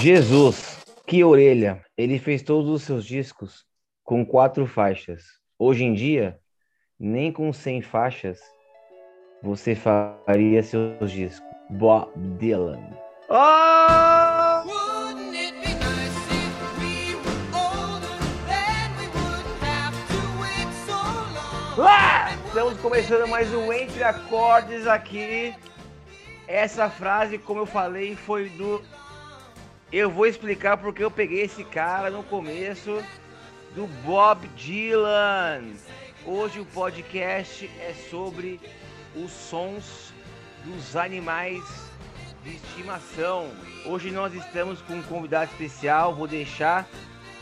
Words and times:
Jesus, 0.00 0.82
que 1.06 1.22
orelha! 1.22 1.84
Ele 1.94 2.18
fez 2.18 2.42
todos 2.42 2.70
os 2.70 2.82
seus 2.84 3.04
discos 3.04 3.66
com 4.02 4.24
quatro 4.24 4.66
faixas. 4.66 5.24
Hoje 5.58 5.84
em 5.84 5.92
dia, 5.92 6.40
nem 6.98 7.30
com 7.30 7.52
100 7.52 7.82
faixas 7.82 8.40
você 9.42 9.74
faria 9.74 10.62
seus 10.62 11.10
discos. 11.10 11.46
Bob 11.68 12.10
Dylan. 12.38 12.80
Oh! 13.28 13.34
Lá! 21.76 22.34
Estamos 22.46 22.80
começando 22.80 23.28
mais 23.28 23.52
um 23.52 23.70
Entre 23.70 24.02
Acordes 24.02 24.86
aqui. 24.86 25.54
Essa 26.48 26.88
frase, 26.88 27.36
como 27.36 27.60
eu 27.60 27.66
falei, 27.66 28.16
foi 28.16 28.48
do. 28.48 28.82
Eu 29.92 30.08
vou 30.08 30.24
explicar 30.24 30.76
porque 30.76 31.02
eu 31.02 31.10
peguei 31.10 31.42
esse 31.42 31.64
cara 31.64 32.10
no 32.10 32.22
começo 32.22 33.02
do 33.74 33.88
Bob 34.04 34.46
Dylan. 34.56 35.64
Hoje 36.24 36.60
o 36.60 36.64
podcast 36.66 37.68
é 37.80 37.92
sobre 38.08 38.60
os 39.16 39.32
sons 39.32 40.12
dos 40.64 40.94
animais 40.94 41.60
de 42.44 42.54
estimação. 42.54 43.50
Hoje 43.84 44.12
nós 44.12 44.32
estamos 44.32 44.80
com 44.82 44.94
um 44.94 45.02
convidado 45.02 45.50
especial. 45.50 46.14
Vou 46.14 46.28
deixar 46.28 46.88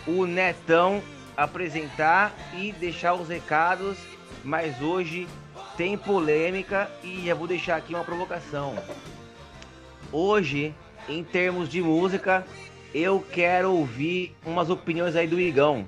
o 0.07 0.25
Netão 0.25 1.03
apresentar 1.37 2.33
e 2.55 2.73
deixar 2.73 3.13
os 3.13 3.29
recados, 3.29 3.99
mas 4.43 4.81
hoje 4.81 5.29
tem 5.77 5.99
polêmica 5.99 6.91
e 7.05 7.27
já 7.27 7.35
vou 7.35 7.47
deixar 7.47 7.77
aqui 7.77 7.95
uma 7.95 8.05
provocação. 8.05 8.75
Hoje, 10.11 10.75
em 11.09 11.25
termos 11.25 11.69
de 11.69 11.81
música, 11.83 12.45
eu 12.95 13.25
quero 13.33 13.73
ouvir 13.73 14.35
umas 14.45 14.71
opiniões 14.71 15.17
aí 15.17 15.27
do 15.27 15.41
Igão. 15.41 15.85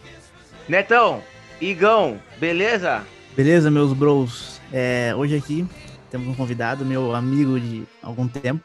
Netão, 0.68 1.22
Igão, 1.60 2.18
beleza? 2.38 3.04
Beleza, 3.36 3.70
meus 3.70 3.92
bros? 3.92 4.60
É, 4.72 5.12
hoje 5.16 5.36
aqui 5.36 5.66
temos 6.10 6.26
um 6.28 6.34
convidado, 6.34 6.84
meu 6.84 7.14
amigo 7.14 7.58
de 7.58 7.84
algum 8.02 8.26
tempo, 8.26 8.64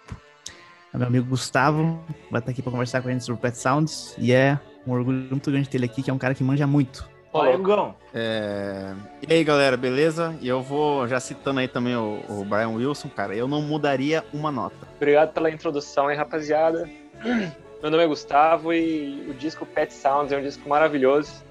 é 0.93 0.97
meu 0.97 1.07
amigo 1.07 1.27
Gustavo, 1.27 2.03
vai 2.31 2.39
estar 2.39 2.51
aqui 2.51 2.61
para 2.61 2.71
conversar 2.71 3.01
com 3.01 3.07
a 3.07 3.11
gente 3.11 3.23
sobre 3.23 3.41
Pet 3.41 3.57
Sounds 3.57 4.15
e 4.17 4.31
é 4.31 4.59
um 4.87 4.91
orgulho 4.91 5.27
muito 5.29 5.51
grande 5.51 5.69
ter 5.69 5.77
ele 5.77 5.85
aqui, 5.85 6.01
que 6.01 6.09
é 6.09 6.13
um 6.13 6.17
cara 6.17 6.33
que 6.33 6.43
manja 6.43 6.65
muito. 6.65 7.14
Olha, 7.35 7.53
Igão. 7.55 7.93
É... 8.13 8.93
E 9.27 9.33
aí, 9.33 9.43
galera, 9.43 9.75
beleza? 9.75 10.33
E 10.39 10.47
eu 10.47 10.61
vou 10.61 11.05
já 11.05 11.19
citando 11.19 11.59
aí 11.59 11.67
também 11.67 11.93
o, 11.95 12.21
o 12.29 12.45
Brian 12.45 12.69
Wilson, 12.69 13.09
cara. 13.09 13.35
Eu 13.35 13.45
não 13.45 13.61
mudaria 13.61 14.23
uma 14.33 14.51
nota. 14.51 14.87
Obrigado 14.95 15.33
pela 15.33 15.51
introdução 15.51 16.07
aí, 16.07 16.15
rapaziada. 16.15 16.89
Meu 17.81 17.91
nome 17.91 18.03
é 18.03 18.07
Gustavo 18.07 18.71
e 18.73 19.27
o 19.29 19.33
disco 19.33 19.65
Pet 19.65 19.93
Sounds 19.93 20.31
é 20.31 20.37
um 20.37 20.41
disco 20.41 20.67
maravilhoso. 20.69 21.43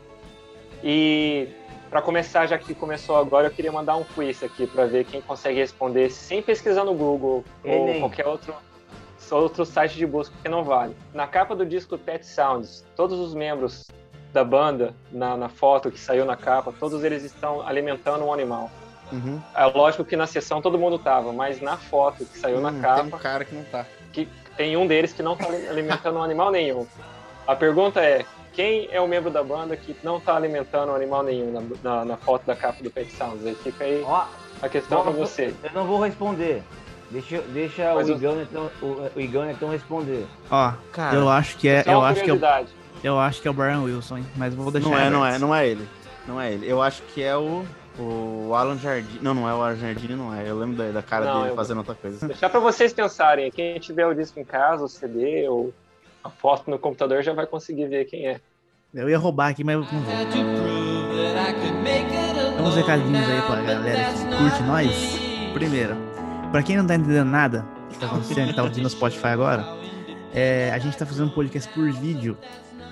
E 0.83 1.49
para 1.91 2.01
começar, 2.01 2.47
já 2.47 2.57
que 2.57 2.75
começou 2.75 3.17
agora, 3.17 3.49
eu 3.49 3.51
queria 3.51 3.71
mandar 3.71 3.97
um 3.97 4.05
quiz 4.05 4.43
aqui 4.43 4.67
para 4.67 4.87
ver 4.87 5.05
quem 5.05 5.21
consegue 5.21 5.61
responder 5.61 6.11
sem 6.11 6.41
pesquisar 6.41 6.85
no 6.85 6.95
Google 6.95 7.45
ou 7.63 8.01
qualquer 8.01 8.27
outro 8.27 8.55
outro 9.31 9.65
site 9.65 9.97
de 9.97 10.07
busca 10.07 10.35
que 10.43 10.49
não 10.49 10.63
vale. 10.65 10.95
Na 11.13 11.27
capa 11.27 11.57
do 11.57 11.65
disco 11.65 11.99
Pet 11.99 12.25
Sounds, 12.25 12.85
todos 12.95 13.19
os 13.19 13.35
membros 13.35 13.89
da 14.35 14.43
banda, 14.45 14.93
na, 15.13 15.37
na 15.37 15.49
foto 15.49 15.91
que 15.93 15.99
saiu 15.99 16.25
na 16.25 16.37
capa, 16.37 16.75
todos 16.79 17.05
eles 17.05 17.23
estão 17.23 17.65
alimentando 17.67 18.25
um 18.25 18.33
animal. 18.33 18.69
Uhum. 19.13 19.41
É 19.55 19.65
lógico 19.67 20.05
que 20.05 20.17
na 20.17 20.27
sessão 20.27 20.61
todo 20.61 20.77
mundo 20.77 20.99
tava, 20.99 21.33
mas 21.33 21.61
na 21.61 21.77
foto 21.77 22.25
que 22.25 22.37
saiu 22.37 22.61
na 22.61 22.71
Hum, 22.71 22.81
capa, 22.81 23.03
Tem 23.05 23.15
um 23.15 23.19
cara 23.19 23.45
que 23.45 23.55
não 23.55 23.63
tá. 23.65 23.87
que 24.13 24.29
tem 24.57 24.77
um 24.77 24.87
deles 24.89 25.13
que 25.13 25.23
não 25.23 25.35
está 25.35 25.47
alimentando 25.47 26.19
um 26.19 26.23
animal 26.23 26.51
nenhum. 26.51 26.85
A 27.47 27.55
pergunta 27.55 28.01
é: 28.01 28.25
quem 28.53 28.89
é 28.91 29.01
o 29.01 29.07
membro 29.07 29.31
da 29.31 29.43
banda 29.45 29.77
que 29.77 29.97
não 30.03 30.17
está 30.17 30.35
alimentando 30.35 30.91
um 30.91 30.97
animal 30.97 31.23
nenhum 31.23 31.53
na, 31.53 31.61
na- 31.99 32.05
na 32.05 32.17
foto 32.17 32.45
da 32.45 32.57
capa 32.57 32.83
do 32.83 32.91
Pet 32.91 33.13
Sounds? 33.13 33.47
Aí 33.47 33.55
fica 33.55 33.85
aí 33.85 34.03
Ó, 34.05 34.25
a 34.61 34.69
questão 34.69 35.03
para 35.03 35.13
eu- 35.13 35.17
você. 35.17 35.55
Eu 35.63 35.71
não 35.73 35.85
vou 35.87 36.01
responder. 36.01 36.61
Deixa, 37.11 37.41
deixa 37.53 37.95
Mas 37.95 38.09
o, 38.09 38.13
eu- 38.13 38.17
Igão, 38.17 38.41
então, 38.43 38.71
o, 38.83 39.11
o 39.15 39.21
Igão 39.21 39.49
então 39.49 39.69
responder. 39.69 40.27
Ó, 40.51 40.73
Cara, 40.91 41.15
eu 41.17 41.29
acho 41.29 41.57
que 41.57 41.69
é, 41.69 41.85
eu 41.87 42.03
acho 42.03 42.25
que 42.25 42.31
é. 42.31 42.35
Eu 43.05 43.19
acho 43.21 43.41
que 43.41 43.47
é 43.47 43.51
o 43.51 43.55
Brian 43.55 43.83
Wilson, 43.83 44.19
hein? 44.19 44.27
mas 44.37 44.53
vou 44.55 44.71
deixar. 44.73 44.89
não 44.89 44.99
é, 44.99 45.11
não 45.11 45.25
é, 45.27 45.39
não 45.39 45.55
é 45.55 45.69
ele. 45.69 45.89
Não 46.27 46.41
é 46.41 46.53
ele. 46.53 46.67
Eu 46.69 46.81
acho 46.83 47.03
que 47.03 47.23
é 47.23 47.37
o, 47.37 47.65
o 47.99 48.53
Alan 48.55 48.79
Jardim. 48.79 49.19
Não, 49.21 49.35
não 49.35 49.49
é 49.49 49.53
o 49.55 49.63
Alan 49.63 49.77
Jardim, 49.77 50.15
não 50.15 50.35
é. 50.35 50.49
Eu 50.49 50.59
lembro 50.59 50.77
da, 50.77 50.91
da 50.91 51.03
cara 51.03 51.27
Não, 51.27 51.41
dele 51.41 51.51
eu- 51.53 51.57
fazendo 51.57 51.79
outra 51.79 51.95
coisa. 51.95 52.27
Deixar 52.27 52.49
para 52.49 52.61
vocês 52.61 52.93
pensarem. 52.93 53.51
Quem 53.51 53.79
tiver 53.79 54.07
o 54.07 54.15
disco 54.15 54.41
em 54.41 54.45
casa, 54.45 54.83
o 54.85 54.89
CD 54.89 55.47
ou 55.49 55.73
a 56.25 56.31
foto 56.31 56.71
no 56.71 56.79
computador 56.79 57.23
já 57.23 57.33
vai 57.35 57.47
conseguir 57.47 57.87
ver 57.87 58.07
quem 58.07 58.27
é. 58.27 58.41
Eu 58.95 59.11
ia 59.11 59.19
roubar 59.19 59.49
aqui, 59.51 59.63
mas 59.63 59.75
eu 59.75 59.81
não 59.83 59.89
vou. 59.89 60.15
Tem 62.57 62.65
uns 62.65 62.75
recadinhos 62.77 63.29
aí 63.29 63.43
pra 63.43 63.61
galera 63.63 64.13
que 64.13 64.37
curte 64.37 64.63
nós. 64.63 65.19
Primeiro, 65.53 65.97
pra 66.51 66.63
quem 66.63 66.77
não 66.77 66.87
tá 66.87 66.95
entendendo 66.95 67.27
nada 67.29 67.67
que 67.91 67.99
tá 67.99 68.07
acontecendo, 68.07 68.49
que 68.49 68.55
tá 68.55 68.63
ouvindo 68.63 68.83
no 68.85 68.91
Spotify 68.91 69.27
agora, 69.29 69.65
é, 70.35 70.71
a 70.73 70.79
gente 70.79 70.97
tá 70.97 71.05
fazendo 71.07 71.29
um 71.29 71.35
podcast 71.35 71.71
por 71.73 71.91
vídeo 71.93 72.37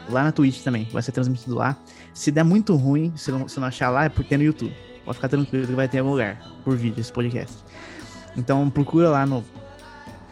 lá 0.09 0.25
na 0.25 0.33
Twitch 0.33 0.63
também. 0.63 0.89
Vai 0.93 1.03
ser 1.03 1.13
transmitido 1.13 1.55
lá. 1.55 1.77
Se 2.15 2.31
der 2.31 2.45
muito 2.45 2.75
ruim, 2.77 3.13
se 3.17 3.31
não, 3.31 3.49
se 3.49 3.59
não 3.59 3.67
achar 3.67 3.91
lá, 3.91 4.05
é 4.05 4.09
porque 4.09 4.29
tem 4.29 4.39
no 4.39 4.45
YouTube. 4.45 4.75
Pode 5.05 5.17
ficar 5.17 5.29
tranquilo 5.29 5.67
que 5.67 5.73
vai 5.73 5.89
ter 5.89 5.99
em 5.99 6.01
algum 6.01 6.13
lugar 6.13 6.41
por 6.65 6.77
vídeo 6.77 7.01
esse 7.01 7.13
podcast. 7.13 7.57
Então 8.37 8.69
procura 8.71 9.11
lá 9.11 9.27
no, 9.27 9.45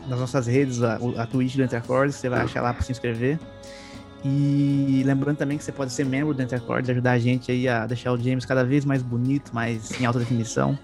nas 0.09 0.19
nossas 0.19 0.47
redes, 0.47 0.83
a, 0.83 0.99
a 1.19 1.27
Twitch 1.27 1.57
do 1.57 1.63
Entre 1.63 1.77
Acordes, 1.77 2.17
você 2.17 2.29
vai 2.29 2.41
achar 2.41 2.63
lá 2.63 2.73
pra 2.73 2.83
se 2.83 2.93
inscrever. 2.93 3.39
E 4.25 5.03
lembrando 5.05 5.39
também 5.39 5.57
que 5.57 5.65
você 5.65 5.73
pode 5.73 5.93
ser 5.93 6.05
membro 6.05 6.35
do 6.35 6.43
Entre 6.43 6.57
Acordes, 6.57 6.91
ajudar 6.91 7.13
a 7.13 7.19
gente 7.19 7.51
aí 7.51 7.69
a 7.69 7.87
deixar 7.87 8.13
o 8.13 8.19
James 8.19 8.45
cada 8.45 8.65
vez 8.65 8.85
mais 8.85 9.03
bonito, 9.03 9.55
mais 9.55 9.99
em 10.01 10.05
alta 10.05 10.19
definição. 10.19 10.79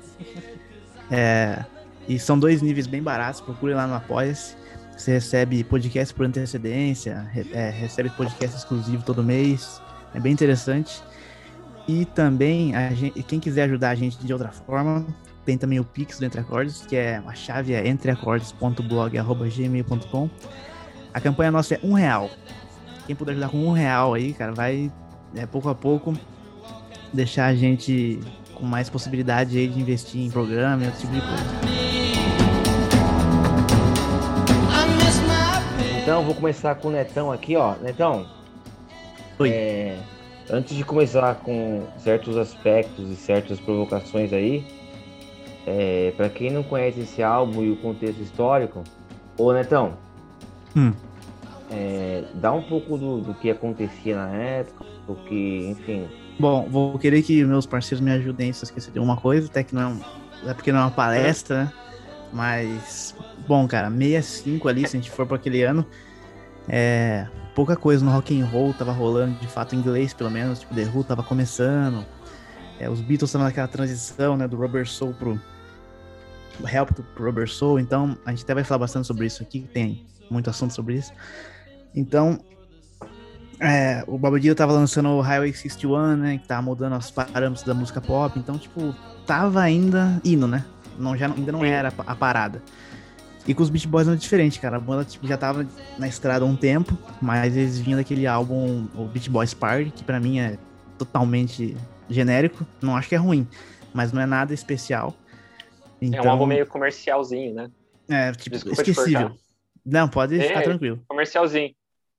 É, 1.11 1.65
e 2.09 2.19
são 2.19 2.39
dois 2.39 2.63
níveis 2.63 2.87
bem 2.87 3.03
baratos, 3.03 3.41
procure 3.41 3.75
lá 3.75 3.87
no 3.87 3.95
Apoia-se. 3.95 4.57
Você 4.97 5.13
recebe 5.13 5.63
podcast 5.63 6.13
por 6.15 6.25
antecedência, 6.25 7.31
é, 7.53 7.69
recebe 7.71 8.09
podcast 8.11 8.57
exclusivo 8.57 9.05
todo 9.05 9.23
mês. 9.23 9.81
É 10.15 10.21
bem 10.21 10.33
interessante. 10.33 11.03
E 11.87 12.07
também, 12.07 12.73
gente, 12.95 13.23
quem 13.23 13.39
quiser 13.39 13.65
ajudar 13.65 13.91
a 13.91 13.95
gente 13.95 14.17
de 14.19 14.33
outra 14.33 14.51
forma, 14.51 15.07
tem 15.45 15.59
também 15.59 15.79
o 15.79 15.85
Pix 15.85 16.19
do 16.19 16.25
Entre 16.25 16.41
Acordes, 16.41 16.87
que 16.87 16.97
é 16.97 17.23
a 17.25 17.35
chave 17.35 17.75
é 17.75 17.87
entreacordes.blog.gmail.com. 17.87 20.31
A 21.15 21.21
campanha 21.21 21.53
nossa 21.53 21.75
é 21.75 21.81
um 21.83 21.93
real. 21.93 22.31
Quem 23.07 23.15
puder 23.15 23.33
ajudar 23.33 23.51
com 23.51 23.59
um 23.59 23.73
real 23.73 24.15
aí, 24.15 24.33
cara, 24.33 24.53
vai 24.53 24.91
é, 25.35 25.45
pouco 25.47 25.69
a 25.69 25.75
pouco 25.75 26.15
deixar 27.13 27.47
a 27.47 27.55
gente 27.55 28.19
com 28.55 28.65
mais 28.67 28.91
possibilidade 28.91 29.57
aí 29.57 29.69
de 29.69 29.81
investir 29.81 30.23
em 30.23 30.31
programa 30.31 30.83
e 30.83 30.87
outro 30.87 31.01
tipo 31.01 31.13
de 31.13 31.21
coisa. 31.21 31.86
Então, 36.07 36.23
vou 36.23 36.37
começar 36.37 36.77
com 36.77 36.87
o 36.87 36.91
Netão 36.93 37.33
aqui, 37.33 37.57
ó. 37.57 37.75
Netão, 37.83 38.29
Oi. 39.41 39.51
é, 39.51 39.99
antes 40.49 40.77
de 40.77 40.85
começar 40.85 41.35
com 41.35 41.83
certos 41.99 42.37
aspectos 42.37 43.11
e 43.11 43.17
certas 43.17 43.59
provocações 43.59 44.33
aí, 44.33 44.65
é, 45.67 46.13
para 46.17 46.29
quem 46.29 46.49
não 46.53 46.63
conhece 46.63 47.01
esse 47.01 47.25
álbum 47.25 47.61
e 47.65 47.73
o 47.73 47.77
contexto 47.79 48.23
histórico, 48.23 48.85
ô 49.37 49.53
Netão, 49.53 49.95
Hum. 50.77 50.93
é, 51.73 52.23
dá 52.35 52.53
um 52.53 52.63
pouco 52.63 52.97
do, 52.97 53.21
do 53.23 53.35
que 53.35 53.51
acontecia 53.51 54.15
na 54.15 54.29
época, 54.29 54.85
o 55.09 55.17
que, 55.17 55.67
enfim, 55.71 56.07
Bom, 56.39 56.69
vou 56.71 56.97
querer 57.01 57.21
que 57.23 57.45
meus 57.45 57.67
parceiros 57.67 58.01
me 58.01 58.13
ajudem 58.13 58.53
se 58.53 58.63
eu 58.63 58.67
esquecer 58.67 58.93
de 58.93 59.01
uma 59.01 59.17
coisa, 59.17 59.49
até 59.49 59.65
que 59.65 59.75
não 59.75 60.01
é, 60.47 60.51
é 60.51 60.55
porque 60.55 60.71
não 60.71 60.79
é 60.79 60.83
uma 60.83 60.91
palestra, 60.93 61.65
né? 61.65 61.73
Mas, 62.33 63.15
bom, 63.47 63.67
cara, 63.67 63.91
65 63.91 64.69
ali, 64.69 64.87
se 64.87 64.97
a 64.97 65.01
gente 65.01 65.11
for 65.11 65.27
para 65.27 65.37
aquele 65.37 65.63
ano, 65.63 65.87
é, 66.69 67.27
pouca 67.55 67.77
coisa 67.77 68.05
no 68.05 68.11
rock 68.11 68.39
and 68.39 68.45
roll 68.47 68.75
tava 68.75 68.93
rolando, 68.93 69.39
de 69.39 69.47
fato, 69.47 69.75
em 69.75 69.79
inglês 69.79 70.13
pelo 70.13 70.31
menos, 70.31 70.61
tipo, 70.61 70.75
The 70.75 70.85
Who 70.85 71.05
tava 71.05 71.23
começando, 71.23 72.05
é, 72.79 72.89
os 72.89 73.01
Beatles 73.01 73.31
estavam 73.31 73.47
naquela 73.47 73.69
transição, 73.69 74.37
né, 74.37 74.47
do 74.47 74.57
Rubber 74.57 74.87
Soul 74.87 75.15
pro 75.15 75.41
Help 76.65 76.91
pro 77.15 77.25
Rubber 77.25 77.49
Soul, 77.49 77.81
então 77.81 78.17
a 78.25 78.31
gente 78.31 78.45
até 78.45 78.55
vai 78.55 78.65
falar 78.65 78.79
bastante 78.79 79.07
sobre 79.07 79.27
isso 79.27 79.43
aqui, 79.43 79.61
que 79.61 79.69
tem 79.69 80.07
muito 80.31 80.51
assunto 80.51 80.73
sobre 80.73 80.95
isso. 80.95 81.13
Então, 81.95 82.39
é, 83.59 84.05
o 84.07 84.19
Bob 84.19 84.39
Dylan 84.39 84.55
tava 84.55 84.73
lançando 84.73 85.09
o 85.09 85.21
Highway 85.21 85.53
61, 85.53 86.17
né? 86.17 86.39
Que 86.39 86.47
tava 86.47 86.63
mudando 86.63 86.97
os 86.97 87.11
parâmetros 87.11 87.65
da 87.65 87.75
música 87.75 88.01
pop. 88.01 88.39
Então, 88.39 88.59
tipo, 88.59 88.95
tava 89.27 89.61
ainda 89.61 90.21
indo, 90.25 90.47
né? 90.47 90.65
Não, 90.99 91.17
já, 91.17 91.27
ainda 91.27 91.53
não 91.53 91.65
era 91.65 91.93
a 92.07 92.15
parada. 92.15 92.63
E 93.47 93.55
com 93.55 93.63
os 93.63 93.71
Beach 93.71 93.87
Boys 93.87 94.07
não 94.07 94.15
é 94.15 94.17
diferente, 94.17 94.59
cara. 94.59 94.77
A 94.77 94.81
banda 94.81 95.05
tipo, 95.05 95.27
já 95.27 95.37
tava 95.37 95.67
na 95.99 96.09
estrada 96.09 96.45
há 96.45 96.49
um 96.49 96.57
tempo, 96.57 96.99
mas 97.23 97.57
eles 97.57 97.79
vinham 97.79 97.99
daquele 97.99 98.27
álbum, 98.27 98.87
o 98.95 99.05
Beach 99.05 99.31
Boys 99.31 99.55
Party, 99.55 99.91
que 99.91 100.03
pra 100.03 100.19
mim 100.19 100.41
é 100.41 100.59
totalmente 100.99 101.77
genérico. 102.11 102.67
Não 102.83 102.97
acho 102.97 103.09
que 103.09 103.15
é 103.15 103.19
ruim, 103.19 103.47
mas 103.95 104.13
não 104.13 104.21
é 104.21 104.27
nada 104.27 104.53
especial. 104.53 105.15
Então, 106.03 106.25
É 106.25 106.27
um 106.27 106.31
álbum 106.31 106.47
meio 106.47 106.67
comercialzinho, 106.67 107.55
né? 107.55 107.71
É, 108.09 108.33
tipo, 108.33 108.51
Desculpa 108.51 108.83
esquecível. 108.83 109.33
Não, 109.85 110.09
pode 110.09 110.37
É, 110.39 110.43
ficar 110.49 110.63
tranquilo. 110.63 111.01
Comercialzinho. 111.09 111.73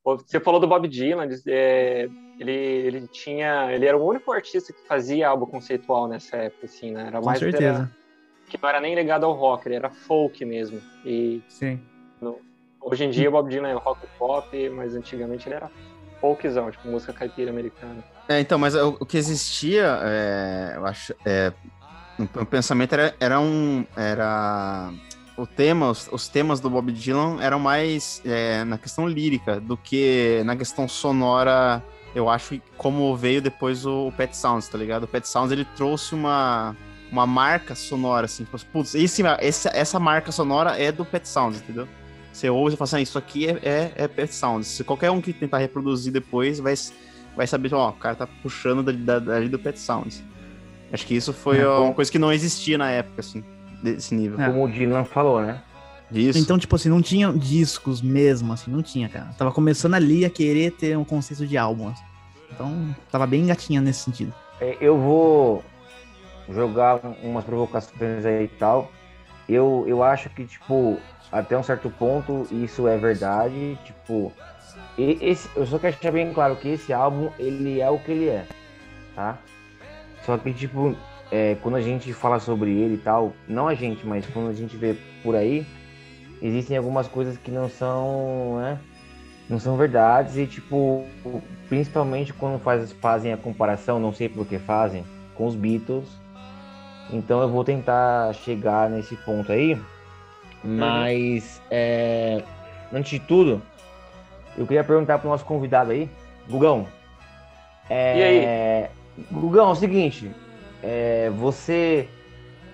Você 0.03 0.39
falou 0.39 0.59
do 0.61 0.67
Bob 0.67 0.87
Dylan, 0.87 1.27
é, 1.47 2.07
ele, 2.39 2.51
ele 2.51 3.07
tinha, 3.09 3.73
ele 3.73 3.85
era 3.85 3.97
o 3.97 4.05
único 4.07 4.31
artista 4.31 4.71
que 4.71 4.87
fazia 4.87 5.27
álbum 5.27 5.45
conceitual 5.45 6.07
nessa 6.07 6.37
época, 6.37 6.65
assim, 6.65 6.91
né? 6.91 7.07
Era 7.07 7.19
Com 7.19 7.25
mais 7.25 7.39
certeza. 7.39 7.63
era- 7.65 7.91
que 8.49 8.57
não 8.61 8.69
era 8.69 8.79
nem 8.79 8.95
ligado 8.95 9.25
ao 9.25 9.33
rock, 9.33 9.67
ele 9.67 9.75
era 9.75 9.89
folk 9.89 10.43
mesmo. 10.45 10.81
E 11.05 11.41
Sim. 11.47 11.79
hoje 12.81 13.03
em 13.03 13.09
dia 13.09 13.29
o 13.29 13.31
Bob 13.31 13.49
Dylan 13.49 13.69
é 13.69 13.73
rock 13.73 14.03
e 14.03 14.17
pop, 14.17 14.69
mas 14.69 14.95
antigamente 14.95 15.47
ele 15.47 15.55
era 15.55 15.69
folkzão, 16.19 16.71
tipo 16.71 16.87
música 16.87 17.13
caipira 17.13 17.51
americana. 17.51 18.03
É, 18.27 18.39
então, 18.39 18.57
mas 18.57 18.75
o, 18.75 18.97
o 18.99 19.05
que 19.05 19.17
existia, 19.17 19.99
é, 20.03 20.73
eu 20.75 20.85
acho, 20.85 21.13
é, 21.25 21.53
no 22.17 22.29
no 22.33 22.45
pensamento 22.45 22.93
era, 22.93 23.15
era 23.19 23.39
um, 23.39 23.85
era 23.95 24.91
o 25.37 25.45
tema, 25.45 25.89
os, 25.89 26.09
os 26.11 26.27
temas 26.27 26.59
do 26.59 26.69
Bob 26.69 26.91
Dylan 26.91 27.41
eram 27.41 27.59
mais 27.59 28.21
é, 28.25 28.63
na 28.63 28.77
questão 28.77 29.07
lírica 29.07 29.59
do 29.59 29.77
que 29.77 30.41
na 30.45 30.55
questão 30.55 30.87
sonora. 30.87 31.83
Eu 32.15 32.27
acho 32.27 32.59
como 32.75 33.15
veio 33.15 33.41
depois 33.41 33.85
o 33.85 34.11
Pet 34.17 34.35
Sounds, 34.35 34.67
tá 34.67 34.77
ligado? 34.77 35.03
O 35.03 35.07
Pet 35.07 35.27
Sounds 35.27 35.51
ele 35.51 35.65
trouxe 35.75 36.15
uma 36.15 36.75
uma 37.11 37.25
marca 37.25 37.73
sonora 37.75 38.25
assim, 38.25 38.43
tipo, 38.43 38.59
putz, 38.67 38.93
esse, 38.95 39.21
essa, 39.39 39.69
essa 39.73 39.99
marca 39.99 40.31
sonora 40.31 40.77
é 40.81 40.91
do 40.91 41.05
Pet 41.05 41.27
Sounds, 41.27 41.57
entendeu? 41.59 41.87
Você 42.33 42.49
ouve 42.49 42.73
e 42.75 42.77
fala 42.77 42.85
assim, 42.85 42.95
ah, 42.97 43.01
isso 43.01 43.17
aqui 43.17 43.47
é, 43.47 43.59
é, 43.63 43.91
é 43.95 44.07
Pet 44.07 44.33
Sounds. 44.33 44.67
Se 44.67 44.83
qualquer 44.83 45.09
um 45.09 45.19
que 45.21 45.33
tentar 45.33 45.57
reproduzir 45.59 46.11
depois 46.13 46.59
vai 46.59 46.73
vai 47.35 47.45
saber, 47.45 47.73
ó, 47.73 47.89
o 47.89 47.93
cara 47.93 48.15
tá 48.15 48.27
puxando 48.41 48.81
dali, 48.81 48.97
da- 48.97 49.19
dali 49.19 49.47
do 49.47 49.59
Pet 49.59 49.79
Sounds. 49.79 50.23
Acho 50.91 51.05
que 51.05 51.15
isso 51.15 51.31
foi 51.33 51.59
É, 51.59 51.67
uma 51.67 51.93
coisa 51.93 52.11
que 52.11 52.17
não 52.17 52.31
existia 52.33 52.77
na 52.77 52.89
época, 52.89 53.19
assim, 53.21 53.43
desse 53.83 54.15
nível. 54.15 54.39
É. 54.41 54.47
Como 54.47 54.65
o 54.65 54.67
Dylan 54.71 55.03
falou, 55.05 55.41
né? 55.41 55.61
Isso. 56.11 56.39
Então, 56.39 56.57
tipo 56.57 56.75
assim, 56.75 56.89
não 56.89 57.01
tinha 57.01 57.31
discos 57.33 58.01
mesmo, 58.01 58.53
assim, 58.53 58.71
não 58.71 58.81
tinha, 58.81 59.07
cara. 59.09 59.27
Tava 59.37 59.51
começando 59.51 59.93
ali 59.93 60.23
a 60.25 60.29
querer 60.29 60.71
ter 60.71 60.97
um 60.97 61.03
conceito 61.03 61.45
de 61.45 61.57
álbum. 61.57 61.89
assim. 61.89 62.03
Então, 62.51 62.95
tava 63.11 63.27
bem 63.27 63.45
gatinha 63.45 63.81
nesse 63.81 63.99
sentido. 63.99 64.33
É, 64.59 64.77
Eu 64.81 64.97
vou 64.97 65.63
jogar 66.49 66.99
um- 67.05 67.29
umas 67.31 67.43
provocações 67.45 68.25
aí 68.25 68.45
e 68.45 68.47
tal. 68.47 68.91
Eu, 69.47 69.85
eu 69.87 70.03
acho 70.03 70.29
que, 70.29 70.45
tipo, 70.45 70.97
até 71.31 71.57
um 71.57 71.63
certo 71.63 71.89
ponto 71.89 72.47
isso 72.51 72.87
é 72.87 72.97
verdade. 72.97 73.77
Tipo, 73.85 74.31
esse, 74.97 75.49
eu 75.55 75.65
só 75.65 75.79
quero 75.79 75.93
deixar 75.93 76.11
bem 76.11 76.33
claro 76.33 76.55
que 76.55 76.69
esse 76.69 76.91
álbum, 76.91 77.29
ele 77.39 77.79
é 77.79 77.89
o 77.89 77.99
que 77.99 78.11
ele 78.11 78.29
é, 78.29 78.45
tá? 79.15 79.37
Só 80.25 80.37
que, 80.37 80.53
tipo, 80.53 80.95
é, 81.31 81.55
quando 81.61 81.75
a 81.75 81.81
gente 81.81 82.11
fala 82.13 82.39
sobre 82.39 82.71
ele 82.71 82.95
e 82.95 82.97
tal, 82.97 83.33
não 83.47 83.67
a 83.67 83.73
gente, 83.75 84.05
mas 84.05 84.25
quando 84.27 84.49
a 84.49 84.53
gente 84.53 84.75
vê 84.75 84.95
por 85.23 85.35
aí, 85.35 85.65
existem 86.41 86.77
algumas 86.77 87.07
coisas 87.07 87.37
que 87.37 87.51
não 87.51 87.69
são, 87.69 88.57
né? 88.59 88.79
Não 89.49 89.59
são 89.59 89.77
verdades 89.77 90.35
e, 90.35 90.45
tipo, 90.45 91.05
principalmente 91.69 92.33
quando 92.33 92.59
faz, 92.59 92.91
fazem 92.93 93.31
a 93.31 93.37
comparação, 93.37 93.97
não 93.99 94.11
sei 94.11 94.27
por 94.27 94.45
que 94.45 94.59
fazem, 94.59 95.05
com 95.35 95.45
os 95.47 95.55
Beatles. 95.55 96.09
Então 97.11 97.41
eu 97.41 97.49
vou 97.49 97.63
tentar 97.63 98.33
chegar 98.33 98.89
nesse 98.89 99.15
ponto 99.17 99.51
aí. 99.51 99.79
Mas, 100.63 101.61
é, 101.71 102.41
antes 102.91 103.11
de 103.11 103.19
tudo, 103.19 103.61
eu 104.57 104.65
queria 104.65 104.83
perguntar 104.83 105.19
pro 105.19 105.29
nosso 105.29 105.45
convidado 105.45 105.91
aí, 105.91 106.09
Gugão. 106.49 106.87
É, 107.89 108.17
E 108.17 108.23
aí? 108.23 109.23
Gugão, 109.31 109.69
é 109.69 109.71
o 109.71 109.75
seguinte, 109.75 110.31
é, 110.83 111.29
você, 111.35 112.07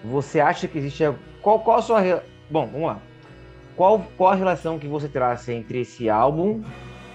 você 0.03 0.39
acha 0.39 0.67
que 0.67 0.77
existe. 0.77 1.03
a- 1.05 1.13
Qual, 1.41 1.59
qual 1.59 1.77
a 1.77 1.81
sua. 1.81 2.23
Bom, 2.49 2.67
vamos 2.67 2.87
lá. 2.87 2.97
Qual, 3.75 3.99
qual 4.17 4.31
a 4.31 4.35
relação 4.35 4.79
que 4.79 4.87
você 4.87 5.07
traça 5.07 5.51
entre 5.51 5.81
esse 5.81 6.09
álbum 6.09 6.63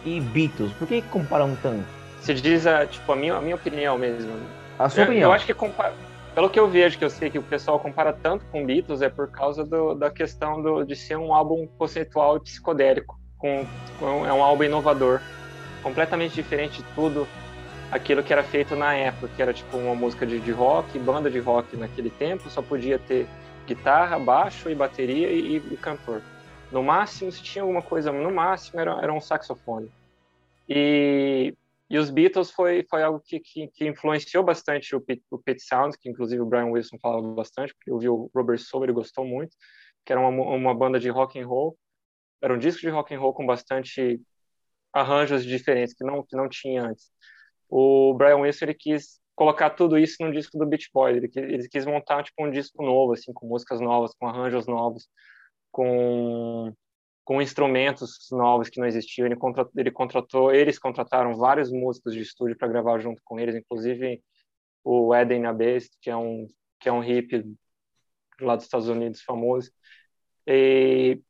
e 0.04 0.20
Beatles? 0.20 0.72
Por 0.72 0.86
que 0.86 1.00
comparam 1.02 1.56
tanto? 1.62 1.84
Se 2.20 2.34
diz, 2.34 2.66
a, 2.66 2.84
tipo, 2.86 3.10
a 3.12 3.16
minha, 3.16 3.34
a 3.36 3.40
minha 3.40 3.54
opinião 3.56 3.96
mesmo. 3.96 4.32
A 4.78 4.88
sua 4.88 5.02
Eu, 5.02 5.04
opinião. 5.06 5.30
eu 5.30 5.32
acho 5.34 5.46
que 5.46 5.54
compara, 5.54 5.92
pelo 6.38 6.48
que 6.48 6.60
eu 6.60 6.68
vejo, 6.68 6.96
que 6.96 7.04
eu 7.04 7.10
sei 7.10 7.30
que 7.30 7.38
o 7.40 7.42
pessoal 7.42 7.80
compara 7.80 8.12
tanto 8.12 8.44
com 8.52 8.64
Beatles, 8.64 9.02
é 9.02 9.08
por 9.08 9.28
causa 9.28 9.64
do- 9.64 9.92
da 9.96 10.08
questão 10.08 10.62
do- 10.62 10.84
de 10.84 10.94
ser 10.94 11.16
um 11.16 11.34
álbum 11.34 11.66
conceitual 11.76 12.36
e 12.36 12.40
psicodélico. 12.40 13.18
Com, 13.36 13.66
com- 13.98 14.24
é 14.24 14.32
um 14.32 14.40
álbum 14.40 14.62
inovador, 14.62 15.20
completamente 15.82 16.36
diferente 16.36 16.80
de 16.80 16.88
tudo 16.94 17.26
aquilo 17.90 18.22
que 18.22 18.32
era 18.32 18.44
feito 18.44 18.76
na 18.76 18.94
época, 18.94 19.28
que 19.34 19.42
era 19.42 19.52
tipo 19.52 19.76
uma 19.78 19.96
música 19.96 20.24
de, 20.24 20.38
de 20.38 20.52
rock, 20.52 20.96
banda 21.00 21.28
de 21.28 21.40
rock 21.40 21.76
naquele 21.76 22.08
tempo, 22.08 22.48
só 22.48 22.62
podia 22.62 23.00
ter 23.00 23.26
guitarra, 23.66 24.16
baixo 24.16 24.70
e 24.70 24.76
bateria 24.76 25.32
e, 25.32 25.56
e 25.56 25.76
cantor. 25.76 26.22
No 26.70 26.84
máximo, 26.84 27.32
se 27.32 27.42
tinha 27.42 27.62
alguma 27.64 27.82
coisa, 27.82 28.12
no 28.12 28.32
máximo 28.32 28.78
era, 28.78 28.92
era 29.02 29.12
um 29.12 29.20
saxofone. 29.20 29.90
E 30.68 31.52
e 31.90 31.98
os 31.98 32.10
Beatles 32.10 32.50
foi, 32.50 32.84
foi 32.88 33.02
algo 33.02 33.20
que, 33.24 33.40
que, 33.40 33.68
que 33.68 33.86
influenciou 33.86 34.44
bastante 34.44 34.94
o, 34.94 35.00
Pete- 35.00 35.24
o 35.30 35.38
Pete 35.38 35.62
Sounds, 35.62 35.96
que 35.96 36.08
inclusive 36.08 36.40
o 36.42 36.46
Brian 36.46 36.66
Wilson 36.66 36.98
falava 37.00 37.26
bastante, 37.34 37.74
porque 37.74 37.90
eu 37.90 37.98
vi 37.98 38.08
o 38.08 38.30
Robert 38.34 38.58
Soul, 38.58 38.84
ele 38.84 38.92
gostou 38.92 39.24
muito, 39.24 39.56
que 40.04 40.12
era 40.12 40.20
uma, 40.20 40.28
uma 40.28 40.74
banda 40.74 41.00
de 41.00 41.08
rock 41.08 41.38
and 41.40 41.46
roll, 41.46 41.78
era 42.42 42.52
um 42.54 42.58
disco 42.58 42.80
de 42.82 42.90
rock 42.90 43.14
and 43.14 43.20
roll 43.20 43.32
com 43.32 43.46
bastante 43.46 44.20
arranjos 44.92 45.44
diferentes 45.44 45.94
que 45.94 46.04
não 46.04 46.22
que 46.24 46.36
não 46.36 46.48
tinha 46.48 46.82
antes. 46.82 47.10
O 47.68 48.14
Brian 48.14 48.36
Wilson 48.38 48.66
ele 48.66 48.74
quis 48.74 49.20
colocar 49.34 49.70
tudo 49.70 49.98
isso 49.98 50.16
num 50.20 50.32
disco 50.32 50.58
do 50.58 50.66
Beach 50.66 50.88
Boys, 50.92 51.16
ele, 51.16 51.30
ele 51.36 51.68
quis 51.68 51.86
montar 51.86 52.22
tipo 52.22 52.44
um 52.44 52.50
disco 52.50 52.82
novo 52.82 53.12
assim, 53.12 53.32
com 53.32 53.46
músicas 53.46 53.80
novas, 53.80 54.12
com 54.18 54.26
arranjos 54.26 54.66
novos, 54.66 55.08
com 55.70 56.72
com 57.28 57.42
instrumentos 57.42 58.26
novos 58.30 58.70
que 58.70 58.80
não 58.80 58.86
existiam. 58.86 59.26
Ele 59.26 59.36
contratou, 59.36 59.72
ele 59.76 59.90
contratou, 59.90 60.50
eles 60.50 60.78
contrataram 60.78 61.36
vários 61.36 61.70
músicos 61.70 62.14
de 62.14 62.22
estúdio 62.22 62.56
para 62.56 62.68
gravar 62.68 62.98
junto 63.00 63.20
com 63.22 63.38
eles, 63.38 63.54
inclusive 63.54 64.22
o 64.82 65.14
Eden 65.14 65.44
Abest, 65.44 65.90
que 66.00 66.08
é 66.08 66.16
um 66.16 66.46
que 66.80 66.88
é 66.88 66.92
um 66.92 67.00
hippie 67.00 67.44
lá 68.40 68.56
dos 68.56 68.64
Estados 68.64 68.88
Unidos 68.88 69.20
famoso. 69.20 69.70
E, 70.46 71.20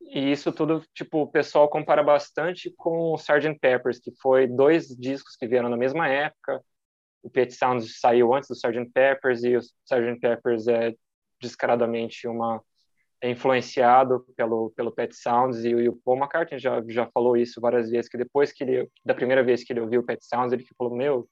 e 0.00 0.32
isso 0.32 0.50
tudo, 0.50 0.82
tipo, 0.92 1.22
o 1.22 1.30
pessoal 1.30 1.68
compara 1.68 2.02
bastante 2.02 2.74
com 2.76 3.12
o 3.12 3.14
Sgt. 3.14 3.60
Peppers, 3.60 4.00
que 4.00 4.10
foi 4.20 4.48
dois 4.48 4.88
discos 4.88 5.36
que 5.36 5.46
vieram 5.46 5.68
na 5.68 5.76
mesma 5.76 6.08
época. 6.08 6.60
O 7.22 7.30
Pet 7.30 7.54
Sounds 7.54 8.00
saiu 8.00 8.34
antes 8.34 8.48
do 8.48 8.56
Sgt. 8.56 8.90
Peppers 8.92 9.44
e 9.44 9.56
o 9.56 9.60
Sgt. 9.60 10.18
Peppers 10.20 10.66
é 10.66 10.92
descaradamente 11.40 12.26
uma 12.26 12.60
é 13.22 13.30
influenciado 13.30 14.26
pelo 14.36 14.70
pelo 14.76 14.92
Pet 14.92 15.14
Sounds 15.14 15.64
e, 15.64 15.70
e 15.70 15.88
o 15.88 15.96
Paul 16.04 16.18
McCartney 16.18 16.58
já 16.58 16.82
já 16.88 17.06
falou 17.06 17.36
isso 17.36 17.60
várias 17.60 17.88
vezes 17.90 18.10
que 18.10 18.18
depois 18.18 18.52
que 18.52 18.64
ele 18.64 18.88
da 19.04 19.14
primeira 19.14 19.42
vez 19.42 19.62
que 19.62 19.72
ele 19.72 19.80
ouviu 19.80 20.00
o 20.00 20.04
Pet 20.04 20.24
Sounds 20.24 20.52
ele 20.52 20.66
falou 20.76 20.94
meu 20.94 21.28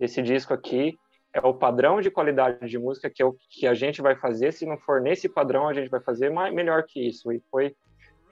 esse 0.00 0.22
disco 0.22 0.52
aqui 0.54 0.98
é 1.34 1.40
o 1.40 1.52
padrão 1.52 2.00
de 2.00 2.10
qualidade 2.10 2.68
de 2.68 2.78
música 2.78 3.10
que 3.10 3.20
é 3.20 3.26
o 3.26 3.36
que 3.50 3.66
a 3.66 3.74
gente 3.74 4.00
vai 4.00 4.14
fazer. 4.14 4.52
Se 4.52 4.64
não 4.64 4.78
for 4.78 5.00
nesse 5.00 5.28
padrão 5.28 5.68
a 5.68 5.74
gente 5.74 5.90
vai 5.90 6.00
fazer 6.00 6.30
mais, 6.30 6.54
melhor 6.54 6.84
que 6.84 7.00
isso. 7.08 7.32
E 7.32 7.42
foi 7.50 7.74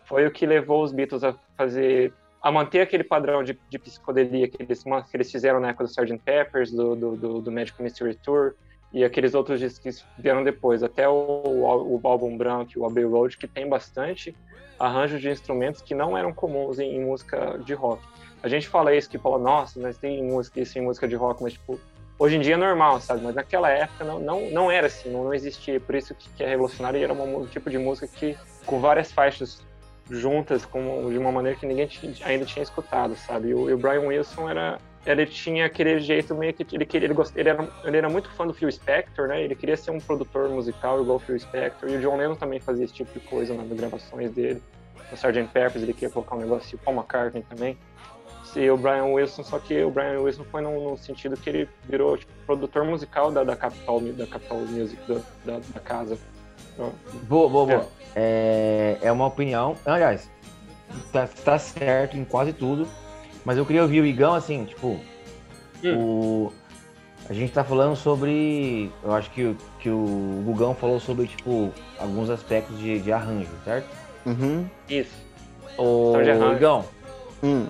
foi 0.05 0.27
o 0.27 0.31
que 0.31 0.47
levou 0.47 0.83
os 0.83 0.93
Beatles 0.93 1.25
a 1.25 1.33
fazer 1.57 2.13
a 2.41 2.51
manter 2.51 2.81
aquele 2.81 3.05
padrão 3.05 3.43
de, 3.43 3.59
de 3.69 3.79
psicodelia 3.79 4.49
que 4.49 4.63
eles 4.63 4.83
que 4.83 5.17
eles 5.17 5.31
fizeram 5.31 5.61
na 5.61 5.69
época 5.69 5.85
do 5.85 5.91
Sgt. 5.91 6.19
Peppers 6.25 6.71
do 6.71 6.95
do, 6.95 7.17
do, 7.17 7.41
do 7.43 7.53
Magic 7.53 7.81
Mystery 7.83 8.15
Tour 8.23 8.55
e 8.93 9.05
aqueles 9.05 9.35
outros 9.35 9.59
discos 9.59 10.03
que 10.03 10.23
vieram 10.23 10.45
depois, 10.45 10.83
até 10.83 11.09
o, 11.09 11.13
o, 11.13 12.01
o 12.01 12.01
álbum 12.05 12.37
branco 12.37 12.73
o 12.77 12.87
Abbey 12.87 13.05
Road, 13.05 13.37
que 13.39 13.49
tem 13.49 13.69
bastante 13.69 14.37
arranjos 14.79 15.21
de 15.21 15.31
instrumentos 15.31 15.81
que 15.81 15.95
não 15.95 16.17
eram 16.17 16.33
comuns 16.33 16.79
em, 16.79 16.97
em 16.97 17.05
música 17.05 17.59
de 17.65 17.73
rock. 17.73 18.03
A 18.43 18.49
gente 18.49 18.69
fala 18.69 18.95
isso, 18.95 19.09
que 19.09 19.19
fala, 19.19 19.39
nossa, 19.39 19.79
mas 19.81 19.97
tem 19.97 20.23
música, 20.23 20.61
isso 20.61 20.79
em 20.79 20.83
música 20.83 21.07
de 21.07 21.15
rock, 21.15 21.43
mas 21.43 21.53
tipo, 21.53 21.79
hoje 22.19 22.37
em 22.37 22.41
dia 22.41 22.55
é 22.55 22.57
normal, 22.57 23.01
sabe? 23.01 23.23
Mas 23.23 23.35
naquela 23.35 23.71
época 23.71 24.05
não, 24.05 24.19
não, 24.19 24.51
não 24.51 24.71
era 24.71 24.89
assim, 24.89 25.11
não, 25.11 25.25
não 25.25 25.33
existia. 25.33 25.81
Por 25.81 25.95
isso 25.95 26.15
que, 26.15 26.29
que 26.31 26.43
é 26.43 26.49
revolucionário 26.49 26.99
e 26.99 27.05
era 27.05 27.13
um 27.13 27.47
tipo 27.47 27.71
de 27.71 27.79
música 27.79 28.09
que, 28.09 28.37
com 28.67 28.81
várias 28.81 29.13
faixas 29.13 29.65
juntas, 30.11 30.65
com, 30.65 31.09
de 31.09 31.17
uma 31.17 31.31
maneira 31.31 31.57
que 31.57 31.65
ninguém 31.65 31.89
ainda 32.25 32.45
tinha 32.45 32.63
escutado, 32.63 33.15
sabe? 33.15 33.49
E 33.49 33.55
o, 33.55 33.71
e 33.71 33.73
o 33.73 33.79
Brian 33.79 34.01
Wilson 34.01 34.51
era 34.51 34.79
ele 35.05 35.27
tinha 35.27 35.67
aquele 35.67 36.01
jeito 36.01 36.35
meio 36.35 36.55
que 36.55 36.65
ele 36.75 36.87
queria, 36.87 37.07
ele, 37.07 37.15
gost, 37.15 37.37
ele, 37.37 37.49
era, 37.49 37.69
ele 37.85 37.97
era 37.97 38.09
muito 38.09 38.31
fã 38.31 38.47
do 38.47 38.55
Phil 38.55 38.71
Spector, 38.71 39.27
né? 39.29 39.43
Ele 39.43 39.55
queria 39.55 39.77
ser 39.77 39.91
um 39.91 39.99
produtor 39.99 40.49
musical 40.49 41.01
igual 41.01 41.17
o 41.17 41.21
Phil 41.21 41.39
Spector. 41.39 41.89
E 41.89 41.97
o 41.97 42.01
John 42.01 42.17
Lennon 42.17 42.37
também 42.37 42.61
fazia 42.61 42.85
esse 42.85 42.95
tipo 42.95 43.13
de 43.13 43.21
coisa 43.27 43.53
nas 43.55 43.67
gravações 43.69 44.31
dele. 44.31 44.63
No 45.11 45.17
Sgt. 45.17 45.49
Peppers 45.53 45.83
ele 45.83 45.93
queria 45.93 46.11
colocar 46.11 46.37
um 46.37 46.41
negócio, 46.41 46.77
o 46.77 46.79
Paul 46.79 46.97
McCartney 46.97 47.45
também. 47.49 47.77
E 48.55 48.71
o 48.71 48.77
Brian 48.77 49.07
Wilson, 49.07 49.43
só 49.43 49.59
que 49.59 49.83
o 49.83 49.91
Brian 49.91 50.21
Wilson 50.21 50.45
foi 50.45 50.61
no, 50.61 50.97
sentido 50.99 51.37
que 51.37 51.49
ele 51.49 51.69
virou 51.89 52.17
tipo, 52.19 52.33
produtor 52.45 52.85
musical 52.85 53.33
da, 53.33 53.43
da 53.43 53.57
Capital 53.57 54.01
da 54.01 54.27
Capital 54.27 54.59
Music 54.59 55.01
da, 55.09 55.21
da, 55.45 55.59
da 55.59 55.81
casa. 55.81 56.19
Então, 56.75 56.93
Boa, 57.25 57.49
boa, 57.49 57.67
boa. 57.67 57.89
É, 58.15 58.99
é 59.03 59.11
uma 59.11 59.27
opinião. 59.27 59.75
Aliás, 59.85 60.31
tá, 61.11 61.27
tá 61.27 61.59
certo 61.59 62.17
em 62.17 62.25
quase 62.25 62.53
tudo. 62.53 62.87
Mas 63.45 63.59
eu 63.59 63.67
queria 63.67 63.83
ouvir 63.83 64.01
o 64.01 64.07
Igão 64.07 64.35
assim, 64.35 64.65
tipo. 64.65 64.99
O, 65.85 66.53
a 67.29 67.33
gente 67.33 67.53
tá 67.53 67.65
falando 67.65 67.97
sobre. 67.97 68.91
Eu 69.03 69.13
acho 69.13 69.31
que, 69.31 69.43
o- 69.45 69.57
que 69.81 69.91
o 69.91 70.43
Gugão 70.45 70.75
falou 70.75 71.01
sobre, 71.01 71.27
tipo, 71.27 71.73
alguns 71.99 72.31
aspectos 72.31 72.79
de, 72.79 73.01
de 73.01 73.13
arranjo, 73.13 73.51
certo? 73.65 73.89
Uhum. 74.25 74.67
Isso. 74.89 75.11
Arranjo. 76.37 76.57
Igão, 76.57 76.85
Hum. 77.43 77.67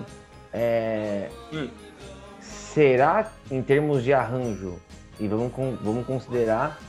é, 0.53 1.29
Hum. 1.51 1.67
será 2.39 3.31
em 3.49 3.61
termos 3.63 4.03
de 4.03 4.13
arranjo, 4.13 4.75
e 5.19 5.27
vamos, 5.27 5.51
vamos 5.81 6.05
considerar 6.05 6.79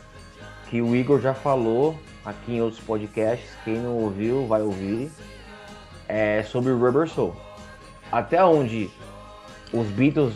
que 0.69 0.83
o 0.83 0.95
Igor 0.95 1.21
já 1.21 1.33
falou 1.33 1.97
aqui 2.25 2.57
em 2.57 2.61
outros 2.61 2.83
podcasts, 2.83 3.49
quem 3.65 3.79
não 3.79 3.97
ouviu 3.97 4.47
vai 4.47 4.61
ouvir, 4.61 5.11
é 6.09 6.43
sobre 6.43 6.73
o 6.73 6.79
Rubber 6.79 7.09
Soul. 7.09 7.35
Até 8.13 8.45
onde 8.45 8.91
os 9.73 9.87
Beatles, 9.89 10.35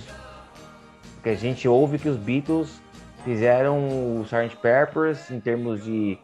que 1.23 1.29
a 1.29 1.35
gente 1.35 1.69
ouve 1.69 1.99
que 1.99 2.09
os 2.09 2.17
Beatles 2.17 2.81
fizeram 3.25 3.89
o 4.19 4.23
Sgt. 4.25 4.57
Peppers 4.57 5.31
em 5.31 5.39
termos 5.41 5.85
de 5.85 6.19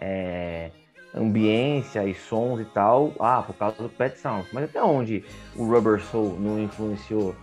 é, 0.00 0.70
ambiência 1.14 2.04
e 2.04 2.14
sons 2.14 2.60
e 2.60 2.64
tal, 2.66 3.12
ah, 3.20 3.42
por 3.42 3.54
causa 3.54 3.82
do 3.82 3.88
Pet 3.88 4.18
Sounds. 4.18 4.46
Mas 4.52 4.64
até 4.64 4.82
onde 4.82 5.24
o 5.56 5.64
Rubber 5.66 6.00
Soul 6.02 6.36
não 6.38 6.58
influenciou 6.58 7.34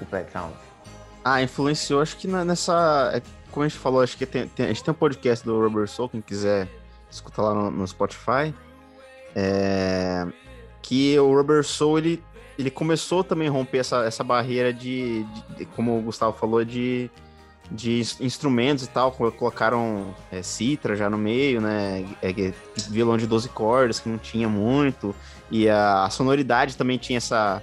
o 0.00 0.06
Pet 0.06 0.30
Sounds? 0.32 0.56
Ah, 1.24 1.42
influenciou, 1.42 2.02
acho 2.02 2.16
que 2.16 2.26
nessa. 2.28 3.12
é, 3.14 3.22
Como 3.50 3.64
a 3.64 3.68
gente 3.68 3.78
falou, 3.78 4.02
acho 4.02 4.16
que 4.16 4.26
tem, 4.26 4.46
tem- 4.48 4.66
a 4.66 4.68
gente 4.68 4.82
tem 4.84 4.92
um 4.92 4.96
podcast 4.96 5.44
do 5.44 5.58
Rubber 5.60 5.88
Soul, 5.88 6.08
quem 6.08 6.20
quiser 6.20 6.68
escutar 7.10 7.42
lá 7.42 7.54
no, 7.54 7.70
no 7.70 7.86
Spotify. 7.86 8.52
é, 9.34 10.26
que 10.82 11.18
o 11.18 11.34
Rubber 11.34 11.64
Soul 11.64 11.98
ele, 11.98 12.22
ele 12.58 12.70
começou 12.70 13.24
também 13.24 13.48
a 13.48 13.50
romper 13.50 13.78
essa, 13.78 14.04
essa 14.04 14.22
barreira 14.24 14.72
de, 14.72 15.24
de- 15.56 15.64
como 15.76 15.98
o 15.98 16.02
Gustavo 16.02 16.36
falou, 16.38 16.64
de, 16.64 17.10
de 17.70 18.00
ins- 18.00 18.20
instrumentos 18.20 18.84
e 18.84 18.88
tal. 18.88 19.10
colo- 19.12 19.32
Colocaram 19.32 20.14
é, 20.30 20.42
citra 20.42 20.94
já 20.96 21.08
no 21.10 21.18
meio, 21.18 21.60
né? 21.60 22.04
é, 22.22 22.30
é, 22.30 22.52
violão 22.90 23.16
de 23.16 23.26
12 23.26 23.48
cordas, 23.48 23.98
que 24.00 24.08
não 24.08 24.18
tinha 24.18 24.48
muito. 24.48 25.14
E 25.50 25.68
a, 25.68 26.04
a 26.04 26.10
sonoridade 26.10 26.76
também 26.76 26.98
tinha 26.98 27.18
essa 27.18 27.62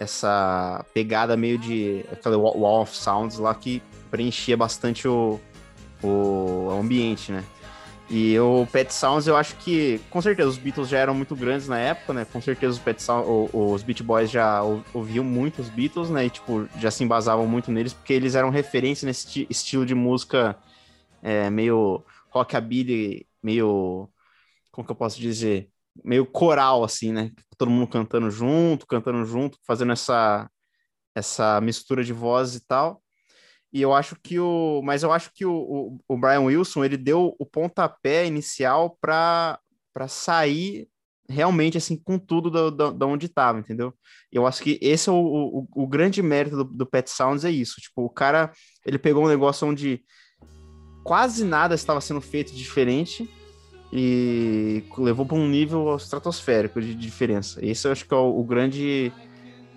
essa 0.00 0.84
pegada 0.92 1.36
meio 1.36 1.56
de 1.56 2.04
aquela 2.10 2.36
wa- 2.36 2.52
wall 2.56 2.82
of 2.82 2.96
sounds 2.96 3.38
lá 3.38 3.54
que 3.54 3.80
preenchia 4.10 4.56
bastante 4.56 5.06
o, 5.06 5.38
o 6.02 6.68
ambiente, 6.80 7.30
né? 7.30 7.44
E 8.08 8.38
o 8.38 8.66
Pet 8.66 8.92
Sounds, 8.92 9.26
eu 9.26 9.36
acho 9.36 9.56
que, 9.56 9.98
com 10.10 10.20
certeza, 10.20 10.48
os 10.48 10.58
Beatles 10.58 10.88
já 10.88 10.98
eram 10.98 11.14
muito 11.14 11.34
grandes 11.34 11.66
na 11.68 11.78
época, 11.78 12.12
né? 12.12 12.24
Com 12.26 12.40
certeza 12.42 12.72
os 12.74 12.78
Pet 12.78 13.02
Sounds, 13.02 13.26
os 13.52 13.82
Beat 13.82 14.02
Boys 14.02 14.30
já 14.30 14.62
ou- 14.62 14.84
ouviam 14.92 15.24
muito 15.24 15.60
os 15.62 15.70
Beatles, 15.70 16.10
né? 16.10 16.26
E, 16.26 16.30
tipo, 16.30 16.68
já 16.78 16.90
se 16.90 17.02
embasavam 17.04 17.46
muito 17.46 17.70
neles, 17.72 17.94
porque 17.94 18.12
eles 18.12 18.34
eram 18.34 18.50
referência 18.50 19.06
nesse 19.06 19.26
esti- 19.26 19.46
estilo 19.48 19.86
de 19.86 19.94
música 19.94 20.58
é, 21.22 21.50
meio 21.50 22.04
rockabilly, 22.30 23.26
meio... 23.42 24.08
Como 24.72 24.86
que 24.86 24.92
eu 24.92 24.96
posso 24.96 25.20
dizer? 25.20 25.70
Meio 26.04 26.26
coral, 26.26 26.84
assim, 26.84 27.12
né? 27.12 27.30
Todo 27.58 27.70
mundo 27.70 27.88
cantando 27.88 28.30
junto, 28.30 28.86
cantando 28.86 29.24
junto, 29.24 29.58
fazendo 29.66 29.92
essa, 29.92 30.50
essa 31.14 31.60
mistura 31.60 32.04
de 32.04 32.12
vozes 32.12 32.56
e 32.62 32.66
tal. 32.66 33.01
E 33.72 33.80
eu 33.80 33.94
acho 33.94 34.16
que 34.22 34.38
o. 34.38 34.82
Mas 34.84 35.02
eu 35.02 35.10
acho 35.10 35.30
que 35.34 35.46
o, 35.46 35.52
o, 35.52 35.98
o 36.08 36.16
Brian 36.16 36.42
Wilson 36.42 36.84
ele 36.84 36.96
deu 36.96 37.34
o 37.38 37.46
pontapé 37.46 38.26
inicial 38.26 38.98
para 39.00 39.58
sair 40.08 40.88
realmente 41.28 41.78
assim 41.78 41.96
com 41.96 42.18
tudo 42.18 42.50
da, 42.50 42.90
da, 42.90 43.06
onde 43.06 43.26
estava, 43.26 43.58
entendeu? 43.58 43.94
Eu 44.30 44.46
acho 44.46 44.62
que 44.62 44.78
esse 44.82 45.08
é 45.08 45.12
o, 45.12 45.16
o, 45.16 45.68
o 45.74 45.86
grande 45.86 46.22
mérito 46.22 46.56
do, 46.56 46.64
do 46.64 46.86
Pet 46.86 47.10
Sounds, 47.10 47.44
é 47.44 47.50
isso. 47.50 47.80
Tipo, 47.80 48.04
o 48.04 48.10
cara 48.10 48.52
ele 48.84 48.98
pegou 48.98 49.24
um 49.24 49.28
negócio 49.28 49.66
onde 49.66 50.02
quase 51.02 51.44
nada 51.44 51.74
estava 51.74 52.00
sendo 52.00 52.20
feito 52.20 52.54
diferente 52.54 53.28
e 53.92 54.84
levou 54.98 55.26
para 55.26 55.36
um 55.36 55.48
nível 55.48 55.96
estratosférico 55.96 56.80
de 56.80 56.94
diferença. 56.94 57.64
Esse 57.64 57.86
eu 57.86 57.92
acho 57.92 58.06
que 58.06 58.14
é 58.14 58.16
o, 58.16 58.38
o 58.38 58.44
grande 58.44 59.12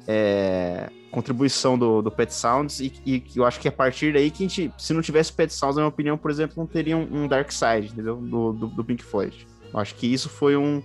é, 0.08 0.90
contribuição 1.12 1.78
do, 1.78 2.02
do 2.02 2.12
Pet 2.12 2.34
Sounds 2.34 2.80
e, 2.80 2.92
e 3.06 3.20
que 3.20 3.40
eu 3.40 3.46
acho 3.46 3.60
que 3.60 3.68
a 3.68 3.72
partir 3.72 4.14
daí 4.14 4.30
que 4.30 4.44
a 4.44 4.48
gente, 4.48 4.72
se 4.78 4.94
não 4.94 5.02
tivesse 5.02 5.32
Pet 5.32 5.52
Sounds, 5.54 5.76
na 5.76 5.84
minha 5.84 5.90
opinião, 5.90 6.18
por 6.18 6.30
exemplo, 6.30 6.56
não 6.58 6.68
teria 6.68 6.98
um, 6.98 7.24
um 7.24 7.28
Dark 7.28 7.52
Side, 7.52 7.94
entendeu? 7.94 8.16
Do, 8.18 8.54
do, 8.54 8.68
do 8.68 8.84
Pink 8.84 9.04
Floyd. 9.04 9.48
Eu 9.74 9.80
acho 9.80 9.96
que 9.96 10.12
isso 10.12 10.30
foi 10.30 10.56
um 10.56 10.82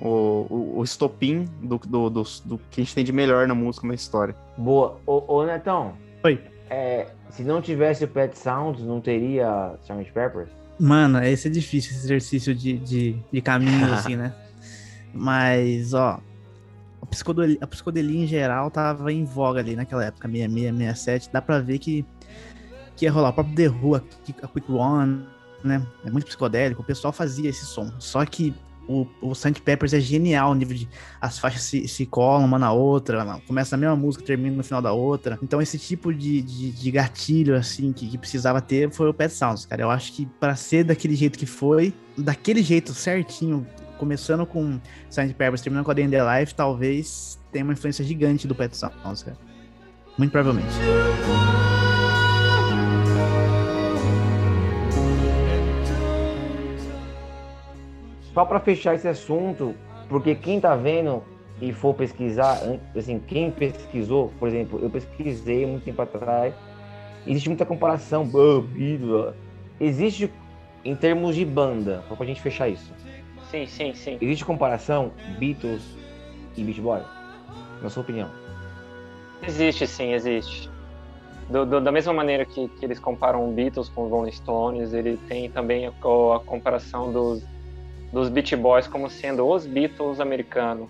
o, 0.00 0.46
o, 0.48 0.78
o 0.78 0.84
estopim 0.84 1.44
do, 1.62 1.78
do, 1.78 2.10
do, 2.10 2.22
do 2.44 2.58
que 2.70 2.80
a 2.80 2.84
gente 2.84 2.94
tem 2.94 3.04
de 3.04 3.12
melhor 3.12 3.46
na 3.48 3.54
música, 3.54 3.86
na 3.86 3.94
história. 3.94 4.34
Boa. 4.56 4.98
Ô, 5.06 5.24
ô 5.36 5.44
Netão. 5.44 5.94
Oi. 6.24 6.40
É, 6.70 7.08
se 7.30 7.42
não 7.42 7.60
tivesse 7.60 8.04
o 8.04 8.08
Pet 8.08 8.38
Sounds, 8.38 8.82
não 8.82 9.00
teria 9.00 9.74
Sgt. 9.82 10.12
Peppers? 10.12 10.50
Mano, 10.78 11.22
esse 11.24 11.48
é 11.48 11.50
difícil, 11.50 11.90
esse 11.92 12.04
exercício 12.04 12.54
de, 12.54 12.78
de, 12.78 13.16
de 13.32 13.40
caminho, 13.40 13.92
assim, 13.92 14.16
né? 14.16 14.32
Mas, 15.12 15.94
ó, 15.94 16.20
psicodelia, 17.10 17.58
a 17.60 17.66
psicodelia 17.66 18.24
em 18.24 18.26
geral 18.26 18.70
tava 18.70 19.12
em 19.12 19.24
voga 19.24 19.60
ali 19.60 19.74
naquela 19.74 20.04
época, 20.04 20.28
66, 20.28 20.76
67. 20.76 21.30
Dá 21.32 21.42
pra 21.42 21.58
ver 21.58 21.78
que, 21.78 22.04
que 22.96 23.04
ia 23.04 23.12
rolar. 23.12 23.30
O 23.30 23.32
próprio 23.32 23.54
The 23.56 23.68
Who, 23.68 23.94
a, 23.96 24.02
a 24.42 24.48
Quick 24.48 24.70
One, 24.70 25.26
né? 25.62 25.84
É 26.04 26.10
muito 26.10 26.26
psicodélico. 26.26 26.82
O 26.82 26.84
pessoal 26.84 27.12
fazia 27.12 27.48
esse 27.50 27.64
som. 27.64 27.90
Só 27.98 28.24
que 28.24 28.54
o, 28.88 29.06
o 29.20 29.34
St. 29.34 29.60
Peppers 29.60 29.92
é 29.92 30.00
genial, 30.00 30.50
o 30.50 30.54
nível 30.54 30.76
de. 30.76 30.88
As 31.20 31.38
faixas 31.38 31.62
se, 31.62 31.86
se 31.86 32.06
colam 32.06 32.44
uma 32.44 32.58
na 32.58 32.72
outra, 32.72 33.40
começa 33.46 33.76
a 33.76 33.78
mesma 33.78 33.94
música, 33.94 34.24
termina 34.24 34.56
no 34.56 34.64
final 34.64 34.80
da 34.80 34.92
outra. 34.92 35.38
Então, 35.42 35.60
esse 35.60 35.78
tipo 35.78 36.12
de, 36.12 36.40
de, 36.40 36.72
de 36.72 36.90
gatilho, 36.90 37.54
assim, 37.54 37.92
que, 37.92 38.08
que 38.08 38.16
precisava 38.16 38.60
ter 38.62 38.90
foi 38.90 39.08
o 39.08 39.14
Pet 39.14 39.32
Sounds, 39.32 39.66
cara. 39.66 39.82
Eu 39.82 39.90
acho 39.90 40.12
que 40.14 40.26
para 40.40 40.56
ser 40.56 40.84
daquele 40.84 41.14
jeito 41.14 41.38
que 41.38 41.46
foi, 41.46 41.92
daquele 42.16 42.62
jeito 42.62 42.94
certinho, 42.94 43.66
começando 43.98 44.46
com 44.46 44.80
St. 45.10 45.34
Peppers, 45.34 45.60
terminando 45.60 45.84
com 45.84 45.90
a 45.90 45.94
Day 45.94 46.04
in 46.04 46.10
the 46.10 46.40
Life, 46.40 46.54
talvez 46.54 47.38
tenha 47.52 47.64
uma 47.64 47.74
influência 47.74 48.04
gigante 48.04 48.46
do 48.46 48.54
Pet 48.54 48.74
Sounds, 48.76 49.22
cara. 49.22 49.36
Muito 50.16 50.32
provavelmente. 50.32 50.74
Só 58.32 58.44
pra 58.44 58.60
fechar 58.60 58.94
esse 58.94 59.08
assunto, 59.08 59.74
porque 60.08 60.34
quem 60.34 60.60
tá 60.60 60.76
vendo 60.76 61.22
e 61.60 61.72
for 61.72 61.92
pesquisar, 61.92 62.60
assim, 62.96 63.18
quem 63.26 63.50
pesquisou, 63.50 64.32
por 64.38 64.46
exemplo, 64.46 64.78
eu 64.80 64.88
pesquisei 64.88 65.66
muito 65.66 65.84
tempo 65.84 66.00
atrás, 66.00 66.54
existe 67.26 67.48
muita 67.48 67.66
comparação, 67.66 68.30
existe 69.80 70.32
em 70.84 70.94
termos 70.94 71.34
de 71.34 71.44
banda, 71.44 72.04
só 72.08 72.14
pra 72.14 72.26
gente 72.26 72.40
fechar 72.40 72.68
isso, 72.68 72.92
Sim, 73.50 73.66
sim, 73.66 73.94
sim. 73.94 74.18
existe 74.20 74.44
comparação 74.44 75.12
Beatles 75.38 75.82
e 76.56 76.62
Beach 76.62 76.80
Boy? 76.80 77.00
Na 77.82 77.88
sua 77.88 78.02
opinião? 78.02 78.28
Existe, 79.46 79.86
sim, 79.86 80.12
existe. 80.12 80.68
Do- 81.48 81.64
do- 81.64 81.80
da 81.80 81.90
mesma 81.90 82.12
maneira 82.12 82.44
que, 82.44 82.68
que 82.68 82.84
eles 82.84 82.98
comparam 82.98 83.50
Beatles 83.52 83.88
com 83.88 84.08
Rolling 84.08 84.32
Stones, 84.32 84.92
ele 84.92 85.16
tem 85.28 85.48
também 85.50 85.86
a, 85.86 85.90
a 85.90 86.40
comparação 86.40 87.10
dos, 87.10 87.42
dos 88.12 88.28
Beach 88.28 88.54
Boys 88.56 88.86
como 88.86 89.08
sendo 89.08 89.46
os 89.48 89.64
Beatles 89.66 90.20
americanos. 90.20 90.88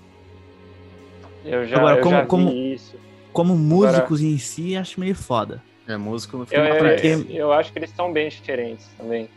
Eu 1.45 1.65
já, 1.67 1.77
Agora, 1.77 1.99
eu 1.99 2.03
como- 2.03 2.17
já 2.17 2.23
vi 2.23 2.29
como- 2.29 2.51
isso. 2.51 2.97
Como 3.33 3.57
músicos 3.57 4.21
em 4.21 4.37
si, 4.39 4.75
acho 4.77 4.99
meio 4.99 5.15
foda. 5.15 5.63
É 5.87 5.97
músico 5.97 6.39
no 6.39 6.43
Eu, 6.43 6.47
filme. 6.47 6.69
eu, 6.71 6.77
porque- 6.79 7.07
eu- 7.07 7.37
eu 7.37 7.53
acho 7.53 7.73
que 7.73 7.79
eles 7.79 7.91
são 7.91 8.13
bem 8.13 8.29
diferentes 8.29 8.89
também. 8.99 9.29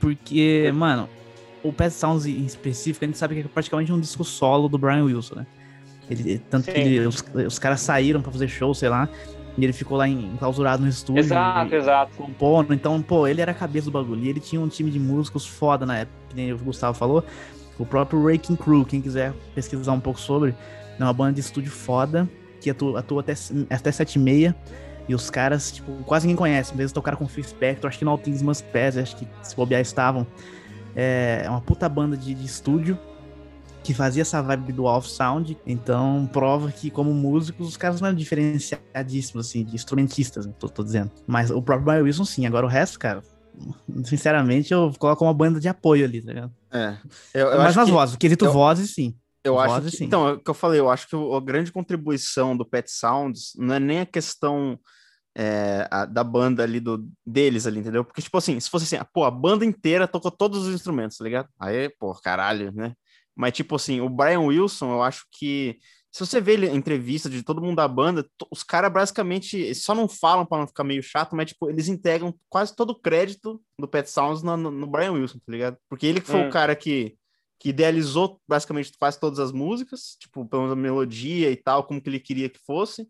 Porque, 0.00 0.70
mano, 0.74 1.08
o 1.62 1.72
Pet 1.72 1.92
Sounds 1.92 2.26
em 2.26 2.44
específico, 2.44 3.04
a 3.04 3.08
gente 3.08 3.18
sabe 3.18 3.34
que 3.34 3.40
é 3.42 3.44
praticamente 3.44 3.92
um 3.92 4.00
disco 4.00 4.24
solo 4.24 4.68
do 4.68 4.78
Brian 4.78 5.04
Wilson, 5.04 5.36
né? 5.36 5.46
Ele, 6.08 6.38
tanto 6.50 6.66
que 6.66 6.72
Sim. 6.72 6.78
ele- 6.80 7.06
os, 7.06 7.24
os 7.46 7.58
caras 7.58 7.80
saíram 7.80 8.20
pra 8.20 8.32
fazer 8.32 8.48
show, 8.48 8.74
sei 8.74 8.88
lá, 8.88 9.08
e 9.56 9.64
ele 9.64 9.72
ficou 9.72 9.96
lá 9.96 10.08
enclausurado 10.08 10.82
no 10.82 10.88
estúdio. 10.88 11.20
Exato, 11.20 11.74
exato. 11.74 12.12
compondo. 12.16 12.72
Então, 12.74 13.00
pô, 13.02 13.26
ele 13.26 13.40
era 13.40 13.52
a 13.52 13.54
cabeça 13.54 13.86
do 13.86 13.92
bagulho. 13.92 14.24
E 14.24 14.28
ele 14.28 14.40
tinha 14.40 14.60
um 14.60 14.68
time 14.68 14.90
de 14.90 14.98
músicos 14.98 15.46
foda 15.46 15.84
na 15.86 15.98
época, 15.98 16.16
que 16.30 16.36
nem 16.36 16.52
o 16.52 16.58
Gustavo 16.58 16.96
falou. 16.96 17.24
O 17.78 17.86
próprio 17.86 18.24
Raking 18.26 18.56
Crew, 18.56 18.84
quem 18.84 19.00
quiser 19.00 19.32
pesquisar 19.54 19.92
um 19.92 20.00
pouco 20.00 20.20
sobre, 20.20 20.54
é 20.98 21.02
uma 21.02 21.12
banda 21.12 21.34
de 21.34 21.40
estúdio 21.40 21.70
foda, 21.70 22.28
que 22.60 22.70
atua, 22.70 22.98
atua 23.00 23.20
até, 23.20 23.34
até 23.70 23.92
7 23.92 24.16
e 24.16 24.18
meia. 24.18 24.56
E 25.08 25.14
os 25.14 25.30
caras, 25.30 25.72
tipo, 25.72 25.92
quase 26.04 26.26
ninguém 26.26 26.36
conhece. 26.36 26.70
Às 26.72 26.76
vezes 26.76 26.92
tocaram 26.92 27.16
com 27.18 27.24
o 27.24 27.28
Phil 27.28 27.42
Spector, 27.44 27.88
acho 27.88 27.98
que 27.98 28.04
no 28.04 28.10
All 28.12 28.18
Things 28.18 28.42
Must 28.42 28.64
Pass, 28.72 28.96
acho 28.96 29.16
que 29.16 29.26
se 29.42 29.56
bobear 29.56 29.80
estavam. 29.80 30.26
É 30.94 31.44
uma 31.48 31.60
puta 31.60 31.88
banda 31.88 32.16
de, 32.16 32.34
de 32.34 32.44
estúdio 32.44 32.98
que 33.82 33.94
fazia 33.94 34.22
essa 34.22 34.42
vibe 34.42 34.72
do 34.72 34.84
off 34.84 35.08
sound. 35.08 35.56
Então, 35.66 36.28
prova 36.32 36.70
que, 36.70 36.90
como 36.90 37.12
músicos, 37.14 37.68
os 37.68 37.76
caras 37.76 38.00
não 38.00 38.08
eram 38.08 38.16
diferenciadíssimos, 38.16 39.46
assim, 39.46 39.64
de 39.64 39.74
instrumentistas, 39.74 40.46
né, 40.46 40.52
tô, 40.58 40.68
tô 40.68 40.82
dizendo. 40.84 41.10
Mas 41.26 41.50
o 41.50 41.62
próprio 41.62 41.86
Brian 41.86 42.02
Wilson, 42.02 42.24
sim. 42.24 42.46
Agora 42.46 42.66
o 42.66 42.68
resto, 42.68 42.98
cara, 42.98 43.22
sinceramente, 44.04 44.72
eu 44.72 44.92
coloco 44.98 45.24
uma 45.24 45.32
banda 45.34 45.58
de 45.58 45.68
apoio 45.68 46.04
ali, 46.04 46.20
tá 46.22 46.32
ligado? 46.32 46.52
É. 46.72 46.96
Eu, 47.32 47.48
eu 47.48 47.58
Mas 47.58 47.74
nas 47.74 47.86
que- 47.86 47.90
vozes, 47.92 48.14
o 48.14 48.18
quesito 48.18 48.44
eu- 48.44 48.52
vozes, 48.52 48.94
sim. 48.94 49.14
Eu 49.42 49.58
acho 49.58 49.80
que, 49.80 49.96
sim. 49.96 50.04
então, 50.04 50.28
é 50.28 50.32
o 50.32 50.38
que 50.38 50.50
eu 50.50 50.54
falei, 50.54 50.78
eu 50.78 50.90
acho 50.90 51.08
que 51.08 51.16
a 51.16 51.40
grande 51.40 51.72
contribuição 51.72 52.54
do 52.54 52.62
Pet 52.62 52.90
Sounds 52.90 53.52
não 53.56 53.74
é 53.76 53.80
nem 53.80 54.00
a 54.00 54.04
questão 54.04 54.78
é, 55.36 55.86
a- 55.90 56.04
da 56.04 56.24
banda 56.24 56.62
ali, 56.62 56.80
do, 56.80 57.08
deles 57.26 57.66
ali, 57.66 57.80
entendeu? 57.80 58.04
Porque, 58.04 58.22
tipo 58.22 58.36
assim, 58.36 58.58
se 58.60 58.68
fosse 58.70 58.94
assim, 58.96 59.04
pô, 59.12 59.24
a 59.24 59.30
banda 59.30 59.64
inteira 59.64 60.08
tocou 60.08 60.30
todos 60.30 60.66
os 60.66 60.74
instrumentos, 60.74 61.16
tá 61.18 61.24
ligado? 61.24 61.48
Aí, 61.58 61.88
pô, 61.98 62.12
caralho, 62.14 62.72
né? 62.72 62.94
Mas, 63.34 63.52
tipo 63.52 63.76
assim, 63.76 64.00
o 64.00 64.08
Brian 64.08 64.40
Wilson, 64.40 64.92
eu 64.92 65.02
acho 65.02 65.24
que 65.32 65.78
Se 66.12 66.26
você 66.26 66.40
vê 66.40 66.56
em 66.56 66.74
entrevista 66.74 67.30
de 67.30 67.40
todo 67.44 67.62
mundo 67.62 67.76
da 67.76 67.86
banda, 67.86 68.26
os 68.50 68.64
caras 68.64 68.92
basicamente 68.92 69.72
só 69.76 69.94
não 69.94 70.08
falam 70.08 70.44
pra 70.44 70.58
não 70.58 70.66
ficar 70.66 70.82
meio 70.82 71.00
chato, 71.04 71.36
mas 71.36 71.50
tipo, 71.50 71.70
eles 71.70 71.86
entregam 71.86 72.34
quase 72.48 72.74
todo 72.74 72.90
o 72.90 73.00
crédito 73.00 73.62
do 73.78 73.86
Pet 73.86 74.10
Sounds 74.10 74.42
no, 74.42 74.56
no- 74.56 74.86
Brian 74.88 75.12
Wilson, 75.12 75.38
tá 75.38 75.52
ligado? 75.52 75.76
Porque 75.88 76.06
ele 76.08 76.20
que 76.20 76.26
foi 76.26 76.40
Hum. 76.40 76.48
o 76.48 76.50
cara 76.50 76.74
que, 76.74 77.14
que 77.60 77.68
idealizou 77.68 78.40
basicamente 78.48 78.90
quase 78.98 79.20
todas 79.20 79.38
as 79.38 79.52
músicas, 79.52 80.16
tipo, 80.18 80.44
pelo 80.48 80.62
menos 80.62 80.76
a 80.76 80.80
melodia 80.80 81.48
e 81.48 81.56
tal, 81.56 81.84
como 81.84 82.00
que 82.02 82.10
ele 82.10 82.18
queria 82.18 82.48
que 82.48 82.58
fosse. 82.66 83.06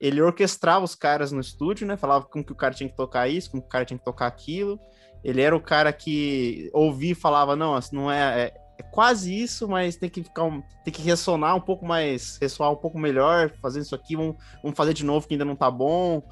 Ele 0.00 0.20
orquestrava 0.20 0.84
os 0.84 0.94
caras 0.94 1.32
no 1.32 1.40
estúdio, 1.40 1.86
né? 1.86 1.96
Falava 1.96 2.24
como 2.26 2.44
que 2.44 2.52
o 2.52 2.56
cara 2.56 2.74
tinha 2.74 2.88
que 2.88 2.96
tocar 2.96 3.28
isso, 3.28 3.50
como 3.50 3.62
que 3.62 3.68
o 3.68 3.70
cara 3.70 3.84
tinha 3.84 3.98
que 3.98 4.04
tocar 4.04 4.26
aquilo. 4.26 4.78
Ele 5.22 5.40
era 5.40 5.56
o 5.56 5.60
cara 5.60 5.92
que 5.92 6.68
ouvia 6.72 7.12
e 7.12 7.14
falava, 7.14 7.56
não, 7.56 7.74
assim, 7.74 7.96
não 7.96 8.10
é, 8.10 8.42
é, 8.42 8.54
é 8.78 8.82
quase 8.82 9.34
isso, 9.34 9.66
mas 9.68 9.96
tem 9.96 10.10
que 10.10 10.22
ficar 10.22 10.44
um- 10.44 10.62
tem 10.84 10.92
que 10.92 11.00
ressonar 11.00 11.56
um 11.56 11.60
pouco 11.60 11.86
mais, 11.86 12.36
ressoar 12.40 12.70
um 12.70 12.76
pouco 12.76 12.98
melhor, 12.98 13.50
fazendo 13.62 13.84
isso 13.84 13.94
aqui, 13.94 14.16
vamos, 14.16 14.36
vamos 14.62 14.76
fazer 14.76 14.92
de 14.92 15.04
novo 15.04 15.26
que 15.26 15.34
ainda 15.34 15.44
não 15.44 15.56
tá 15.56 15.70
bom. 15.70 16.22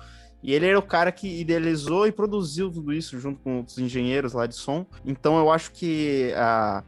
E 0.42 0.52
ele 0.52 0.66
era 0.66 0.78
o 0.78 0.82
cara 0.82 1.12
que 1.12 1.40
idealizou 1.40 2.06
e 2.06 2.12
produziu 2.12 2.70
tudo 2.70 2.92
isso 2.92 3.18
junto 3.18 3.40
com 3.40 3.60
os 3.60 3.78
engenheiros 3.78 4.32
lá 4.32 4.44
de 4.44 4.56
som. 4.56 4.84
Então 5.06 5.38
eu 5.38 5.50
acho 5.50 5.70
que 5.70 6.32
a 6.36 6.82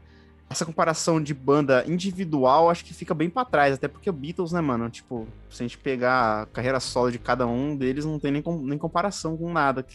essa 0.55 0.65
comparação 0.65 1.21
de 1.21 1.33
banda 1.33 1.83
individual 1.87 2.69
acho 2.69 2.85
que 2.85 2.93
fica 2.93 3.13
bem 3.13 3.29
pra 3.29 3.43
trás, 3.45 3.73
até 3.75 3.87
porque 3.87 4.09
o 4.09 4.13
Beatles, 4.13 4.51
né, 4.51 4.61
mano? 4.61 4.89
Tipo, 4.89 5.27
se 5.49 5.61
a 5.61 5.67
gente 5.67 5.77
pegar 5.77 6.43
a 6.43 6.45
carreira 6.45 6.79
solo 6.79 7.11
de 7.11 7.19
cada 7.19 7.45
um 7.45 7.75
deles, 7.75 8.05
não 8.05 8.17
tem 8.17 8.31
nem, 8.31 8.41
com- 8.41 8.61
nem 8.61 8.77
comparação 8.77 9.35
com 9.37 9.51
nada 9.51 9.85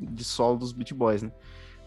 de 0.00 0.24
solo 0.24 0.58
dos 0.58 0.72
Beat 0.72 0.92
Boys, 0.92 1.22
né? 1.22 1.30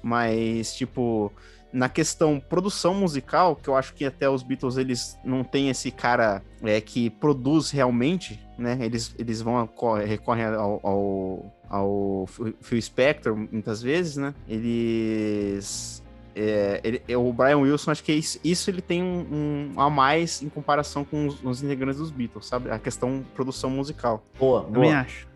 Mas, 0.01 0.75
tipo, 0.75 1.31
na 1.71 1.89
questão 1.89 2.39
produção 2.39 2.93
musical, 2.93 3.55
que 3.55 3.67
eu 3.69 3.75
acho 3.75 3.93
que 3.93 4.05
até 4.05 4.29
os 4.29 4.43
Beatles 4.43 4.77
eles 4.77 5.17
não 5.23 5.43
têm 5.43 5.69
esse 5.69 5.89
cara 5.91 6.41
é, 6.61 6.79
que 6.79 7.09
produz 7.09 7.71
realmente, 7.71 8.39
né? 8.57 8.77
Eles, 8.81 9.15
eles 9.17 9.41
vão 9.41 9.67
recorrem 10.05 10.45
ao, 10.45 10.79
ao, 10.83 11.55
ao 11.69 12.27
Phil 12.61 12.81
Spector 12.81 13.35
muitas 13.35 13.81
vezes, 13.81 14.17
né? 14.17 14.35
Eles 14.47 16.02
é, 16.35 16.81
ele- 16.83 17.15
o 17.15 17.31
Brian 17.31 17.57
Wilson, 17.59 17.91
acho 17.91 18.03
que 18.03 18.11
é 18.11 18.15
isso, 18.15 18.39
isso 18.43 18.69
ele 18.69 18.81
tem 18.81 19.01
um, 19.03 19.71
um 19.75 19.79
a 19.81 19.89
mais 19.89 20.41
em 20.41 20.49
comparação 20.49 21.03
com 21.05 21.27
os, 21.27 21.43
os 21.43 21.61
integrantes 21.63 21.99
dos 21.99 22.11
Beatles, 22.11 22.45
sabe? 22.47 22.71
A 22.71 22.79
questão 22.79 23.23
produção 23.35 23.69
musical. 23.69 24.23
Boa, 24.39 24.63
Também 24.63 24.89
boa. 24.91 25.01
acho. 25.01 25.27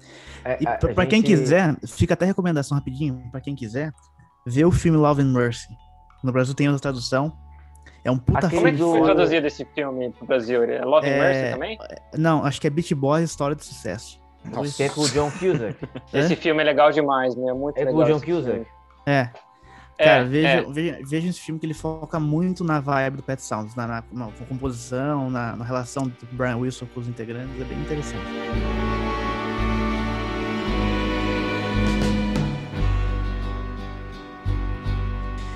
É, 0.46 0.58
E 0.62 0.68
a- 0.68 0.78
pra, 0.78 0.92
a 0.92 0.94
pra 0.96 1.06
quem 1.06 1.20
gente- 1.22 1.28
quiser, 1.28 1.76
fica 1.88 2.14
até 2.14 2.26
recomendação 2.26 2.78
rapidinho, 2.78 3.22
pra 3.32 3.42
quem 3.42 3.56
quiser, 3.56 3.92
ver 4.46 4.66
o 4.66 4.72
filme 4.72 4.98
Love 4.98 5.22
and 5.22 5.32
Mercy. 5.34 5.68
No 6.24 6.32
Brasil 6.32 6.54
tem 6.54 6.68
outra 6.68 6.82
tradução. 6.82 7.32
É 8.04 8.10
um 8.10 8.18
puta 8.18 8.50
Como 8.50 8.68
é 8.68 8.72
que 8.72 8.78
foi 8.78 9.00
do- 9.00 9.04
traduzido 9.06 9.46
esse 9.48 9.66
filme 9.76 10.10
pro 10.12 10.26
Brasil? 10.26 10.64
É 10.64 10.84
Love 10.86 11.06
and 11.06 11.12
É, 11.12 11.20
Mercy 11.20 11.52
também? 11.54 11.78
Não, 12.18 12.46
acho 12.46 12.62
que 12.62 12.68
é 12.68 12.70
Beach 12.70 12.96
Boys 12.96 13.30
História 13.30 13.56
de 13.56 13.66
Sucesso. 13.66 14.20
Que 14.78 14.84
é 14.84 14.90
com 14.90 15.02
o 15.02 15.10
John 15.10 15.30
Cusack. 15.32 15.76
É? 16.14 16.20
Esse 16.20 16.36
filme 16.38 16.62
é 16.62 16.64
legal 16.64 16.90
demais, 16.92 17.36
né? 17.36 17.50
É 17.50 17.54
muito 17.54 17.78
É 17.78 17.86
com 17.86 17.98
legal. 17.98 18.04
o 18.16 18.20
John 18.20 18.26
filme. 18.26 18.42
Cusack. 18.44 18.66
É, 20.00 20.04
É, 20.04 20.06
cara, 20.06 20.26
veja, 20.26 20.48
é. 20.48 20.62
veja, 20.72 21.00
veja 21.04 21.28
esse 21.30 21.40
filme 21.40 21.60
que 21.60 21.66
ele 21.66 21.74
foca 21.74 22.20
muito 22.20 22.64
na 22.64 22.80
vibe 22.80 23.18
do 23.18 23.24
Pet 23.24 23.42
Sounds, 23.42 23.76
na, 23.76 23.88
na- 23.88 24.04
na 24.12 24.28
composição, 24.48 25.30
na, 25.30 25.56
na 25.56 25.66
relação 25.66 26.04
do 26.08 26.14
Brian 26.34 26.58
Wilson 26.58 26.86
com 26.94 27.00
os 27.00 27.08
integrantes, 27.08 27.60
é 27.60 27.64
bem 27.64 27.80
interessante. 27.80 28.24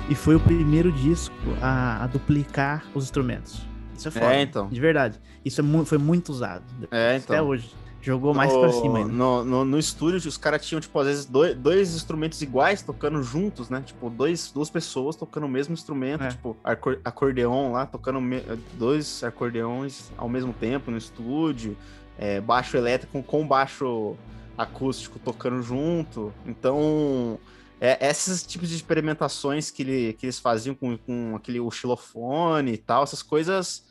E 0.08 0.14
foi 0.14 0.34
o 0.34 0.40
primeiro 0.40 0.92
disco 0.92 1.34
a, 1.60 2.04
a 2.04 2.06
duplicar 2.06 2.84
os 2.94 3.04
instrumentos. 3.04 3.62
Isso 3.96 4.08
é 4.08 4.10
foda. 4.10 4.34
É, 4.34 4.42
então. 4.42 4.68
De 4.68 4.80
verdade. 4.80 5.18
Isso 5.44 5.60
é 5.60 5.64
mu- 5.64 5.84
foi 5.84 5.98
muito 5.98 6.30
usado. 6.30 6.64
É, 6.90 7.16
Até 7.16 7.34
então. 7.34 7.46
hoje. 7.46 7.70
Jogou 8.02 8.34
mais 8.34 8.52
no, 8.52 8.60
pra 8.60 8.72
cima 8.72 8.98
ainda. 8.98 9.12
No, 9.12 9.44
no, 9.44 9.64
no 9.64 9.78
estúdio, 9.78 10.28
os 10.28 10.36
caras 10.36 10.66
tinham, 10.66 10.80
tipo, 10.80 10.98
às 10.98 11.06
vezes, 11.06 11.24
dois, 11.24 11.54
dois 11.56 11.94
instrumentos 11.94 12.42
iguais 12.42 12.82
tocando 12.82 13.22
juntos, 13.22 13.70
né? 13.70 13.80
Tipo, 13.86 14.10
dois, 14.10 14.50
duas 14.52 14.68
pessoas 14.68 15.14
tocando 15.14 15.44
o 15.44 15.48
mesmo 15.48 15.72
instrumento, 15.72 16.24
É. 16.24 16.28
tipo, 16.30 16.56
acor- 16.64 17.00
acordeon 17.04 17.72
lá, 17.72 17.86
tocando 17.86 18.20
me- 18.20 18.42
dois 18.74 19.22
acordeões 19.22 20.10
ao 20.18 20.28
mesmo 20.28 20.52
tempo 20.52 20.90
no 20.90 20.96
estúdio, 20.98 21.76
é, 22.18 22.40
baixo 22.40 22.76
elétrico 22.76 23.22
com 23.22 23.46
baixo 23.46 24.16
acústico 24.58 25.18
tocando 25.18 25.62
junto. 25.62 26.32
Então, 26.44 27.38
é, 27.80 28.08
esses 28.10 28.42
tipos 28.44 28.68
de 28.68 28.76
experimentações 28.76 29.70
que, 29.70 29.82
ele, 29.82 30.12
que 30.14 30.26
eles 30.26 30.38
faziam 30.38 30.74
com, 30.74 30.96
com 30.98 31.34
aquele 31.36 31.58
xilofone 31.70 32.72
e 32.72 32.76
tal, 32.78 33.02
essas 33.04 33.22
coisas 33.22 33.84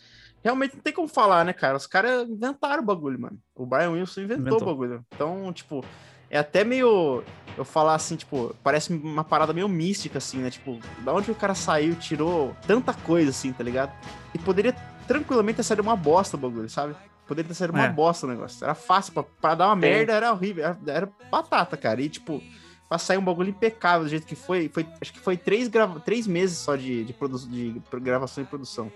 realmente 0.44 0.76
não 0.76 0.82
tem 0.82 0.94
como 0.94 1.08
falar, 1.08 1.46
né, 1.46 1.54
cara? 1.54 1.78
Os 1.78 1.88
caras 1.88 2.28
inventaram 2.30 2.82
o 2.84 2.86
bagulho, 2.86 3.20
mano. 3.20 3.38
O 3.56 3.66
Brian 3.66 3.92
Wilson 3.92 4.22
inventou, 4.22 4.42
Inventou. 4.48 4.62
o 4.68 4.72
bagulho. 4.72 5.06
Então, 5.14 5.52
tipo, 5.54 5.84
é 6.30 6.38
até 6.38 6.64
meio. 6.64 7.24
Eu 7.58 7.66
falar 7.66 7.96
assim, 7.96 8.16
tipo, 8.16 8.56
parece 8.64 8.94
uma 8.94 9.24
parada 9.24 9.52
meio 9.54 9.68
mística, 9.68 10.18
assim, 10.20 10.38
né? 10.38 10.50
Tipo, 10.50 10.80
da 11.04 11.14
onde 11.14 11.30
o 11.30 11.36
cara 11.36 11.54
saiu, 11.54 11.96
tirou 11.96 12.56
tanta 12.66 12.94
coisa, 12.94 13.30
assim, 13.32 13.52
tá 13.52 13.64
ligado? 13.64 13.92
E 14.34 14.40
poderia 14.40 14.74
tranquilamente 15.08 15.58
ter 15.58 15.64
saído 15.64 15.82
uma 15.84 15.96
bosta 15.96 16.38
o 16.38 16.40
bagulho, 16.40 16.70
sabe? 16.70 16.96
Poderia 17.28 17.48
ter 17.50 17.56
saído 17.56 17.74
uma 17.74 17.86
É. 17.86 17.90
bosta 17.90 18.26
o 18.26 18.30
negócio. 18.30 18.64
Era 18.64 18.74
fácil, 18.74 19.14
pra, 19.14 19.24
pra 19.24 19.56
dar 19.56 19.68
uma 19.68 19.76
Sim. 19.76 19.82
merda 19.82 20.14
era 20.14 20.32
horrível. 20.32 20.64
Era, 20.64 20.78
era 20.88 21.10
batata, 21.30 21.76
cara. 21.76 22.02
E, 22.02 22.08
tipo, 22.10 22.42
pra 22.88 22.98
sair 22.98 23.18
um 23.18 23.24
bagulho 23.24 23.50
impecável 23.50 24.04
do 24.04 24.10
jeito 24.10 24.26
que 24.26 24.36
foi, 24.36 24.70
foi 24.70 24.86
acho 25.02 25.12
que 25.14 25.20
foi 25.20 25.36
três, 25.38 25.68
grava 25.68 26.00
três 26.00 26.26
meses 26.28 26.58
só 26.58 26.76
de, 26.76 27.04
de, 27.06 27.14
produ 27.14 27.38
de 27.48 27.82
gravação 28.02 28.44
e 28.44 28.48
produção. 28.48 28.92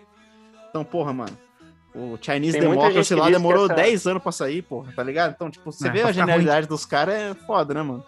Então, 0.76 0.84
porra, 0.84 1.14
mano. 1.14 1.32
O 1.96 2.18
Chinese 2.22 2.60
Tem 2.60 2.70
Democracy 2.70 3.16
lá 3.16 3.30
demorou 3.30 3.66
essa- 3.68 3.74
10 3.76 4.06
anos 4.06 4.22
pra 4.22 4.32
sair, 4.34 4.62
porra, 4.62 4.92
tá 4.94 5.02
ligado? 5.02 5.32
Então, 5.34 5.50
tipo, 5.50 5.72
você 5.72 5.88
É, 5.88 5.92
vê 5.92 6.02
a 6.02 6.12
genialidade 6.12 6.68
dos 6.68 6.86
caras 6.86 7.16
é 7.16 7.34
foda, 7.34 7.74
né, 7.74 7.82
mano? 7.82 8.04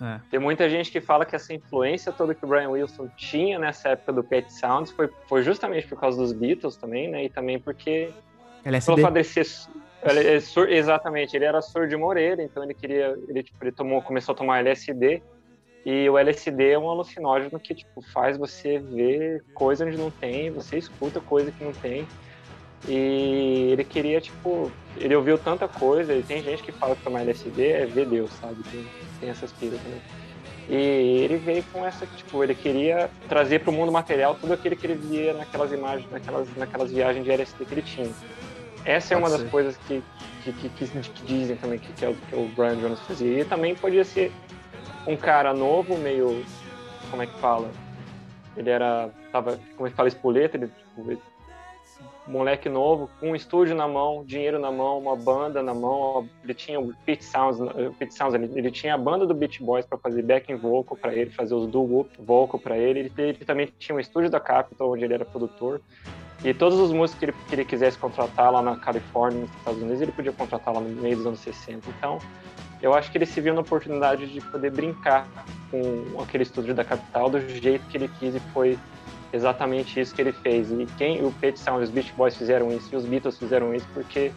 É. 0.00 0.18
Tem 0.30 0.40
muita 0.40 0.70
gente 0.70 0.90
que 0.90 1.02
fala 1.02 1.26
que 1.26 1.36
essa 1.36 1.52
influência 1.52 2.10
toda 2.10 2.34
que 2.34 2.42
o 2.42 2.48
Brian 2.48 2.70
Wilson 2.70 3.08
tinha 3.14 3.58
nessa 3.58 3.90
época 3.90 4.10
do 4.14 4.24
Pet 4.24 4.50
Sounds 4.50 4.90
foi, 4.90 5.10
foi 5.28 5.42
justamente 5.42 5.86
por 5.86 6.00
causa 6.00 6.16
dos 6.16 6.32
Beatles 6.32 6.76
também, 6.76 7.10
né? 7.10 7.24
E 7.24 7.28
também 7.28 7.58
porque 7.58 8.10
pelo 8.62 8.74
LSD. 8.76 9.02
fato 9.02 9.12
dele 9.12 9.24
ser 9.24 9.44
su- 9.44 9.68
ele 10.02 10.26
é 10.28 10.40
sur- 10.40 10.70
exatamente, 10.70 11.36
ele 11.36 11.44
era 11.44 11.60
surdo 11.60 11.98
moreira, 11.98 12.42
então 12.42 12.64
ele 12.64 12.72
queria, 12.72 13.14
ele, 13.28 13.42
tipo, 13.42 13.62
ele 13.62 13.70
tomou, 13.72 14.00
começou 14.00 14.32
a 14.32 14.36
tomar 14.36 14.60
LSD 14.60 15.22
e 15.84 16.08
o 16.08 16.16
LSD 16.18 16.70
é 16.70 16.78
um 16.78 16.88
alucinógeno 16.90 17.58
que 17.58 17.74
tipo 17.74 18.02
faz 18.12 18.36
você 18.36 18.78
ver 18.78 19.42
coisa 19.54 19.84
onde 19.84 19.96
não 19.98 20.10
tem, 20.10 20.50
você 20.50 20.78
escuta 20.78 21.20
coisa 21.20 21.50
que 21.52 21.64
não 21.64 21.72
tem. 21.72 22.06
E 22.88 23.68
ele 23.72 23.84
queria, 23.84 24.20
tipo, 24.20 24.70
ele 24.96 25.14
ouviu 25.14 25.38
tanta 25.38 25.68
coisa, 25.68 26.12
e 26.14 26.22
tem 26.22 26.42
gente 26.42 26.62
que 26.64 26.72
fala 26.72 26.96
que 26.96 27.04
tomar 27.04 27.20
LSD 27.22 27.68
é 27.68 27.86
ver 27.86 28.06
Deus, 28.06 28.32
sabe? 28.32 28.56
Tem, 28.64 28.84
tem 29.20 29.30
essas 29.30 29.52
piras 29.52 29.80
também. 29.80 30.00
E 30.68 31.20
ele 31.24 31.36
veio 31.38 31.64
com 31.72 31.84
essa, 31.86 32.04
tipo, 32.06 32.42
ele 32.42 32.54
queria 32.54 33.08
trazer 33.28 33.60
para 33.60 33.70
o 33.70 33.72
mundo 33.72 33.92
material 33.92 34.34
tudo 34.34 34.52
aquilo 34.54 34.74
que 34.76 34.86
ele 34.86 34.94
via 34.94 35.32
naquelas 35.34 35.72
imagens, 35.72 36.10
naquelas, 36.10 36.56
naquelas 36.56 36.92
viagens 36.92 37.24
de 37.24 37.30
LSD 37.30 37.64
que 37.66 37.74
ele 37.74 37.82
tinha. 37.82 38.10
Essa 38.84 39.14
é 39.14 39.16
Pode 39.16 39.22
uma 39.26 39.30
das 39.30 39.42
ser. 39.42 39.50
coisas 39.50 39.76
que, 39.76 40.02
que, 40.42 40.52
que, 40.52 40.68
que- 40.70 41.00
que 41.10 41.24
dizem 41.24 41.56
também 41.56 41.78
que, 41.78 41.92
que, 41.92 42.04
é 42.04 42.08
o, 42.08 42.14
que 42.14 42.34
o 42.34 42.46
Brian 42.48 42.76
Jones 42.76 43.00
fazia. 43.00 43.40
E 43.40 43.44
também 43.44 43.76
podia 43.76 44.04
ser 44.04 44.32
um 45.06 45.16
cara 45.16 45.52
novo, 45.52 45.96
meio. 45.96 46.44
Como 47.10 47.22
é 47.22 47.26
que 47.26 47.38
fala? 47.38 47.70
Ele 48.56 48.70
era. 48.70 49.10
Tava, 49.30 49.58
como 49.76 49.86
é 49.86 49.90
que 49.90 49.96
fala, 49.96 50.08
espoleta, 50.08 50.56
ele, 50.56 50.66
tipo, 50.68 51.10
ele- 51.10 51.20
moleque 52.26 52.68
novo, 52.68 53.10
com 53.18 53.30
um 53.30 53.36
estúdio 53.36 53.74
na 53.74 53.88
mão, 53.88 54.24
dinheiro 54.24 54.58
na 54.58 54.70
mão, 54.70 54.98
uma 54.98 55.16
banda 55.16 55.62
na 55.62 55.74
mão. 55.74 56.28
Ele 56.44 56.54
tinha 56.54 56.78
o 56.78 56.94
Pete 57.04 57.24
Sounds, 57.24 57.58
Pete 57.98 58.14
Sounds 58.14 58.34
ele, 58.34 58.50
ele 58.54 58.70
tinha 58.70 58.94
a 58.94 58.98
banda 58.98 59.26
do 59.26 59.34
Beach 59.34 59.62
Boys 59.62 59.84
para 59.84 59.98
fazer 59.98 60.22
backing 60.22 60.54
vocal 60.56 60.96
para 60.96 61.14
ele, 61.14 61.30
fazer 61.30 61.54
os 61.54 61.66
duo 61.66 62.08
vocal 62.18 62.60
para 62.60 62.76
ele. 62.78 63.00
ele. 63.00 63.12
Ele 63.18 63.44
também 63.44 63.72
tinha 63.78 63.96
um 63.96 64.00
estúdio 64.00 64.30
da 64.30 64.38
Capitol, 64.38 64.92
onde 64.92 65.04
ele 65.04 65.14
era 65.14 65.24
produtor. 65.24 65.80
E 66.44 66.52
todos 66.52 66.78
os 66.78 66.92
músicos 66.92 67.18
que 67.18 67.24
ele, 67.26 67.32
que 67.48 67.54
ele 67.54 67.64
quisesse 67.64 67.96
contratar 67.98 68.52
lá 68.52 68.60
na 68.62 68.76
Califórnia, 68.76 69.40
nos 69.42 69.50
Estados 69.56 69.80
Unidos, 69.80 70.02
ele 70.02 70.12
podia 70.12 70.32
contratar 70.32 70.74
lá 70.74 70.80
no 70.80 70.88
meio 70.88 71.16
dos 71.16 71.26
anos 71.26 71.40
60. 71.40 71.88
Então, 71.88 72.18
eu 72.82 72.92
acho 72.92 73.10
que 73.10 73.16
ele 73.16 73.26
se 73.26 73.40
viu 73.40 73.54
na 73.54 73.60
oportunidade 73.60 74.26
de 74.26 74.40
poder 74.40 74.70
brincar 74.72 75.26
com 75.70 76.20
aquele 76.20 76.42
estúdio 76.42 76.74
da 76.74 76.84
capital 76.84 77.30
do 77.30 77.40
jeito 77.48 77.86
que 77.86 77.96
ele 77.96 78.10
quis 78.18 78.34
e 78.34 78.40
foi 78.52 78.78
exatamente 79.32 79.98
isso 79.98 80.14
que 80.14 80.20
ele 80.20 80.32
fez. 80.32 80.70
E 80.70 80.86
quem 80.98 81.24
o 81.24 81.32
Pet 81.32 81.58
Sound, 81.58 81.84
os 81.84 81.90
Beach 81.90 82.12
Boys 82.16 82.36
fizeram 82.36 82.70
isso 82.72 82.88
e 82.92 82.96
os 82.96 83.06
Beatles 83.06 83.38
fizeram 83.38 83.74
isso 83.74 83.86
porque 83.94 84.32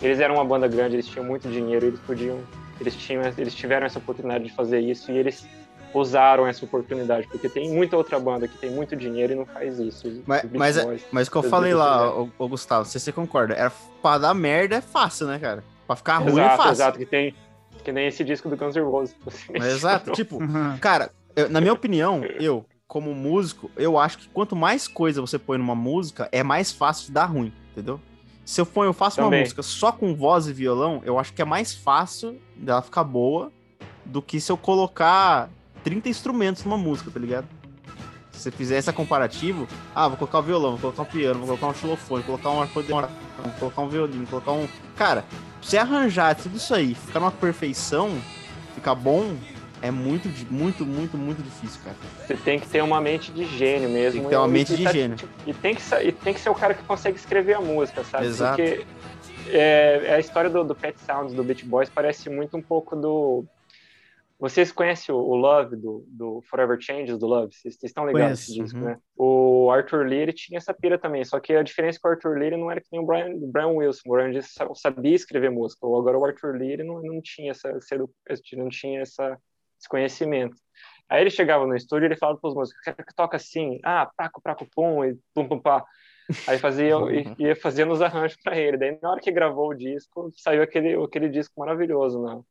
eles 0.00 0.20
eram 0.20 0.34
uma 0.36 0.44
banda 0.44 0.68
grande, 0.68 0.94
eles 0.94 1.08
tinham 1.08 1.24
muito 1.24 1.48
dinheiro, 1.48 1.86
eles 1.86 2.00
podiam, 2.00 2.38
eles 2.78 2.94
tinham, 2.94 3.22
eles 3.36 3.54
tiveram 3.54 3.86
essa 3.86 3.98
oportunidade 3.98 4.44
de 4.44 4.52
fazer 4.52 4.78
isso 4.80 5.10
e 5.10 5.16
eles 5.16 5.48
usaram 5.94 6.46
essa 6.46 6.62
oportunidade, 6.64 7.26
porque 7.28 7.48
tem 7.48 7.70
muita 7.72 7.96
outra 7.96 8.20
banda 8.20 8.46
que 8.46 8.58
tem 8.58 8.70
muito 8.70 8.94
dinheiro 8.94 9.32
e 9.32 9.36
não 9.36 9.46
faz 9.46 9.78
isso. 9.78 10.22
Mas, 10.26 10.44
mas, 10.52 10.76
é- 10.76 10.84
Boys. 10.84 11.06
mas 11.10 11.28
o 11.28 11.30
que 11.30 11.36
eu 11.38 11.42
falei 11.44 11.72
lá, 11.72 12.14
ô, 12.14 12.28
ô, 12.38 12.48
Gustavo, 12.48 12.80
não 12.80 12.90
sei 12.90 12.98
se 12.98 13.06
você 13.06 13.12
concorda, 13.12 13.54
era 13.54 13.72
pra 14.02 14.18
dar 14.18 14.34
merda 14.34 14.76
é 14.76 14.80
fácil, 14.82 15.26
né, 15.26 15.38
cara? 15.38 15.64
Pra 15.86 15.96
ficar 15.96 16.18
ruim 16.18 16.38
é 16.38 16.44
exato, 16.44 16.56
fácil. 16.56 16.72
exato, 16.72 16.98
que 16.98 17.06
tem 17.06 17.34
que 17.84 17.92
nem 17.92 18.06
esse 18.06 18.24
disco 18.24 18.48
do 18.48 18.56
Guns 18.56 18.74
N' 18.76 18.82
Roses. 18.82 19.14
você 19.24 19.52
Mas 19.52 19.66
exato, 19.66 20.10
tipo. 20.16 20.38
Cara, 20.80 21.10
eu- 21.34 21.48
na 21.48 21.60
minha 21.60 21.72
opinião, 21.72 22.22
eu, 22.40 22.64
como 22.86 23.14
músico, 23.14 23.70
eu 23.76 23.98
acho 23.98 24.18
que 24.18 24.28
quanto 24.28 24.54
mais 24.56 24.86
coisa 24.88 25.20
você 25.20 25.38
põe 25.38 25.58
numa 25.58 25.74
música, 25.74 26.28
é 26.32 26.42
mais 26.42 26.72
fácil 26.72 27.06
de 27.06 27.12
dar 27.12 27.26
ruim, 27.26 27.52
entendeu? 27.72 28.00
Se 28.44 28.60
eu 28.60 28.66
ponho, 28.66 28.88
eu 28.90 28.92
faço 28.92 29.20
uma 29.20 29.26
Também. 29.26 29.40
música 29.40 29.62
só 29.62 29.90
com 29.90 30.14
voz 30.14 30.46
e 30.46 30.52
violão, 30.52 31.02
eu 31.04 31.18
acho 31.18 31.32
que 31.32 31.42
é 31.42 31.44
mais 31.44 31.74
fácil 31.74 32.40
dela 32.56 32.80
ficar 32.80 33.02
boa 33.02 33.50
do 34.04 34.22
que 34.22 34.40
se 34.40 34.52
eu 34.52 34.56
colocar 34.56 35.50
30 35.82 36.08
instrumentos 36.08 36.64
numa 36.64 36.78
música, 36.78 37.10
tá 37.10 37.18
ligado? 37.18 37.46
Se 38.30 38.42
você 38.42 38.50
fizer 38.52 38.76
esse 38.78 38.92
comparativo, 38.92 39.66
ah, 39.94 40.06
vou 40.08 40.16
colocar 40.16 40.38
o 40.38 40.42
violão, 40.42 40.70
vou 40.76 40.92
colocar 40.92 41.02
um 41.02 41.06
piano, 41.06 41.38
vou 41.40 41.48
colocar 41.58 41.66
um 41.68 41.74
xilofone, 41.74 42.22
vou 42.22 42.38
colocar 42.38 42.50
um 42.58 42.62
acordeon, 42.62 43.00
vou 43.42 43.52
colocar 43.58 43.82
um 43.82 43.88
violino, 43.88 44.26
vou 44.26 44.40
colocar 44.40 44.52
um. 44.62 44.68
Cara, 44.94 45.24
você 45.66 45.78
arranjar 45.78 46.34
tudo 46.36 46.56
isso 46.56 46.72
aí, 46.74 46.94
ficar 46.94 47.18
numa 47.18 47.32
perfeição, 47.32 48.16
ficar 48.74 48.94
bom, 48.94 49.36
é 49.82 49.90
muito, 49.90 50.28
muito, 50.50 50.86
muito, 50.86 51.18
muito 51.18 51.42
difícil, 51.42 51.80
cara. 51.84 51.96
Você 52.24 52.34
tem 52.36 52.58
que 52.60 52.68
ter 52.68 52.82
uma 52.82 53.00
mente 53.00 53.32
de 53.32 53.44
gênio 53.58 53.88
mesmo. 53.88 54.20
Tem 54.20 54.22
que 54.24 54.28
ter 54.30 54.36
uma 54.36 54.46
E- 54.46 54.50
mente 54.50 54.72
e 54.72 54.76
de 54.76 54.84
tá- 54.84 54.92
gênio. 54.92 55.16
E 55.46 55.52
tem, 55.52 55.74
que, 55.74 55.82
e 56.04 56.12
tem 56.12 56.32
que 56.34 56.40
ser 56.40 56.50
o 56.50 56.54
cara 56.54 56.72
que 56.72 56.82
consegue 56.84 57.16
escrever 57.18 57.54
a 57.54 57.60
música, 57.60 58.04
sabe? 58.04 58.26
Exato. 58.26 58.56
Porque 58.62 58.86
é, 59.48 60.14
a 60.14 60.20
história 60.20 60.48
do, 60.48 60.62
do 60.64 60.74
Pet 60.74 60.96
Sounds, 61.04 61.32
do 61.34 61.42
Beach 61.42 61.64
Boys, 61.64 61.88
parece 61.90 62.30
muito 62.30 62.56
um 62.56 62.62
pouco 62.62 62.94
do... 62.96 63.44
Vocês 64.38 64.70
conhecem 64.70 65.14
o, 65.14 65.34
Love, 65.34 65.76
do, 65.76 66.04
do 66.08 66.42
Forever 66.42 66.78
Changes, 66.78 67.18
do 67.18 67.26
Love? 67.26 67.54
Vocês, 67.54 67.74
vocês 67.74 67.90
estão 67.90 68.06
ligados 68.06 68.30
nesse 68.30 68.52
disco, 68.52 68.78
uhum. 68.78 68.84
né? 68.84 68.98
O 69.16 69.70
Arthur 69.70 70.06
Lee, 70.06 70.18
ele 70.18 70.32
tinha 70.32 70.58
essa 70.58 70.74
pira 70.74 70.98
também, 70.98 71.24
só 71.24 71.40
que 71.40 71.54
a 71.54 71.62
diferença 71.62 71.98
é 71.98 72.00
que 72.00 72.06
o 72.06 72.10
Arthur 72.10 72.38
Lee 72.38 72.50
não 72.50 72.70
era 72.70 72.80
que 72.80 72.88
nem 72.92 73.00
o 73.00 73.06
Brian, 73.06 73.32
Brian 73.50 73.68
Wilson. 73.68 74.02
O 74.06 74.12
Brian 74.12 74.28
Wilson 74.28 74.48
sa- 74.52 74.74
sabia 74.74 75.14
escrever 75.14 75.50
música, 75.50 75.86
agora 75.86 76.18
o 76.18 76.24
Arthur 76.24 76.54
Lee 76.54 76.76
não, 76.84 77.02
não 77.02 77.20
tinha 77.22 77.52
essa, 77.52 77.72
não 78.52 78.68
tinha 78.68 79.00
essa, 79.00 79.38
esse 79.78 79.88
conhecimento. 79.88 80.56
Aí 81.08 81.22
ele 81.22 81.30
chegava 81.30 81.66
no 81.66 81.74
estúdio 81.74 82.04
e 82.04 82.08
ele 82.08 82.16
falava 82.16 82.38
para 82.38 82.48
os 82.48 82.54
músicos, 82.54 82.82
quero 82.82 82.96
que 82.96 83.14
toca 83.14 83.36
assim, 83.36 83.80
ah, 83.84 84.10
praco, 84.14 84.42
praco, 84.42 84.66
pum, 84.74 85.02
e 85.02 85.16
pum, 85.34 85.48
pum, 85.48 85.58
pá. 85.58 85.82
Aí 86.46 86.58
fazia, 86.58 86.94
e- 87.38 87.42
ia 87.42 87.56
fazendo 87.56 87.92
os 87.92 88.02
arranjos 88.02 88.36
para 88.42 88.58
ele. 88.58 88.76
Daí 88.76 88.98
na 89.00 89.12
hora 89.12 89.20
que 89.20 89.32
gravou 89.32 89.70
o 89.70 89.74
disco, 89.74 90.30
saiu 90.36 90.62
aquele, 90.62 90.94
aquele 91.02 91.30
disco 91.30 91.58
maravilhoso 91.58 92.20
na, 92.20 92.42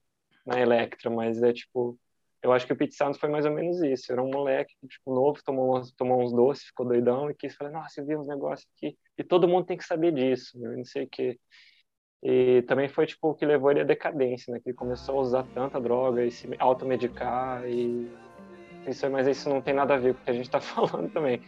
na 0.45 0.59
Electra, 0.59 1.09
mas 1.09 1.41
é 1.43 1.53
tipo, 1.53 1.97
eu 2.41 2.53
acho 2.53 2.65
que 2.67 2.73
o 2.73 2.75
Pete 2.77 2.95
Sounds 2.95 3.17
foi 3.19 3.29
mais 3.29 3.45
ou 3.45 3.51
menos 3.51 3.81
isso. 3.81 4.11
Era 4.11 4.21
um 4.23 4.29
moleque, 4.29 4.73
tipo, 4.87 5.13
novo, 5.13 5.39
tomou, 5.43 5.77
uns- 5.77 5.91
tomou 5.93 6.21
uns 6.23 6.31
doces, 6.33 6.65
ficou 6.65 6.85
doidão 6.87 7.29
e 7.29 7.35
quis 7.35 7.55
falar, 7.55 7.71
nossa, 7.71 8.01
eu 8.01 8.05
vi 8.05 8.15
uns 8.15 8.27
negócios 8.27 8.67
aqui. 8.77 8.97
E 9.17 9.23
todo 9.23 9.47
mundo 9.47 9.65
tem 9.65 9.77
que 9.77 9.85
saber 9.85 10.13
disso, 10.13 10.59
meu, 10.59 10.77
não 10.77 10.85
sei 10.85 11.05
o 11.05 11.09
quê. 11.09 11.39
E 12.23 12.63
também 12.63 12.89
foi, 12.89 13.05
tipo, 13.05 13.29
o 13.29 13.35
que 13.35 13.45
levou 13.45 13.71
ele 13.71 13.81
à 13.81 13.83
decadência, 13.83 14.51
né? 14.51 14.59
Que 14.59 14.69
ele 14.69 14.75
começou 14.75 15.19
a 15.19 15.21
usar 15.21 15.45
tanta 15.53 15.79
droga 15.79 16.25
e 16.25 16.31
se 16.31 16.47
automedicar 16.59 17.65
e... 17.67 18.09
Isso, 18.87 19.09
mas 19.09 19.27
isso 19.27 19.49
não 19.49 19.61
tem 19.61 19.73
nada 19.73 19.95
a 19.95 19.97
ver 19.97 20.13
com 20.13 20.21
o 20.21 20.23
que 20.23 20.31
a 20.31 20.33
gente 20.33 20.49
tá 20.49 20.59
falando 20.61 21.09
também. 21.11 21.41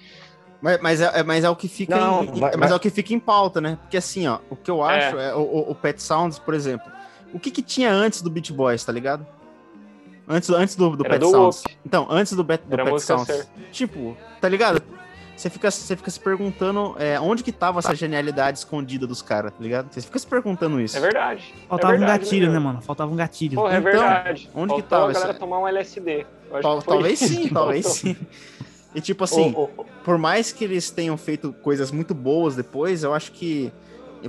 Mas, 0.61 0.79
mas, 0.81 1.01
é, 1.01 1.19
é- 1.19 1.23
mas 1.23 1.43
é 1.43 1.49
o 1.49 1.55
que 1.55 1.67
fica 1.67 1.95
Não, 1.99 2.23
em, 2.23 2.39
vai- 2.39 2.51
mas 2.57 2.59
vai- 2.59 2.71
é 2.71 2.75
o 2.75 2.79
que 2.79 2.89
fica 2.89 3.13
em 3.13 3.19
pauta, 3.19 3.61
né? 3.61 3.75
Porque 3.77 3.97
assim, 3.97 4.27
ó, 4.27 4.39
o 4.49 4.57
que 4.57 4.71
eu 4.71 4.81
acho 4.83 5.17
é, 5.17 5.35
o, 5.35 5.41
o- 5.41 5.71
o 5.71 5.75
Pet 5.75 6.01
Sounds, 6.01 6.39
por 6.39 6.53
exemplo. 6.53 6.91
O 7.33 7.39
que 7.39 7.51
que 7.51 7.61
tinha 7.61 7.91
antes 7.91 8.21
do 8.21 8.29
Beach 8.29 8.51
Boys, 8.53 8.83
tá 8.83 8.91
ligado? 8.91 9.25
Antes, 10.27 10.49
antes 10.49 10.75
do, 10.75 10.95
do 10.95 11.05
Era 11.05 11.13
Pet 11.13 11.21
do 11.21 11.29
Sounds. 11.31 11.57
Whoop. 11.63 11.77
Então, 11.85 12.07
antes 12.09 12.33
do, 12.33 12.43
Bet- 12.43 12.63
do 12.67 12.73
Era 12.73 12.83
Pet 12.85 13.01
Sounds. 13.01 13.27
ser- 13.27 13.47
Tipo, 13.71 14.17
tá 14.41 14.49
ligado? 14.49 14.81
Você 15.35 15.49
fica, 15.51 15.69
você 15.69 15.95
fica 15.95 16.09
se 16.09 16.19
perguntando 16.19 16.95
é, 16.97 17.19
onde 17.19 17.43
que 17.43 17.51
tava 17.51 17.77
essa 17.79 17.93
genialidade 17.95 18.57
escondida 18.57 19.05
dos 19.05 19.21
caras, 19.21 19.51
tá 19.53 19.59
ligado? 19.61 19.93
Você 19.93 20.01
fica 20.01 20.17
se 20.17 20.25
perguntando 20.25 20.81
isso. 20.81 20.97
É 20.97 20.99
verdade. 20.99 21.53
Faltava 21.69 21.93
é 21.93 21.95
um 21.95 21.99
verdade, 21.99 22.23
gatilho, 22.23 22.45
meu. 22.47 22.53
né, 22.53 22.59
mano? 22.59 22.81
Faltava 22.81 23.11
um 23.11 23.15
gatilho. 23.15 23.55
Porra, 23.55 23.75
é 23.75 23.77
Então, 23.77 23.91
verdade. 23.91 24.49
onde 24.55 24.73
que 24.73 24.81
Faltou 24.81 24.89
tava 24.89 25.09
a 25.09 25.13
galera 25.13 25.29
essa- 25.31 25.39
tomar 25.39 25.59
um 25.59 25.67
LSD. 25.67 26.25
Tal- 26.61 26.79
que 26.79 26.85
talvez 26.87 27.21
isso 27.21 27.33
sim, 27.33 27.47
que 27.47 27.53
talvez 27.53 27.85
sim. 27.85 28.15
E 28.95 28.99
tipo 29.01 29.23
assim, 29.23 29.53
O- 29.55 29.69
o- 29.77 29.85
por 30.03 30.17
mais 30.17 30.51
que 30.51 30.63
eles 30.63 30.89
tenham 30.89 31.15
feito 31.17 31.53
coisas 31.61 31.91
muito 31.91 32.15
boas 32.15 32.55
depois, 32.55 33.03
eu 33.03 33.13
acho 33.13 33.31
que, 33.31 33.71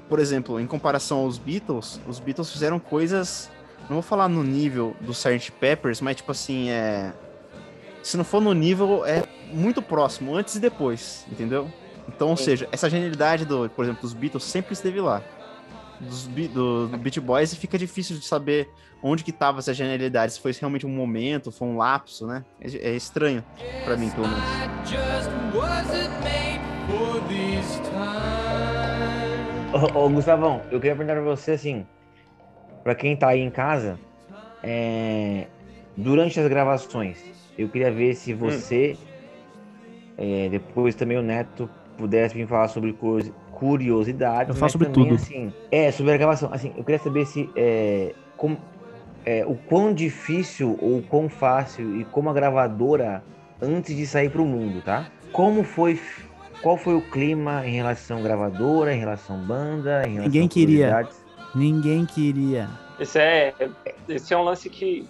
por 0.00 0.18
exemplo, 0.18 0.60
em 0.60 0.66
comparação 0.66 1.18
aos 1.20 1.38
Beatles, 1.38 2.00
os 2.06 2.18
Beatles 2.20 2.50
fizeram 2.50 2.78
coisas, 2.78 3.50
não 3.82 3.94
vou 3.94 4.02
falar 4.02 4.28
no 4.28 4.42
nível 4.42 4.94
do 5.00 5.12
Sgt. 5.12 5.52
Peppers, 5.52 6.00
mas 6.00 6.16
tipo 6.16 6.30
assim, 6.30 6.70
é 6.70 7.12
se 8.02 8.16
não 8.16 8.24
for 8.24 8.40
no 8.40 8.54
nível, 8.54 9.04
é 9.04 9.22
muito 9.52 9.82
próximo, 9.82 10.34
antes 10.34 10.54
e 10.54 10.60
depois, 10.60 11.26
entendeu? 11.30 11.70
Então, 12.08 12.28
ou 12.30 12.36
Sim. 12.36 12.44
seja, 12.44 12.68
essa 12.72 12.88
genialidade, 12.88 13.44
do, 13.44 13.68
por 13.68 13.84
exemplo, 13.84 14.00
dos 14.02 14.14
Beatles 14.14 14.44
sempre 14.44 14.72
esteve 14.72 15.00
lá. 15.00 15.22
Dos, 16.00 16.26
Be- 16.26 16.48
do, 16.48 16.86
do 16.86 16.96
Beat 16.96 17.18
Boys 17.18 17.52
fica 17.54 17.76
difícil 17.76 18.16
de 18.16 18.24
saber 18.24 18.70
onde 19.02 19.22
que 19.24 19.32
tava 19.32 19.58
essa 19.58 19.74
genialidade, 19.74 20.32
se 20.32 20.40
foi 20.40 20.52
realmente 20.52 20.86
um 20.86 20.90
momento, 20.90 21.52
foi 21.52 21.68
um 21.68 21.76
lapso, 21.76 22.26
né? 22.26 22.44
É, 22.60 22.90
é 22.92 22.96
estranho, 22.96 23.44
pra 23.84 23.96
mim, 23.96 24.08
pelo 24.10 24.26
menos. 24.28 24.44
Ô, 29.72 29.78
ô, 30.06 30.10
Gustavão, 30.10 30.66
eu 30.70 30.80
queria 30.80 30.96
perguntar 30.96 31.14
pra 31.20 31.22
você 31.22 31.52
assim, 31.52 31.88
pra 32.82 32.94
quem 32.94 33.18
tá 33.18 33.28
aí 33.30 33.40
em 33.40 33.50
casa, 33.50 34.02
é, 34.62 35.52
durante 35.96 36.40
as 36.40 36.48
gravações, 36.48 37.20
eu 37.56 37.70
queria 37.70 37.92
ver 37.92 38.14
se 38.16 38.34
você, 38.34 39.02
é, 40.16 40.48
depois 40.48 40.94
também 40.94 41.16
o 41.18 41.22
Neto, 41.22 41.74
pudesse 41.96 42.36
me 42.36 42.46
falar 42.46 42.68
sobre 42.68 42.92
curiosi- 42.94 43.36
curiosidades. 43.50 44.54
Eu 44.54 44.54
falo 44.58 44.70
mas 44.70 44.72
sobre 44.72 44.88
também, 44.88 45.10
tudo. 45.10 45.14
Assim, 45.14 45.54
é, 45.70 45.90
sobre 45.92 46.12
a 46.12 46.16
gravação. 46.16 46.52
Assim, 46.52 46.72
eu 46.76 46.84
queria 46.84 46.98
saber 46.98 47.26
se 47.26 47.52
é, 47.56 48.16
como, 48.36 48.68
é, 49.24 49.46
o 49.46 49.56
quão 49.56 49.94
difícil 49.94 50.76
ou 50.80 51.02
quão 51.04 51.28
fácil 51.28 51.94
e 51.94 52.04
como 52.04 52.30
a 52.30 52.34
gravadora 52.34 53.26
antes 53.60 53.96
de 53.96 54.06
sair 54.06 54.30
pro 54.30 54.46
mundo, 54.46 54.82
tá? 54.82 55.12
Como 55.32 55.64
foi 55.64 55.96
qual 56.62 56.76
foi 56.76 56.94
o 56.94 57.00
clima 57.00 57.66
em 57.66 57.74
relação 57.76 58.22
gravadora, 58.22 58.92
em 58.92 58.98
relação 58.98 59.36
banda, 59.38 60.02
em 60.06 60.14
relação 60.14 60.24
Ninguém 60.24 60.48
queria. 60.48 61.08
Ninguém 61.54 62.06
queria. 62.06 62.68
Esse 62.98 63.18
é, 63.18 63.54
esse 64.08 64.34
é 64.34 64.36
um 64.36 64.42
lance 64.42 64.68
que, 64.68 65.08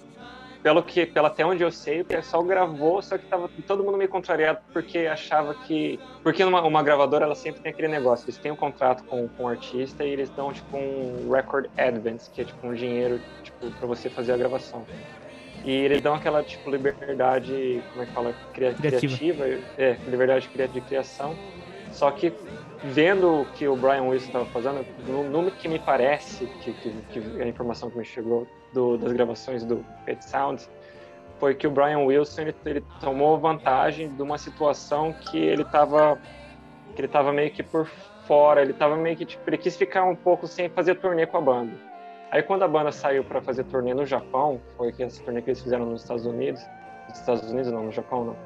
pelo 0.63 0.83
que, 0.83 1.07
pelo 1.07 1.27
até 1.27 1.45
onde 1.45 1.63
eu 1.63 1.71
sei, 1.71 2.03
o 2.03 2.05
pessoal 2.05 2.45
gravou, 2.45 3.01
só 3.01 3.17
que 3.17 3.25
tava 3.27 3.49
todo 3.67 3.83
mundo 3.83 3.97
meio 3.97 4.11
contrariado 4.11 4.59
porque 4.73 4.99
achava 4.99 5.55
que, 5.55 5.99
porque 6.23 6.45
uma, 6.45 6.61
uma 6.63 6.83
gravadora 6.83 7.25
ela 7.25 7.35
sempre 7.35 7.63
tem 7.63 7.73
aquele 7.73 7.89
negócio, 7.89 8.27
eles 8.27 8.37
têm 8.37 8.53
um 8.53 8.57
contrato 8.57 9.03
com, 9.05 9.27
com 9.29 9.45
o 9.45 9.49
artista 9.49 10.05
e 10.05 10.11
eles 10.11 10.29
dão 10.31 10.53
tipo 10.53 10.77
um 10.77 11.31
record 11.33 11.67
advance, 11.77 12.31
que 12.31 12.43
é 12.43 12.45
tipo 12.45 12.67
um 12.67 12.75
dinheiro 12.75 13.21
tipo 13.43 13.71
para 13.71 13.87
você 13.87 14.11
fazer 14.11 14.33
a 14.33 14.37
gravação. 14.37 14.85
E 15.69 15.71
eles 15.71 16.01
dão 16.01 16.15
aquela 16.15 16.43
tipo 16.43 16.71
liberdade, 16.71 17.83
como 17.91 18.03
é 18.03 18.07
que 18.07 18.13
fala, 18.13 18.35
Cria- 18.55 18.73
Criativa. 18.73 19.17
criativa, 19.19 19.45
é, 19.77 19.99
liberdade 20.09 20.49
de 20.73 20.81
criação. 20.81 21.35
Só 21.93 22.11
que 22.11 22.33
vendo 22.85 23.43
o 23.43 23.45
que 23.53 23.69
o 23.69 23.77
Brian 23.77 24.05
Wilson 24.05 24.27
estava 24.29 24.47
fazendo, 24.47 24.83
no, 25.07 25.43
no 25.43 25.51
que 25.51 25.69
me 25.69 25.79
parece, 25.79 26.47
que, 26.63 26.73
que, 26.73 26.91
que 27.13 27.43
a 27.43 27.47
informação 27.47 27.91
que 27.91 27.99
me 27.99 28.05
chegou 28.05 28.47
do- 28.73 28.97
das 28.97 29.13
gravações 29.13 29.63
do 29.63 29.85
Pet 30.07 30.25
Sounds, 30.25 30.71
foi 31.39 31.55
que 31.55 31.67
o 31.67 31.71
Brian 31.71 31.99
Wilson 31.99 32.43
ele, 32.43 32.55
ele 32.65 32.83
tomou 32.99 33.39
vantagem 33.39 34.09
de 34.09 34.23
uma 34.23 34.39
situação 34.39 35.13
que 35.13 35.37
ele 35.39 35.63
estava 35.63 36.19
que 36.97 37.03
ele 37.03 37.09
tava 37.09 37.31
meio 37.31 37.51
que 37.51 37.63
por 37.63 37.87
fora, 38.27 38.63
ele 38.63 38.71
estava 38.73 38.97
meio 38.97 39.17
que 39.19 39.27
tipo, 39.27 39.43
ele 39.47 39.59
quis 39.59 39.77
ficar 39.77 40.05
um 40.05 40.17
pouco 40.17 40.47
sem 40.49 40.71
fazer 40.71 40.95
turnê 40.95 41.27
com 41.27 41.37
a 41.37 41.41
banda. 41.43 41.73
Aí 42.31 42.43
quando 42.43 42.63
a 42.63 42.69
banda 42.69 42.93
saiu 42.93 43.25
para 43.25 43.41
fazer 43.41 43.65
turnê 43.65 43.95
no 43.95 44.05
Japão, 44.05 44.61
foi 44.77 44.95
essa 44.99 45.23
turnê 45.23 45.41
que 45.43 45.51
eles 45.51 45.63
fizeram 45.63 45.87
nos 45.87 46.03
Estados 46.03 46.27
Unidos, 46.27 46.65
nos 47.09 47.19
Estados 47.19 47.51
Unidos 47.51 47.73
não, 47.73 47.85
no 47.85 47.93
Japão 47.93 48.25
não. 48.25 48.37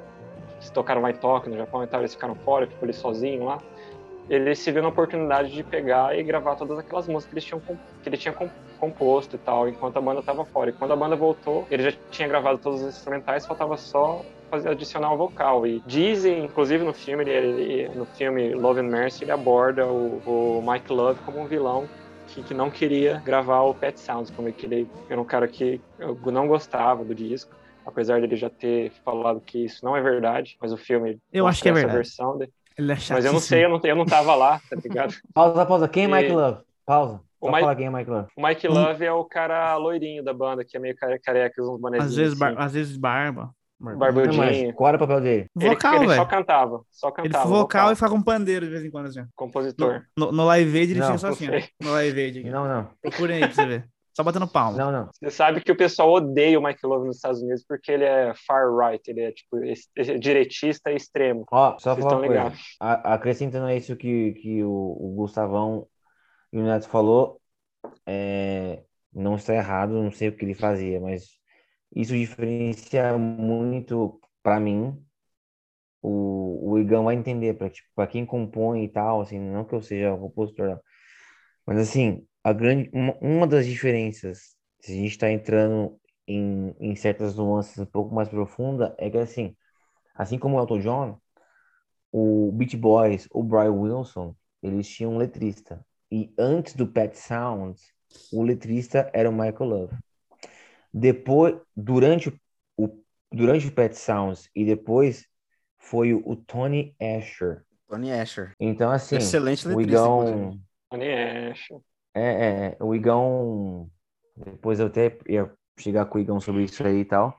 Eles 0.56 0.70
tocaram 0.70 1.02
lá 1.02 1.10
em 1.10 1.14
Tóquio, 1.14 1.50
no 1.50 1.56
Japão 1.58 1.82
e 1.82 1.86
tal, 1.86 2.00
eles 2.00 2.14
ficaram 2.14 2.34
fora, 2.36 2.66
ficou 2.66 2.86
ele 2.86 2.92
sozinho 2.92 3.44
lá 3.44 3.58
ele 4.28 4.54
se 4.54 4.70
viu 4.70 4.82
na 4.82 4.88
oportunidade 4.88 5.50
de 5.50 5.62
pegar 5.62 6.16
e 6.18 6.22
gravar 6.22 6.56
todas 6.56 6.78
aquelas 6.78 7.06
músicas 7.08 7.26
que, 7.28 7.34
eles 7.34 7.44
tinham, 7.44 7.60
que 8.02 8.08
ele 8.08 8.16
tinha 8.16 8.32
com- 8.32 8.48
composto 8.78 9.36
e 9.36 9.38
tal, 9.38 9.68
enquanto 9.68 9.96
a 9.96 10.00
banda 10.00 10.20
estava 10.20 10.44
fora. 10.44 10.70
E 10.70 10.72
quando 10.72 10.92
a 10.92 10.96
banda 10.96 11.14
voltou, 11.16 11.66
ele 11.70 11.90
já 11.90 11.96
tinha 12.10 12.28
gravado 12.28 12.58
todos 12.58 12.82
os 12.82 12.88
instrumentais, 12.88 13.46
faltava 13.46 13.76
só 13.76 14.24
fazer 14.50 14.70
o 14.70 15.16
vocal. 15.16 15.66
E 15.66 15.82
dizem, 15.86 16.44
inclusive 16.44 16.84
no 16.84 16.92
filme, 16.92 17.24
ele, 17.24 17.32
ele- 17.62 17.88
no 17.94 18.04
filme 18.06 18.54
Love 18.54 18.80
and 18.80 18.84
Mercy, 18.84 19.24
ele 19.24 19.32
aborda 19.32 19.86
o, 19.86 20.20
o 20.58 20.62
Mike 20.66 20.92
Love 20.92 21.20
como 21.24 21.40
um 21.40 21.46
vilão 21.46 21.88
que, 22.34 22.42
que 22.42 22.54
não 22.54 22.70
queria 22.70 23.20
gravar 23.24 23.62
o 23.62 23.74
Pet 23.74 23.98
Sounds, 24.00 24.30
como 24.30 24.52
que 24.52 24.66
ele 24.66 24.88
era 25.08 25.20
um 25.20 25.24
cara 25.24 25.46
que 25.48 25.80
eu 25.98 26.16
não 26.32 26.46
gostava 26.46 27.04
do 27.04 27.14
disco. 27.14 27.54
Apesar 27.84 28.20
dele 28.20 28.36
já 28.36 28.48
ter 28.48 28.92
falado 29.04 29.40
que 29.40 29.64
isso 29.64 29.84
não 29.84 29.96
é 29.96 30.00
verdade, 30.00 30.56
mas 30.60 30.72
o 30.72 30.76
filme 30.76 31.18
Eu 31.32 31.48
acho 31.48 31.60
que 31.62 31.68
é 31.68 31.72
verdade. 31.72 31.96
versão 31.96 32.38
dele. 32.38 32.52
Ele 32.78 32.92
é 32.92 32.94
Mas 33.10 33.24
eu 33.24 33.32
não 33.32 33.40
sei, 33.40 33.64
eu 33.64 33.68
não, 33.68 33.80
eu 33.82 33.96
não 33.96 34.06
tava 34.06 34.34
lá, 34.34 34.60
tá 34.70 34.76
ligado? 34.82 35.14
Pausa, 35.34 35.66
pausa. 35.66 35.88
Quem 35.88 36.04
é 36.04 36.06
E- 36.06 36.10
Mike 36.10 36.32
Love? 36.32 36.62
Pausa. 36.86 37.20
O 37.40 37.48
Mike- 37.48 37.60
falar 37.60 37.74
quem 37.76 37.86
é 37.86 37.90
Mike 37.90 38.08
Love. 38.10 38.28
O 38.36 38.46
Mike 38.46 38.68
Love 38.68 39.04
é 39.04 39.12
o 39.12 39.24
cara 39.24 39.76
loirinho 39.76 40.22
da 40.22 40.32
banda, 40.32 40.64
que 40.64 40.76
é 40.76 40.80
meio 40.80 40.94
care- 40.96 41.18
careca, 41.18 41.60
uns 41.60 41.80
bonezinhos. 41.80 42.12
Às 42.12 42.16
vezes, 42.16 42.38
bar- 42.38 42.52
assim. 42.52 42.62
às 42.62 42.72
vezes 42.72 42.96
barba. 42.96 43.50
Barbudinho. 43.82 44.72
Qual 44.74 44.88
era 44.88 44.96
o 44.96 45.00
papel 45.00 45.20
dele? 45.20 45.46
Ele, 45.58 45.68
Vocal, 45.70 45.94
ele 45.96 46.04
só 46.04 46.10
velho. 46.14 46.28
cantava, 46.28 46.80
só 46.90 47.08
Ele 47.08 47.16
cantava. 47.16 47.48
foi 47.48 47.58
vocal, 47.58 47.92
e 47.92 47.94
fica 47.96 48.08
com 48.10 48.22
pandeiro 48.22 48.64
de 48.66 48.70
vez 48.72 48.84
em 48.84 48.90
quando, 48.90 49.06
assim. 49.06 49.24
compositor. 49.34 50.02
No, 50.16 50.26
no, 50.26 50.32
no 50.32 50.44
Live 50.46 50.78
Aid 50.78 50.90
ele 50.92 51.00
Não, 51.00 51.06
tinha 51.08 51.18
só 51.18 51.28
assim, 51.28 51.48
ó. 51.48 51.84
No 51.84 51.92
Live 51.92 52.20
Aid 52.20 52.38
aqui. 52.40 52.50
Não, 52.50 52.68
não. 52.68 52.88
Procurem 53.02 53.36
aí 53.36 53.40
pra 53.48 53.52
você 53.54 53.66
ver. 53.66 53.88
Só 54.14 54.22
batendo 54.22 54.46
palma. 54.46 54.76
Não, 54.76 54.92
não. 54.92 55.08
Você 55.10 55.30
sabe 55.30 55.62
que 55.62 55.72
o 55.72 55.76
pessoal 55.76 56.12
odeia 56.12 56.58
o 56.58 56.62
Mike 56.62 56.86
Love 56.86 57.06
nos 57.06 57.16
Estados 57.16 57.40
Unidos 57.40 57.64
porque 57.66 57.90
ele 57.90 58.04
é 58.04 58.34
far 58.46 58.66
right, 58.70 59.02
ele 59.10 59.22
é 59.22 59.32
tipo 59.32 59.56
direitista 60.20 60.92
extremo. 60.92 61.46
Ó, 61.50 61.78
só 61.78 61.94
Vocês 61.94 62.04
falar 62.04 62.18
uma 62.18 62.26
coisa. 62.26 62.52
A- 62.78 63.14
Acrescentando 63.14 63.64
a 63.64 63.74
isso 63.74 63.96
que, 63.96 64.32
que 64.34 64.62
o, 64.62 64.70
o 64.70 65.14
Gustavão 65.16 65.86
e 66.52 66.58
o 66.58 66.62
Neto 66.62 66.88
falou, 66.90 67.40
é, 68.06 68.82
não 69.14 69.36
está 69.36 69.54
errado, 69.54 69.94
não 69.94 70.10
sei 70.10 70.28
o 70.28 70.36
que 70.36 70.44
ele 70.44 70.54
fazia, 70.54 71.00
mas 71.00 71.22
isso 71.94 72.12
diferencia 72.14 73.16
muito 73.18 74.20
para 74.42 74.60
mim. 74.60 74.96
O, 76.02 76.72
o 76.72 76.78
Igão 76.78 77.04
vai 77.04 77.14
entender, 77.14 77.54
para 77.54 77.70
tipo, 77.70 77.88
pra 77.94 78.06
quem 78.06 78.26
compõe 78.26 78.84
e 78.84 78.88
tal, 78.88 79.20
assim, 79.20 79.38
não 79.38 79.64
que 79.64 79.74
eu 79.74 79.82
seja 79.82 80.16
compositor, 80.16 80.80
mas 81.66 81.78
assim, 81.78 82.26
a 82.42 82.52
grande, 82.52 82.90
uma, 82.92 83.16
uma 83.20 83.46
das 83.46 83.66
diferenças, 83.66 84.56
se 84.80 84.92
a 84.92 84.94
gente 84.96 85.10
está 85.10 85.30
entrando 85.30 85.98
em, 86.26 86.74
em 86.80 86.96
certas 86.96 87.36
nuances 87.36 87.78
um 87.78 87.86
pouco 87.86 88.14
mais 88.14 88.28
profunda, 88.28 88.94
é 88.98 89.08
que 89.10 89.18
assim, 89.18 89.56
assim 90.14 90.38
como 90.38 90.56
o 90.56 90.60
Elton 90.60 90.80
John, 90.80 91.20
o 92.10 92.52
Beach 92.52 92.76
Boys, 92.76 93.28
o 93.30 93.42
Brian 93.42 93.72
Wilson, 93.72 94.34
eles 94.62 94.88
tinham 94.88 95.14
um 95.14 95.18
letrista. 95.18 95.84
E 96.10 96.32
antes 96.38 96.74
do 96.74 96.86
Pet 96.86 97.16
Sounds, 97.16 97.92
o 98.32 98.42
letrista 98.42 99.10
era 99.14 99.30
o 99.30 99.32
Michael 99.32 99.64
Love. 99.64 99.94
Depois, 100.92 101.56
durante 101.76 102.28
o, 102.76 102.88
durante 103.32 103.66
o 103.66 103.72
Pet 103.72 103.96
Sounds 103.96 104.48
e 104.54 104.64
depois 104.64 105.26
foi 105.78 106.12
o, 106.14 106.22
o 106.28 106.36
Tony 106.36 106.94
Asher. 107.00 107.64
Tony 107.88 108.12
Asher. 108.12 108.52
Então, 108.58 108.90
assim, 108.90 109.16
Excelente 109.16 109.66
o 109.66 109.70
letrista, 109.70 109.82
Igão. 109.82 110.60
Tony 110.90 111.12
Ash. 111.12 111.68
é, 112.14 112.66
é, 112.68 112.76
o 112.80 112.94
Igão, 112.94 113.90
depois 114.36 114.78
eu 114.80 114.86
até 114.86 115.18
ia 115.28 115.50
chegar 115.78 116.06
com 116.06 116.18
o 116.18 116.20
Igão 116.20 116.40
sobre 116.40 116.64
isso 116.64 116.86
aí 116.86 117.00
e 117.00 117.04
tal, 117.04 117.36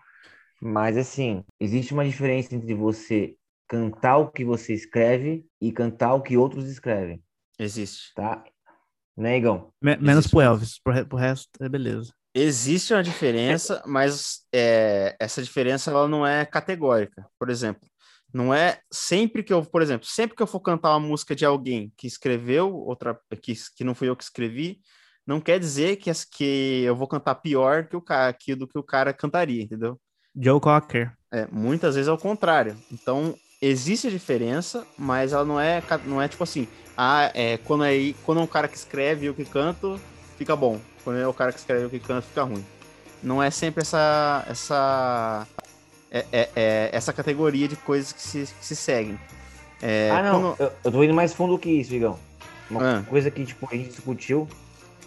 mas 0.62 0.98
assim, 0.98 1.44
existe 1.60 1.94
uma 1.94 2.04
diferença 2.06 2.56
entre 2.56 2.74
você 2.74 3.36
cantar 3.68 4.18
o 4.18 4.32
que 4.32 4.44
você 4.44 4.74
escreve 4.74 5.46
e 5.62 5.72
cantar 5.72 6.14
o 6.16 6.22
que 6.22 6.36
outros 6.38 6.68
escrevem, 6.68 7.24
Existe. 7.60 8.14
tá? 8.16 8.44
Né, 9.16 9.38
Igão? 9.38 9.72
Me- 9.82 9.98
menos 9.98 10.26
Existe 10.26 10.32
pro. 10.32 10.42
Elvis, 10.42 10.80
pro, 10.80 10.94
re- 10.94 11.06
pro 11.06 11.18
resto 11.18 11.64
é 11.64 11.70
beleza. 11.70 12.14
Existe 12.36 12.94
uma 12.94 13.04
diferença, 13.04 13.84
mas 13.86 14.40
é, 14.54 15.16
essa 15.20 15.42
diferença 15.44 15.92
ela 15.92 16.08
não 16.08 16.26
é 16.26 16.46
categórica. 16.46 17.26
Por 17.38 17.50
exemplo, 17.50 17.88
não 18.34 18.52
é 18.54 18.80
sempre 18.92 19.44
que 19.44 19.54
eu, 19.54 19.64
por 19.64 19.82
exemplo, 19.84 20.08
sempre 20.08 20.36
que 20.36 20.42
eu 20.42 20.48
for 20.48 20.60
cantar 20.60 20.90
uma 20.92 21.00
música 21.08 21.36
de 21.36 21.46
alguém 21.46 21.94
que 21.96 22.08
escreveu, 22.08 22.74
outra 22.74 23.20
que, 23.42 23.54
que 23.76 23.84
não 23.84 23.94
fui 23.94 24.10
eu 24.10 24.16
que 24.16 24.24
escrevi, 24.24 24.80
não 25.28 25.40
quer 25.40 25.60
dizer 25.60 25.98
que, 25.98 26.10
as- 26.10 26.26
que 26.26 26.82
eu 26.84 26.96
vou 26.96 27.08
cantar 27.08 27.36
pior 27.36 27.88
que 27.88 27.96
o 27.96 28.02
cara, 28.02 28.34
que 28.34 28.56
do 28.56 28.68
que 28.68 28.78
o 28.80 28.84
cara 28.84 29.14
cantaria, 29.14 29.62
entendeu? 29.62 30.00
Joe 30.36 30.60
Cocker. 30.60 31.14
É, 31.32 31.48
muitas 31.52 31.94
vezes 31.94 32.10
é 32.10 32.12
o 32.12 32.18
contrário. 32.18 32.76
Então, 32.92 33.36
existe 33.62 34.08
a 34.08 34.10
diferença, 34.10 34.86
mas 34.98 35.32
ela 35.34 35.46
não 35.46 35.60
é, 35.60 35.82
não 36.06 36.20
é 36.22 36.28
tipo 36.28 36.44
assim, 36.44 36.68
ah, 36.98 37.32
é, 37.36 37.58
quando, 37.60 37.84
é, 37.86 38.14
quando 38.26 38.42
é 38.42 38.44
um 38.44 38.48
cara 38.48 38.68
que 38.68 38.76
escreve 38.76 39.26
e 39.26 39.28
eu 39.28 39.34
que 39.36 39.46
canto, 39.46 40.00
fica 40.38 40.56
bom. 40.56 40.80
Quando 41.04 41.20
é 41.20 41.28
o 41.28 41.34
cara 41.34 41.52
que 41.52 41.60
escreve 41.60 41.84
eu 41.86 41.90
que 41.90 42.00
canto, 42.00 42.26
fica 42.28 42.44
ruim. 42.44 42.64
Não 43.22 43.42
é 43.42 43.50
sempre 43.52 43.82
essa 43.82 44.46
essa 44.50 45.48
é- 46.12 46.26
é- 46.32 46.50
é 46.56 46.90
essa 46.94 47.12
categoria 47.14 47.68
de 47.68 47.76
coisas 47.76 48.12
que 48.12 48.22
se, 48.22 48.40
que 48.60 48.66
se 48.66 48.76
seguem. 48.76 49.20
É, 49.82 50.10
ah, 50.12 50.22
não, 50.24 50.42
quando- 50.56 50.62
eu, 50.62 50.72
eu 50.86 50.92
tô 50.92 51.04
indo 51.04 51.14
mais 51.14 51.34
fundo 51.34 51.58
que 51.58 51.70
isso, 51.70 51.94
Igão. 51.94 52.18
Uma 52.70 53.00
Ah. 53.00 53.04
coisa 53.10 53.30
que, 53.30 53.46
tipo, 53.46 53.68
a 53.72 53.76
gente 53.76 53.90
discutiu, 53.90 54.48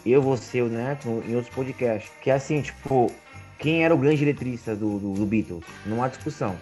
eu, 0.04 0.20
você, 0.22 0.60
o 0.60 0.68
Neto, 0.68 1.22
em 1.26 1.34
outros 1.34 1.54
podcasts, 1.54 2.10
que 2.20 2.30
é 2.30 2.34
assim, 2.34 2.60
tipo, 2.62 3.10
quem 3.58 3.84
era 3.84 3.94
o 3.94 3.98
grande 3.98 4.24
letrista 4.24 4.74
do, 4.76 4.98
do, 4.98 5.14
do 5.14 5.26
Beatles? 5.26 5.64
Não 5.86 6.02
há 6.02 6.08
discussão. 6.08 6.56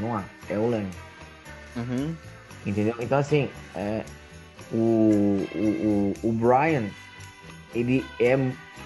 Não 0.00 0.16
há. 0.16 0.24
É 0.48 0.56
o 0.58 0.68
Lennon. 0.68 0.88
Uhum. 1.76 2.14
Entendeu? 2.64 2.94
Então, 2.98 3.18
assim, 3.18 3.50
é, 3.74 4.02
o, 4.72 5.46
o, 5.54 6.14
o, 6.24 6.28
o 6.28 6.32
Brian, 6.32 6.88
ele 7.74 8.04
é 8.18 8.36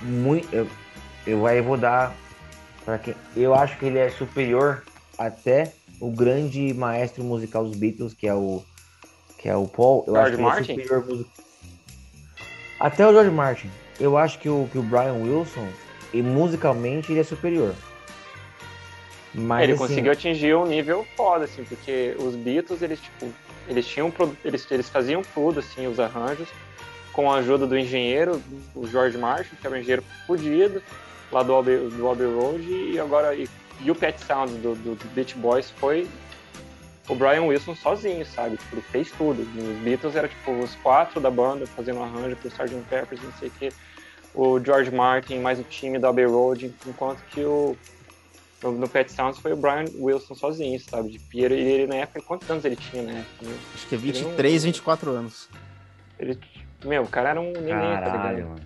muito. 0.03 0.49
Eu, 0.53 0.67
eu, 1.27 1.41
vai- 1.41 1.59
eu 1.59 1.65
vou 1.65 1.77
dar. 1.77 2.15
Pra 2.85 2.99
quem, 2.99 3.15
eu 3.37 3.55
acho 3.55 3.77
que 3.79 3.85
ele 3.87 3.99
é 3.99 4.09
superior 4.11 4.83
até 5.19 5.73
o 6.01 6.11
grande 6.11 6.73
maestro 6.73 7.23
musical 7.23 7.65
dos 7.65 7.77
Beatles, 7.77 8.15
que 8.15 8.27
é 8.27 8.35
o, 8.35 8.63
que 9.39 9.49
é 9.49 9.55
o 9.57 9.67
Paul. 9.67 10.05
Eu 10.07 10.15
George 10.15 10.29
acho 10.29 10.37
que 10.37 10.43
Martin? 10.43 10.73
ele 10.73 10.81
é 10.81 10.85
superior 10.85 11.07
music- 11.07 11.31
Até 12.81 13.07
o 13.07 13.13
George 13.13 13.31
Martin. 13.31 13.71
Eu 14.01 14.17
acho 14.17 14.39
que 14.39 14.49
o, 14.49 14.69
que 14.73 14.79
o 14.79 14.83
Brian 14.83 15.15
Wilson, 15.15 15.69
e 16.13 16.23
musicalmente, 16.23 17.13
ele 17.13 17.21
é 17.21 17.25
superior. 17.25 17.75
Mas, 19.35 19.65
ele 19.65 19.73
assim, 19.73 19.83
conseguiu 19.83 20.13
atingir 20.13 20.55
um 20.57 20.65
nível 20.67 21.05
foda, 21.17 21.45
assim, 21.45 21.63
porque 21.65 22.17
os 22.19 22.35
Beatles, 22.35 22.81
eles, 22.81 23.01
tipo, 23.01 23.29
eles 23.69 23.87
tinham, 23.87 24.11
eles, 24.45 24.71
eles 24.71 24.89
faziam 24.89 25.21
tudo, 25.35 25.61
assim, 25.61 25.87
os 25.87 26.01
arranjos, 26.01 26.49
com 27.19 27.33
a 27.33 27.39
ajuda 27.39 27.67
do 27.67 27.77
engenheiro, 27.77 28.41
o 28.77 28.87
George 28.87 29.19
Martin, 29.19 29.57
que 29.61 29.67
era 29.67 29.75
um 29.75 29.81
engenheiro 29.81 30.05
fudido, 30.25 30.81
lá 31.33 31.43
do 31.43 31.53
Abbey, 31.57 31.77
do 31.89 32.09
Abbey 32.09 32.29
Road, 32.29 32.63
e 32.63 33.01
agora, 33.01 33.35
e, 33.35 33.49
e 33.81 33.91
o 33.91 33.95
Pet 33.97 34.25
Sound 34.25 34.53
do, 34.59 34.77
do, 34.77 34.95
do 34.95 35.15
Beach 35.17 35.37
Boys 35.37 35.69
foi 35.69 36.07
o 37.09 37.17
Brian 37.17 37.43
Wilson 37.43 37.75
sozinho, 37.75 38.25
sabe? 38.25 38.57
Tipo, 38.57 38.77
ele 38.77 38.83
fez 38.83 39.11
tudo. 39.11 39.43
Os 39.43 39.79
Beatles 39.83 40.15
eram, 40.15 40.29
tipo, 40.29 40.53
os 40.61 40.77
quatro 40.77 41.21
da 41.21 41.29
banda 41.29 41.67
fazendo 41.67 42.01
arranjo 42.01 42.37
pro 42.37 42.47
Sgt. 42.51 42.85
Peppers, 42.89 43.21
não 43.21 43.33
sei 43.33 43.49
o 43.49 43.51
que, 43.51 43.69
o 44.33 44.61
George 44.65 44.93
Martin, 44.93 45.41
mais 45.41 45.59
o 45.59 45.65
time 45.65 45.99
do 45.99 46.07
Abbey 46.07 46.25
Road, 46.25 46.73
enquanto 46.87 47.19
que 47.33 47.41
o 47.41 47.77
no, 48.63 48.71
no 48.71 48.89
Pet 48.89 49.11
Sounds 49.11 49.41
foi 49.41 49.53
o 49.55 49.57
Brian 49.57 49.87
Wilson 49.99 50.37
sozinho, 50.37 50.79
sabe? 50.79 51.19
Piero. 51.29 51.53
E 51.53 51.59
ele, 51.59 51.87
na 51.89 51.97
época, 51.97 52.23
quantos 52.23 52.49
anos 52.49 52.65
ele 52.65 52.77
tinha, 52.77 53.03
né? 53.03 53.27
Acho 53.75 53.89
que 53.89 53.97
é 53.97 53.99
Ele 53.99 54.07
não- 54.21 54.31
23, 54.31 54.63
24 54.63 55.11
anos. 55.11 55.49
Ele, 56.17 56.39
meu, 56.85 57.03
o 57.03 57.09
cara 57.09 57.31
era 57.31 57.41
um 57.41 57.53
neném, 57.53 57.69
tá 57.75 58.01
Caralho, 58.01 58.37
ligado? 58.37 58.49
mano. 58.51 58.61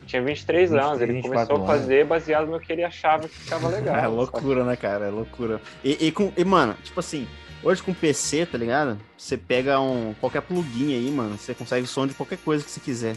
Ele 0.00 0.06
tinha 0.06 0.22
23, 0.22 0.72
anos. 0.72 0.84
23, 0.98 1.02
Ele 1.02 1.12
24 1.22 1.54
começou 1.54 1.64
a 1.64 1.78
fazer 1.78 2.04
baseado 2.04 2.46
no 2.46 2.60
que 2.60 2.72
ele 2.72 2.84
achava 2.84 3.28
que 3.28 3.36
ficava 3.38 3.68
legal. 3.74 3.96
É 3.96 4.00
sabe? 4.02 4.14
loucura, 4.14 4.64
né, 4.64 4.76
cara? 4.76 5.06
É 5.06 5.10
loucura. 5.10 5.60
E, 5.82 6.06
e 6.08 6.12
com, 6.12 6.32
e, 6.36 6.44
mano, 6.44 6.74
tipo 6.82 7.00
assim, 7.00 7.26
hoje 7.62 7.82
com 7.82 7.94
PC, 7.94 8.46
tá 8.46 8.58
ligado? 8.58 8.98
Você 9.16 9.36
pega 9.36 9.80
um 9.80 10.14
qualquer 10.20 10.42
plugin 10.42 10.94
aí, 10.94 11.10
mano, 11.10 11.36
você 11.38 11.54
consegue 11.54 11.86
som 11.86 12.06
de 12.06 12.14
qualquer 12.14 12.38
coisa 12.38 12.62
que 12.64 12.70
você 12.70 12.80
quiser. 12.80 13.16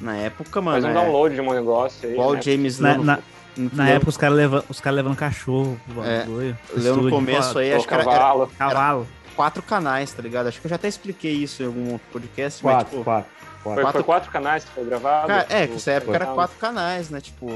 Na 0.00 0.16
época, 0.16 0.60
mano, 0.62 0.80
Faz 0.80 0.84
um 0.84 0.98
é, 0.98 1.04
download 1.04 1.34
de 1.34 1.40
um 1.42 1.52
negócio 1.52 2.08
aí. 2.08 2.14
igual 2.14 2.32
né? 2.32 2.38
o 2.38 2.42
James 2.42 2.78
Na, 2.80 2.96
na, 2.96 3.18
no- 3.54 3.70
na 3.74 3.84
leu- 3.84 3.94
época 3.96 4.08
os 4.08 4.16
caras 4.16 4.36
levam, 4.36 4.64
os 4.70 4.80
cara 4.80 4.96
levando 4.96 5.16
cachorro 5.16 5.78
pro 5.86 6.02
É, 6.02 6.20
bagulho. 6.20 6.58
leu 6.74 6.96
no 6.96 7.10
começo 7.10 7.58
aí, 7.58 7.74
acho 7.74 7.86
que 7.86 7.92
era, 7.92 8.02
era 8.04 8.10
cavalo. 8.12 8.50
Cavalo. 8.58 9.06
quatro 9.36 9.62
canais, 9.62 10.10
tá 10.14 10.22
ligado? 10.22 10.46
Acho 10.46 10.58
que 10.62 10.66
eu 10.66 10.70
já 10.70 10.76
até 10.76 10.88
expliquei 10.88 11.32
isso 11.32 11.62
em 11.62 11.66
algum 11.66 11.92
outro 11.92 12.06
podcast, 12.10 12.64
mas, 12.64 12.74
Quatro, 12.74 12.90
tipo, 12.90 13.04
quatro, 13.04 13.30
quatro. 13.62 13.82
Foi, 13.82 13.92
foi 13.92 14.02
quatro 14.02 14.30
canais 14.30 14.64
que 14.64 14.70
foi 14.70 14.84
gravado. 14.84 15.28
Cara, 15.28 15.46
é, 15.48 15.60
tipo, 15.62 15.66
que 15.68 15.72
nessa 15.74 15.90
época 15.92 16.14
era 16.16 16.26
quatro 16.26 16.58
canais, 16.58 17.10
né? 17.10 17.20
Tipo, 17.20 17.46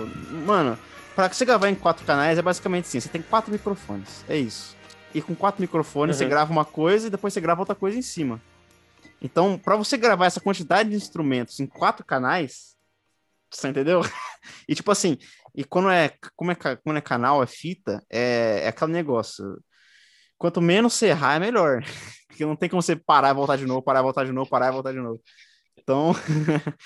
mano, 0.47 0.79
pra 1.15 1.29
você 1.29 1.45
gravar 1.45 1.69
em 1.69 1.75
quatro 1.75 2.05
canais 2.05 2.39
é 2.39 2.43
basicamente 2.43 2.87
assim: 2.87 3.01
você 3.01 3.09
tem 3.09 3.23
quatro 3.23 3.53
microfones. 3.53 4.25
É 4.29 4.37
isso. 4.37 4.77
E 5.15 5.23
com 5.23 5.35
quatro 5.35 5.61
microfones 5.61 6.17
você 6.17 6.25
Uhum. 6.25 6.31
grava 6.31 6.53
uma 6.53 6.65
coisa 6.65 7.07
e 7.07 7.11
depois 7.11 7.33
você 7.33 7.41
grava 7.41 7.61
outra 7.61 7.75
coisa 7.75 7.99
em 7.99 8.03
cima. 8.03 8.41
Então, 9.21 9.59
pra 9.59 9.77
você 9.77 9.97
gravar 9.97 10.27
essa 10.27 10.41
quantidade 10.41 10.91
de 10.91 10.97
instrumentos 10.97 11.59
em 11.59 11.67
quatro 11.67 12.05
canais, 12.05 12.77
você 13.51 13.69
entendeu? 13.69 14.03
e 14.69 14.75
tipo 14.75 14.91
assim, 14.91 15.17
e 15.55 15.65
quando 15.65 15.89
é, 15.91 16.13
como 16.37 16.53
é, 16.53 16.55
quando 16.55 16.97
é 16.99 17.01
canal, 17.01 17.43
é 17.43 17.47
fita, 17.47 18.03
é, 18.11 18.61
é 18.65 18.69
aquele 18.69 18.93
negócio. 18.93 19.59
Quanto 20.37 20.61
menos 20.61 20.93
você 20.93 21.07
errar, 21.07 21.37
é 21.37 21.39
melhor. 21.41 21.83
Porque 22.29 22.45
não 22.45 22.55
tem 22.55 22.69
como 22.69 22.83
você 22.83 22.95
parar 22.95 23.31
e 23.31 23.35
voltar 23.35 23.57
de 23.57 23.65
novo, 23.65 23.81
parar 23.81 24.01
e 24.01 24.03
voltar 24.03 24.25
de 24.27 24.33
novo, 24.33 24.51
parar 24.51 24.69
e 24.69 24.73
voltar 24.73 24.93
de 24.93 24.99
novo. 25.01 25.19
Então, 25.87 26.13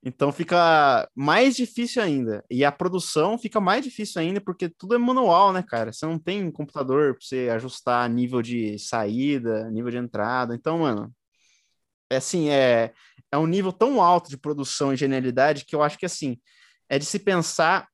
então 0.00 0.30
fica 0.30 1.10
mais 1.12 1.56
difícil 1.56 2.00
ainda. 2.00 2.44
E 2.48 2.64
a 2.64 2.70
produção 2.70 3.36
fica 3.36 3.60
mais 3.60 3.84
difícil 3.84 4.22
ainda 4.22 4.40
porque 4.40 4.68
tudo 4.68 4.94
é 4.94 4.98
manual, 4.98 5.52
né, 5.52 5.60
cara? 5.60 5.92
Você 5.92 6.06
não 6.06 6.20
tem 6.20 6.52
computador 6.52 7.14
pra 7.14 7.20
você 7.20 7.48
ajustar 7.52 8.08
nível 8.08 8.40
de 8.40 8.78
saída, 8.78 9.68
nível 9.72 9.90
de 9.90 9.96
entrada. 9.96 10.54
Então, 10.54 10.78
mano, 10.78 11.12
é 12.08 12.16
assim, 12.16 12.48
é, 12.48 12.92
é 13.32 13.36
um 13.36 13.46
nível 13.46 13.72
tão 13.72 14.00
alto 14.00 14.30
de 14.30 14.38
produção 14.38 14.92
e 14.92 14.96
genialidade 14.96 15.64
que 15.64 15.74
eu 15.74 15.82
acho 15.82 15.98
que, 15.98 16.06
assim, 16.06 16.38
é 16.88 16.96
de 16.96 17.04
se 17.04 17.18
pensar 17.18 17.88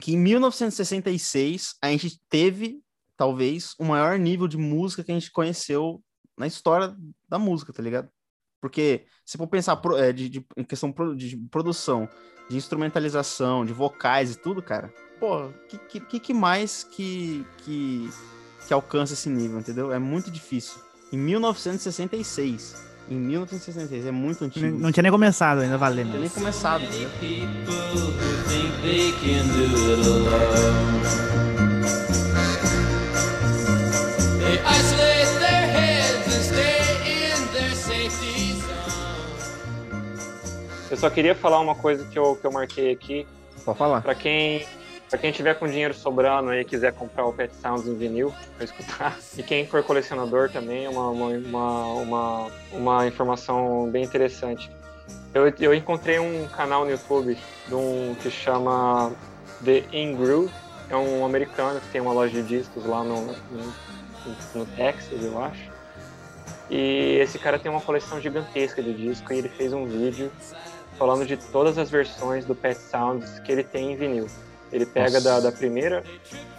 que 0.00 0.14
em 0.14 0.18
1966 0.18 1.74
a 1.82 1.90
gente 1.90 2.18
teve, 2.30 2.80
talvez, 3.14 3.74
o 3.78 3.84
maior 3.84 4.18
nível 4.18 4.48
de 4.48 4.56
música 4.56 5.04
que 5.04 5.12
a 5.12 5.14
gente 5.14 5.30
conheceu 5.30 6.02
na 6.38 6.46
história 6.46 6.96
da 7.28 7.38
música, 7.38 7.74
tá 7.74 7.82
ligado? 7.82 8.08
Porque 8.62 9.02
se 9.26 9.36
for 9.36 9.46
pensar 9.48 9.74
pro- 9.76 9.96
é, 9.98 10.12
de, 10.12 10.28
de- 10.28 10.46
em 10.56 10.62
questão 10.64 10.92
pro- 10.92 11.16
de 11.16 11.36
produção, 11.50 12.08
de 12.48 12.56
instrumentalização, 12.56 13.64
de 13.66 13.72
vocais 13.72 14.32
e 14.32 14.38
tudo, 14.38 14.62
cara, 14.62 14.90
pô, 15.18 15.48
que, 15.68 15.76
que, 15.78 16.00
que- 16.00 16.20
que 16.20 16.32
mais 16.32 16.84
que, 16.84 17.44
que, 17.58 18.08
que 18.68 18.72
alcança 18.72 19.14
esse 19.14 19.28
nível, 19.28 19.58
entendeu? 19.58 19.92
É 19.92 19.98
muito 19.98 20.30
difícil. 20.30 20.80
Em 21.12 21.18
1966. 21.18 22.90
Em 23.10 23.16
1966, 23.16 24.06
é 24.06 24.10
muito 24.12 24.44
antigo. 24.44 24.64
Não, 24.64 24.78
não 24.78 24.92
tinha 24.92 25.02
nem 25.02 25.10
começado 25.10 25.58
ainda, 25.60 25.76
valendo. 25.76 26.10
tinha 26.10 26.20
nem 26.20 26.30
começado, 26.30 26.84
entendeu? 26.84 27.10
Só 41.02 41.10
queria 41.10 41.34
falar 41.34 41.58
uma 41.58 41.74
coisa 41.74 42.06
que 42.06 42.16
eu, 42.16 42.36
que 42.36 42.46
eu 42.46 42.52
marquei 42.52 42.92
aqui. 42.92 43.26
Pode 43.64 43.76
falar. 43.76 44.02
Pra 44.02 44.14
quem, 44.14 44.64
pra 45.10 45.18
quem 45.18 45.32
tiver 45.32 45.54
com 45.54 45.66
dinheiro 45.66 45.92
sobrando 45.92 46.50
aí 46.50 46.60
e 46.60 46.64
quiser 46.64 46.92
comprar 46.92 47.26
o 47.26 47.32
Pet 47.32 47.52
Sounds 47.56 47.88
em 47.88 47.96
vinil 47.96 48.32
pra 48.54 48.64
escutar. 48.64 49.18
E 49.36 49.42
quem 49.42 49.66
for 49.66 49.82
colecionador 49.82 50.48
também, 50.48 50.84
é 50.84 50.88
uma, 50.88 51.08
uma, 51.08 51.86
uma, 51.94 52.50
uma, 52.70 53.06
informação 53.08 53.90
bem 53.90 54.04
interessante. 54.04 54.70
Eu, 55.34 55.52
eu 55.58 55.74
encontrei 55.74 56.20
um 56.20 56.46
canal 56.46 56.84
no 56.84 56.92
YouTube 56.92 57.36
de 57.66 57.74
um 57.74 58.14
que 58.22 58.30
chama 58.30 59.10
The 59.64 59.82
In 59.92 60.14
Groove. 60.14 60.52
É 60.88 60.96
um 60.96 61.24
americano 61.24 61.80
que 61.80 61.88
tem 61.88 62.00
uma 62.00 62.12
loja 62.12 62.40
de 62.40 62.46
discos 62.46 62.86
lá 62.86 63.02
no, 63.02 63.26
no, 63.26 63.74
no 64.54 64.66
Texas, 64.76 65.20
eu 65.20 65.42
acho. 65.42 65.72
E 66.70 67.18
esse 67.20 67.40
cara 67.40 67.58
tem 67.58 67.72
uma 67.72 67.80
coleção 67.80 68.20
gigantesca 68.20 68.80
de 68.80 68.94
disco 68.94 69.32
e 69.32 69.38
ele 69.38 69.48
fez 69.48 69.72
um 69.72 69.84
vídeo 69.84 70.30
falando 70.98 71.26
de 71.26 71.36
todas 71.36 71.78
as 71.78 71.90
versões 71.90 72.44
do 72.44 72.54
Pet 72.54 72.78
Sounds 72.78 73.38
que 73.40 73.52
ele 73.52 73.64
tem 73.64 73.92
em 73.92 73.96
vinil. 73.96 74.26
Ele 74.72 74.86
pega 74.86 75.20
da, 75.20 75.38
da 75.38 75.52
primeira, 75.52 76.02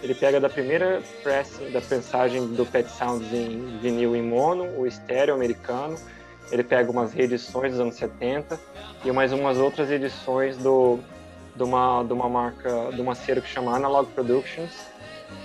ele 0.02 0.14
pega 0.14 0.40
da 0.40 0.48
primeira 0.48 1.02
pressing, 1.24 1.72
da 1.72 1.82
prensagem 1.82 2.48
do 2.54 2.64
Pet 2.66 2.88
Sounds 2.90 3.34
em 3.34 3.80
vinil 3.80 4.16
em 4.16 4.22
mono, 4.22 4.66
o 4.78 4.86
estéreo 4.86 5.34
americano. 5.34 5.98
Ele 6.52 6.64
pega 6.64 6.92
umas 6.92 7.12
reedições 7.12 7.72
dos 7.72 7.80
anos 7.80 7.96
70 7.96 8.60
e 9.04 9.12
mais 9.12 9.34
umas 9.34 9.58
outras 9.58 9.90
edições 9.90 10.58
do 10.58 11.00
de 11.56 11.64
uma 11.64 12.04
de 12.04 12.14
uma 12.14 12.30
marca, 12.30 12.92
de 12.92 13.02
uma 13.02 13.16
cera 13.16 13.42
que 13.42 13.48
chama 13.48 13.76
Analog 13.76 14.10
Productions 14.12 14.72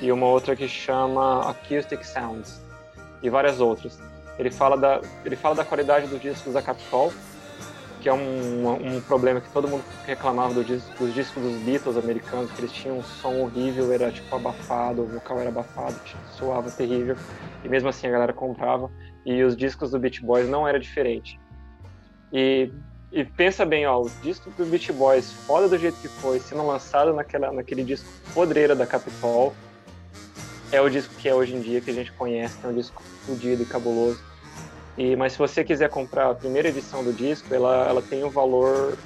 e 0.03 0.13
uma 0.13 0.27
outra 0.27 0.55
que 0.55 0.69
chama 0.69 1.49
Acoustic 1.49 2.05
Sounds 2.05 2.61
e 3.23 3.31
várias 3.31 3.61
outras. 3.61 3.99
Ele 4.39 4.51
fala 4.51 4.77
da 4.77 5.01
ele 5.25 5.37
fala 5.37 5.55
da 5.55 5.65
qualidade 5.65 6.07
dos 6.07 6.21
discos 6.21 6.53
da 6.53 6.61
Capitol 6.61 7.13
que 8.01 8.09
é 8.09 8.13
um, 8.13 8.97
um 8.97 9.01
problema 9.01 9.41
que 9.41 9.51
todo 9.51 9.69
mundo 9.69 9.83
reclamava 10.05 10.55
do 10.55 10.65
dis- 10.65 10.89
dos 10.99 11.13
discos 11.13 11.43
dos 11.43 11.63
Beatles 11.63 11.97
americanos, 11.97 12.51
que 12.53 12.61
eles 12.61 12.73
tinham 12.73 12.99
um 12.99 13.03
som 13.03 13.41
horrível, 13.41 13.93
era 13.93 14.11
tipo 14.11 14.35
abafado, 14.35 15.03
o 15.03 15.07
vocal 15.07 15.41
era 15.41 15.49
abafado, 15.49 15.97
soava 16.37 16.71
terrível, 16.71 17.17
e 17.65 17.69
mesmo 17.69 17.89
assim 17.89 18.07
a 18.07 18.11
galera 18.11 18.33
comprava, 18.33 18.91
e 19.27 19.43
os 19.43 19.57
discos 19.57 19.91
do 19.91 19.99
Beach 19.99 20.23
Boys 20.23 20.49
não 20.49 20.67
era 20.67 20.79
diferente. 20.79 21.39
E, 22.33 22.71
e 23.13 23.25
pensa 23.25 23.65
bem, 23.65 23.87
ó, 23.87 24.03
o 24.03 24.11
disco 24.23 24.51
do 24.51 24.67
Beach 24.67 24.93
Boys, 24.93 25.33
foda 25.47 25.69
do 25.69 25.79
jeito 25.79 25.99
que 26.01 26.09
foi, 26.09 26.39
sendo 26.39 26.67
lançado 26.67 27.13
naquela, 27.13 27.53
naquele 27.53 27.83
disco 27.83 28.09
podreira 28.33 28.77
da 28.77 28.87
Capitol, 28.87 29.55
é 30.71 30.81
o 30.81 30.89
disco 30.89 31.15
que 31.17 31.29
é 31.29 31.35
hoje 31.35 31.55
em 31.55 31.61
dia, 31.61 31.81
que 31.81 31.91
a 31.91 31.95
gente 31.95 32.13
conhece, 32.13 32.59
que 32.59 32.67
é 32.67 32.69
um 32.69 32.75
disco 32.75 33.03
fudido 33.25 33.63
e 33.63 33.67
cabuloso. 33.67 34.23
E, 34.99 35.15
mas 35.15 35.33
se 35.35 35.39
você 35.39 35.63
quiser 35.63 35.89
comprar 35.89 36.29
a 36.29 36.35
primeira 36.35 36.69
edição 36.69 37.05
do 37.05 37.13
disco, 37.13 37.55
ela, 37.55 37.89
ela 37.89 38.03
tem 38.03 38.25
o 38.25 38.31
valor 38.31 38.99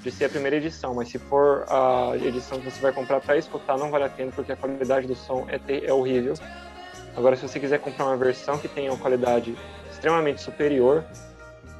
de 0.00 0.10
ser 0.10 0.24
a 0.24 0.28
primeira 0.28 0.56
edição, 0.56 0.94
mas 0.94 1.10
se 1.10 1.18
for 1.18 1.66
a 1.68 2.12
edição 2.16 2.58
que 2.58 2.64
você 2.64 2.80
vai 2.80 2.92
comprar 2.92 3.20
para 3.20 3.36
escutar, 3.36 3.76
não 3.76 3.90
vale 3.90 4.04
a 4.04 4.08
pena, 4.08 4.32
porque 4.32 4.52
a 4.52 4.56
qualidade 4.56 5.06
do 5.06 5.14
som 5.14 5.44
é, 5.48 5.58
te- 5.58 5.84
é 5.84 5.92
horrível. 5.92 6.32
Agora, 7.14 7.36
se 7.36 7.42
você 7.46 7.60
quiser 7.60 7.78
comprar 7.78 8.06
uma 8.06 8.16
versão 8.16 8.58
que 8.58 8.68
tenha 8.68 8.90
uma 8.90 8.98
qualidade 8.98 9.54
extremamente 9.90 10.40
superior, 10.40 11.04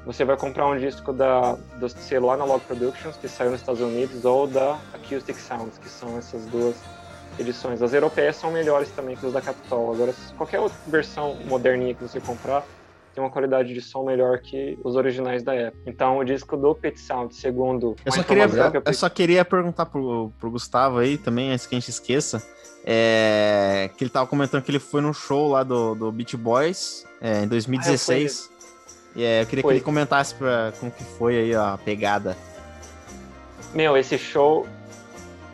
você 0.04 0.26
vai 0.26 0.37
comprar 0.37 0.66
um 0.66 0.76
disco 0.76 1.12
da, 1.12 1.52
do 1.78 1.88
selo 1.88 2.30
Analog 2.30 2.62
Productions, 2.66 3.16
que 3.16 3.28
saiu 3.28 3.50
nos 3.50 3.61
Estados 3.61 3.80
Unidos, 3.80 4.26
ou 4.26 4.46
da 4.46 4.78
Acoustic 4.92 5.37
Sounds, 5.38 5.78
que 5.78 5.88
são 5.88 6.18
essas 6.18 6.44
duas 6.46 6.76
edições. 7.38 7.80
As 7.80 7.94
europeias 7.94 8.37
são 8.37 8.50
melhores 8.50 8.90
também 8.90 9.16
que 9.16 9.24
as 9.24 9.32
da 9.32 9.40
Capitol. 9.40 9.94
Agora, 9.94 10.12
qualquer 10.37 10.61
outra 10.61 10.78
versão 10.87 11.34
moderninha 11.46 11.94
que 11.94 12.02
você 12.02 12.20
comprar, 12.20 12.66
tem 13.18 13.24
uma 13.24 13.31
qualidade 13.31 13.74
de 13.74 13.81
som 13.81 14.04
melhor 14.04 14.38
que 14.38 14.78
os 14.85 14.94
originais 14.94 15.42
da 15.42 15.52
época. 15.52 15.83
Então, 15.87 16.18
o 16.18 16.24
disco 16.24 16.57
do 16.57 16.72
Pet 16.72 16.98
Sound, 17.00 17.35
segundo 17.35 17.96
Eu 18.07 18.12
só, 18.12 18.22
queria, 18.22 18.48
que 18.48 18.88
eu 18.88 18.94
só 18.94 19.09
queria 19.09 19.44
perguntar 19.44 19.87
pro, 19.87 20.31
pro 20.38 20.50
Gustavo 20.52 20.98
aí 20.98 21.18
também, 21.18 21.50
antes 21.50 21.66
que 21.66 21.74
a 21.74 21.78
gente 21.78 21.90
esqueça, 21.90 22.40
é, 22.85 23.90
que 23.96 24.04
ele 24.04 24.11
tava 24.11 24.28
comentando 24.28 24.62
que 24.62 24.70
ele 24.70 24.78
foi 24.78 25.00
no 25.00 25.12
show 25.12 25.48
lá 25.48 25.64
do, 25.64 25.96
do 25.96 26.12
Beach 26.12 26.37
Boys 26.37 27.04
é, 27.20 27.42
em 27.42 27.48
2016. 27.48 28.50
e 29.16 29.24
é, 29.24 29.42
eu 29.42 29.46
queria 29.46 29.62
Foi. 29.62 29.72
que 29.72 29.78
ele 29.78 29.85
comentasse 29.85 30.33
pra, 30.37 30.72
como 30.78 30.92
que 30.92 31.02
foi 31.02 31.37
aí 31.37 31.54
a 31.57 31.76
pegada. 31.85 32.37
Meu, 33.74 33.96
esse 33.96 34.16
show 34.16 34.64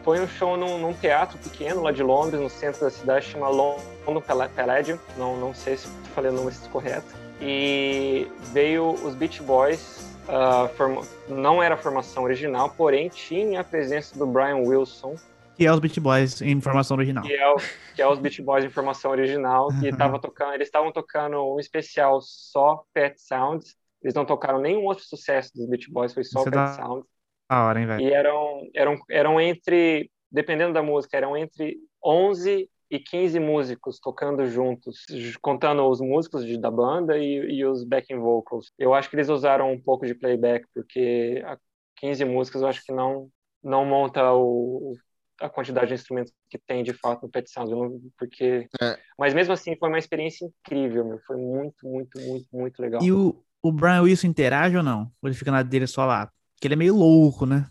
foi 0.05 0.21
um 0.21 0.29
show 0.29 0.55
num, 0.55 0.79
num 0.79 0.93
teatro 0.93 1.39
pequeno 1.39 1.83
lá 1.83 1.91
de 1.91 2.03
Londres, 2.03 2.43
no 2.43 2.51
centro 2.51 2.83
da 2.83 2.91
cidade, 2.91 3.25
chama 3.25 3.49
London 3.49 4.21
Palla- 4.21 4.51
Palladium. 4.55 4.99
Não, 5.17 5.35
não 5.39 5.55
sei 5.55 5.79
se 5.79 5.89
falei 6.15 6.31
o 6.31 6.35
nome 6.35 6.53
correto. 6.71 7.24
E 7.41 8.27
veio 8.53 8.91
os 8.93 9.15
Beach 9.15 9.43
Boys. 9.43 10.13
ah, 10.29 10.69
forma- 10.77 11.03
não 11.29 11.63
era 11.63 11.75
a 11.75 11.79
formação 11.79 12.23
original, 12.25 12.71
porém 12.71 13.09
tinha 13.11 13.61
a 13.61 13.65
presença 13.65 14.19
do 14.19 14.27
Brian 14.27 14.57
Wilson, 14.57 15.17
Que 15.57 15.67
é 15.67 15.73
os 15.73 15.79
Beat 15.79 16.01
Boys 16.01 16.41
em 16.41 16.59
formação 16.61 16.97
original. 16.97 17.23
que 17.23 17.33
é, 17.35 17.47
o, 17.49 17.57
que 17.95 18.01
é 18.03 18.09
os 18.09 18.19
Beach 18.19 18.41
Boys 18.43 18.65
em 18.65 18.71
formação 18.71 19.11
original, 19.11 19.69
que 19.81 19.95
tava 19.95 20.19
tocando, 20.19 20.55
eles 20.55 20.67
estavam 20.69 20.91
tocando 20.91 21.55
um 21.55 21.61
especial 21.61 22.21
só 22.23 22.85
Pet 22.95 23.21
Sounds. 23.21 23.77
Eles 24.03 24.15
não 24.15 24.25
tocaram 24.25 24.59
nenhum 24.61 24.85
outro 24.85 25.05
sucesso 25.05 25.51
dos 25.55 25.69
Beach 25.69 25.91
Boys, 25.93 26.13
foi 26.15 26.25
só 26.25 26.41
Isso 26.41 26.49
é 26.49 26.53
Pet 26.53 26.57
da- 26.65 26.73
Sounds. 26.73 27.05
Da 27.51 27.67
hora, 27.67 27.79
hein, 27.81 27.87
velho? 27.87 28.01
E 28.01 28.13
eram, 28.13 28.63
eram, 28.75 28.97
eram 29.11 29.41
entre, 29.41 30.11
dependendo 30.33 30.73
da 30.73 30.83
música, 30.83 31.17
eram 31.19 31.37
entre 31.37 31.77
11 32.03 32.69
e 32.95 33.01
15 33.01 33.41
músicos 33.41 33.99
tocando 33.99 34.47
juntos, 34.47 35.05
contando 35.43 35.85
os 35.89 36.01
músicos 36.01 36.45
de- 36.47 36.57
da 36.57 36.71
banda 36.71 37.19
e, 37.19 37.57
e 37.57 37.65
os 37.67 37.83
backing 37.83 38.19
vocals. 38.19 38.73
Eu 38.79 38.95
acho 38.95 39.11
que 39.11 39.17
eles 39.17 39.29
usaram 39.29 39.73
um 39.73 39.81
pouco 39.81 40.07
de 40.07 40.15
playback, 40.15 40.65
porque 40.73 41.43
a 41.45 41.59
15 41.97 42.25
músicas 42.25 42.63
eu 42.63 42.69
acho 42.69 42.85
que 42.85 42.93
não, 42.93 43.29
não 43.63 43.85
monta 43.85 44.33
o, 44.33 44.95
a 45.41 45.49
quantidade 45.49 45.89
de 45.89 45.95
instrumentos 45.95 46.33
que 46.49 46.57
tem 46.57 46.85
de 46.85 46.93
fato 46.93 47.23
no 47.23 47.29
Pet 47.29 47.51
Sounds, 47.51 47.73
porque... 48.17 48.69
É. 48.81 48.97
Mas 49.19 49.35
mesmo 49.35 49.53
assim 49.53 49.77
foi 49.77 49.89
uma 49.89 49.99
experiência 49.99 50.47
incrível, 50.47 51.05
meu. 51.05 51.19
Foi 51.27 51.37
muito, 51.37 51.87
muito, 51.87 52.21
muito, 52.21 52.47
muito 52.53 52.81
legal. 52.81 53.03
E 53.03 53.11
o, 53.11 53.43
o 53.61 53.73
Brian 53.73 54.03
Wilson 54.03 54.29
interage 54.29 54.77
ou 54.77 54.83
não? 54.85 55.11
Ou 55.21 55.29
ele 55.29 55.35
fica 55.35 55.51
na 55.51 55.63
dele 55.63 55.89
só 55.89 56.07
lá? 56.07 56.31
Porque 56.55 56.69
ele 56.69 56.75
é 56.75 56.77
meio 56.77 56.95
louco, 56.95 57.45
né? 57.45 57.67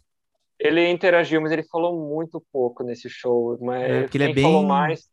Ele 0.63 0.89
interagiu, 0.89 1.41
mas 1.41 1.51
ele 1.51 1.63
falou 1.63 2.07
muito 2.09 2.41
pouco 2.51 2.83
nesse 2.83 3.09
show. 3.09 3.57
Mas 3.61 3.83
É, 3.83 4.01
porque 4.03 4.17
ele 4.17 4.23
é 4.23 4.27
quem 4.27 4.35
falou 4.41 4.61
bem- 4.61 4.67
mais 4.69 5.09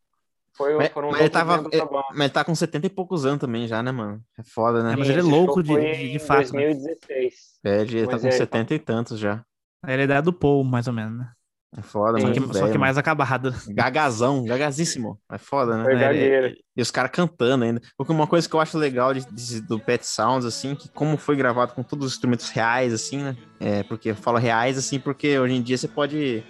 foi, 0.56 0.76
Mas, 0.76 0.92
mas 0.94 1.20
ele 1.20 1.30
tava, 1.30 1.56
da 1.62 1.84
banda. 1.84 2.04
mas 2.10 2.20
ele 2.20 2.28
tá 2.30 2.44
com 2.44 2.54
70 2.54 2.86
e 2.86 2.90
poucos 2.90 3.24
anos 3.26 3.40
também 3.40 3.66
já, 3.66 3.82
né, 3.82 3.90
mano? 3.90 4.22
É 4.38 4.42
foda, 4.42 4.82
né? 4.82 4.92
É, 4.92 4.96
mas 4.96 5.06
Sim, 5.06 5.12
ele 5.12 5.20
é 5.20 5.22
louco 5.22 5.62
de- 5.62 5.70
de- 5.76 6.12
de 6.12 6.18
fato, 6.18 6.52
né? 6.54 6.62
2016. 6.62 7.34
É, 7.64 7.80
ele 7.80 8.06
tá 8.06 8.06
Pois 8.10 8.22
com 8.22 8.28
é, 8.28 8.30
70 8.30 8.74
e 8.74 8.78
tantos 8.78 9.18
já. 9.18 9.44
Ele 9.84 9.92
é 9.94 9.96
da 10.06 10.14
idade 10.14 10.24
do 10.26 10.32
Paul, 10.32 10.62
mais 10.64 10.86
ou 10.86 10.92
menos, 10.92 11.18
né? 11.18 11.32
É 11.76 11.82
foda, 11.82 12.18
mas 12.20 12.32
que, 12.32 12.40
velho, 12.40 12.52
só 12.52 12.68
que 12.68 12.76
mais 12.78 12.98
acabado. 12.98 13.54
Gagazão, 13.68 14.44
gagazíssimo. 14.44 15.20
É 15.30 15.38
foda, 15.38 15.76
né? 15.76 15.92
Ele- 15.92 16.00
gagueira. 16.00 16.54
E 16.76 16.82
os 16.82 16.90
caras 16.90 17.12
cantando 17.12 17.62
ainda. 17.64 17.80
Porque 17.96 18.12
uma 18.12 18.26
coisa 18.26 18.48
que 18.48 18.54
eu 18.54 18.60
acho 18.60 18.76
legal 18.76 19.14
de- 19.14 19.24
de- 19.30 19.60
do 19.60 19.78
Pet 19.78 20.04
Sounds, 20.04 20.44
assim, 20.44 20.74
que 20.74 20.88
como 20.88 21.16
foi 21.16 21.36
gravado 21.36 21.72
com 21.72 21.82
todos 21.84 22.06
os 22.06 22.12
instrumentos 22.14 22.48
reais, 22.48 22.92
assim, 22.92 23.18
né? 23.18 23.36
É, 23.60 23.82
porque 23.84 24.10
eu 24.10 24.16
falo 24.16 24.38
reais, 24.38 24.76
assim, 24.76 24.98
porque 24.98 25.38
hoje 25.38 25.54
em 25.54 25.62
dia 25.62 25.78
você 25.78 25.86
pode 25.86 26.42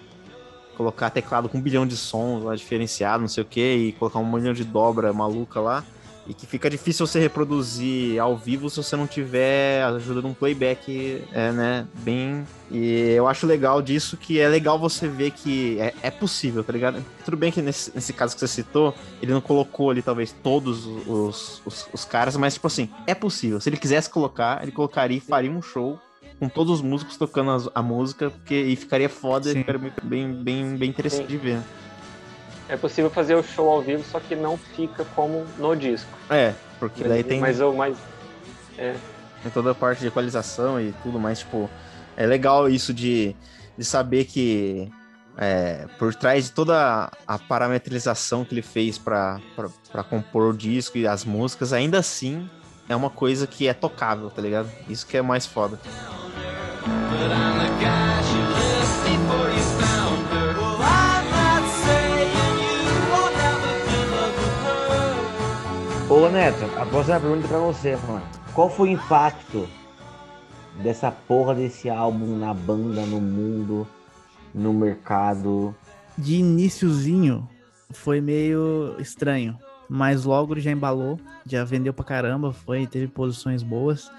colocar 0.76 1.10
teclado 1.10 1.48
com 1.50 1.58
um 1.58 1.62
bilhão 1.62 1.86
de 1.86 1.96
sons 1.96 2.42
lá 2.42 2.56
diferenciado, 2.56 3.20
não 3.20 3.28
sei 3.28 3.42
o 3.42 3.46
que, 3.46 3.60
e 3.74 3.92
colocar 3.92 4.18
um 4.18 4.32
milhão 4.32 4.54
de 4.54 4.64
dobra 4.64 5.12
maluca 5.12 5.60
lá. 5.60 5.84
E 6.30 6.34
que 6.34 6.46
fica 6.46 6.70
difícil 6.70 7.04
você 7.08 7.18
reproduzir 7.18 8.20
ao 8.20 8.36
vivo 8.36 8.70
se 8.70 8.76
você 8.76 8.94
não 8.94 9.04
tiver 9.08 9.82
a 9.82 9.88
ajuda 9.88 10.20
de 10.20 10.28
um 10.28 10.32
playback, 10.32 11.24
é, 11.32 11.50
né? 11.50 11.86
Bem. 12.04 12.46
E 12.70 13.10
eu 13.16 13.26
acho 13.26 13.48
legal 13.48 13.82
disso 13.82 14.16
que 14.16 14.38
é 14.38 14.48
legal 14.48 14.78
você 14.78 15.08
ver 15.08 15.32
que 15.32 15.76
é, 15.80 15.92
é 16.04 16.08
possível, 16.10 16.62
tá 16.62 16.72
ligado? 16.72 17.04
Tudo 17.24 17.36
bem 17.36 17.50
que 17.50 17.60
nesse, 17.60 17.90
nesse 17.92 18.12
caso 18.12 18.34
que 18.34 18.40
você 18.40 18.46
citou, 18.46 18.94
ele 19.20 19.32
não 19.32 19.40
colocou 19.40 19.90
ali 19.90 20.02
talvez 20.02 20.30
todos 20.40 20.86
os, 20.86 21.60
os, 21.66 21.88
os 21.92 22.04
caras, 22.04 22.36
mas 22.36 22.54
tipo 22.54 22.68
assim, 22.68 22.88
é 23.08 23.14
possível. 23.14 23.60
Se 23.60 23.68
ele 23.68 23.76
quisesse 23.76 24.08
colocar, 24.08 24.62
ele 24.62 24.70
colocaria 24.70 25.16
e 25.18 25.20
faria 25.20 25.50
um 25.50 25.60
show 25.60 25.98
com 26.38 26.48
todos 26.48 26.74
os 26.74 26.80
músicos 26.80 27.16
tocando 27.16 27.50
as- 27.50 27.68
a, 27.74 27.82
música, 27.82 28.30
porque 28.30 28.54
e 28.54 28.76
ficaria 28.76 29.08
foda, 29.08 29.48
e 29.50 29.52
Sim. 29.52 29.58
ficaria 29.58 29.80
muito- 29.80 30.06
bem, 30.06 30.32
bem, 30.32 30.76
bem 30.76 30.88
interessante 30.90 31.22
Sim. 31.22 31.26
de 31.26 31.36
ver. 31.38 31.58
É 32.70 32.76
possível 32.76 33.10
fazer 33.10 33.34
o 33.34 33.42
show 33.42 33.68
ao 33.68 33.82
vivo, 33.82 34.04
só 34.04 34.20
que 34.20 34.36
não 34.36 34.56
fica 34.56 35.04
como 35.16 35.44
no 35.58 35.74
disco. 35.74 36.08
É, 36.30 36.54
porque 36.78 37.02
daí 37.02 37.24
tem, 37.24 37.40
Mas, 37.40 37.58
eu, 37.58 37.74
mas 37.74 37.96
tem 39.42 39.50
toda 39.52 39.72
a 39.72 39.74
parte 39.74 40.00
de 40.00 40.06
equalização 40.06 40.80
e 40.80 40.94
tudo 41.02 41.18
mais, 41.18 41.40
tipo, 41.40 41.68
é 42.16 42.24
legal 42.26 42.68
isso 42.68 42.94
de, 42.94 43.34
de 43.76 43.84
saber 43.84 44.24
que 44.24 44.88
é, 45.36 45.86
por 45.98 46.14
trás 46.14 46.44
de 46.44 46.52
toda 46.52 47.10
a 47.26 47.38
parametrização 47.38 48.44
que 48.44 48.54
ele 48.54 48.62
fez 48.62 48.98
pra 48.98 49.40
compor 50.08 50.50
o 50.50 50.56
disco 50.56 50.96
e 50.96 51.06
as 51.06 51.24
músicas, 51.24 51.72
ainda 51.72 51.98
assim 51.98 52.48
é 52.88 52.94
uma 52.94 53.10
coisa 53.10 53.46
que 53.46 53.66
é 53.66 53.74
tocável, 53.74 54.30
tá 54.30 54.42
ligado? 54.42 54.70
Isso 54.88 55.06
que 55.06 55.16
é 55.16 55.22
mais 55.22 55.46
foda. 55.46 55.78
Ô 66.20 66.28
Neto, 66.28 66.62
a 66.78 66.84
próxima 66.84 67.18
pergunta 67.18 67.46
é 67.46 67.48
pra 67.48 67.58
você, 67.60 67.96
mano. 68.06 68.22
Qual 68.52 68.68
foi 68.68 68.90
o 68.90 68.92
impacto 68.92 69.66
dessa 70.82 71.10
porra 71.10 71.54
desse 71.54 71.88
álbum 71.88 72.36
na 72.36 72.52
banda, 72.52 73.06
no 73.06 73.18
mundo, 73.18 73.88
no 74.54 74.74
mercado? 74.74 75.74
De 76.18 76.34
iniciozinho 76.34 77.48
foi 77.88 78.20
meio 78.20 78.96
estranho, 78.98 79.56
mas 79.88 80.24
logo 80.24 80.60
já 80.60 80.70
embalou, 80.70 81.18
já 81.46 81.64
vendeu 81.64 81.94
pra 81.94 82.04
caramba, 82.04 82.52
foi, 82.52 82.86
teve 82.86 83.08
posições 83.08 83.62
boas. 83.62 84.12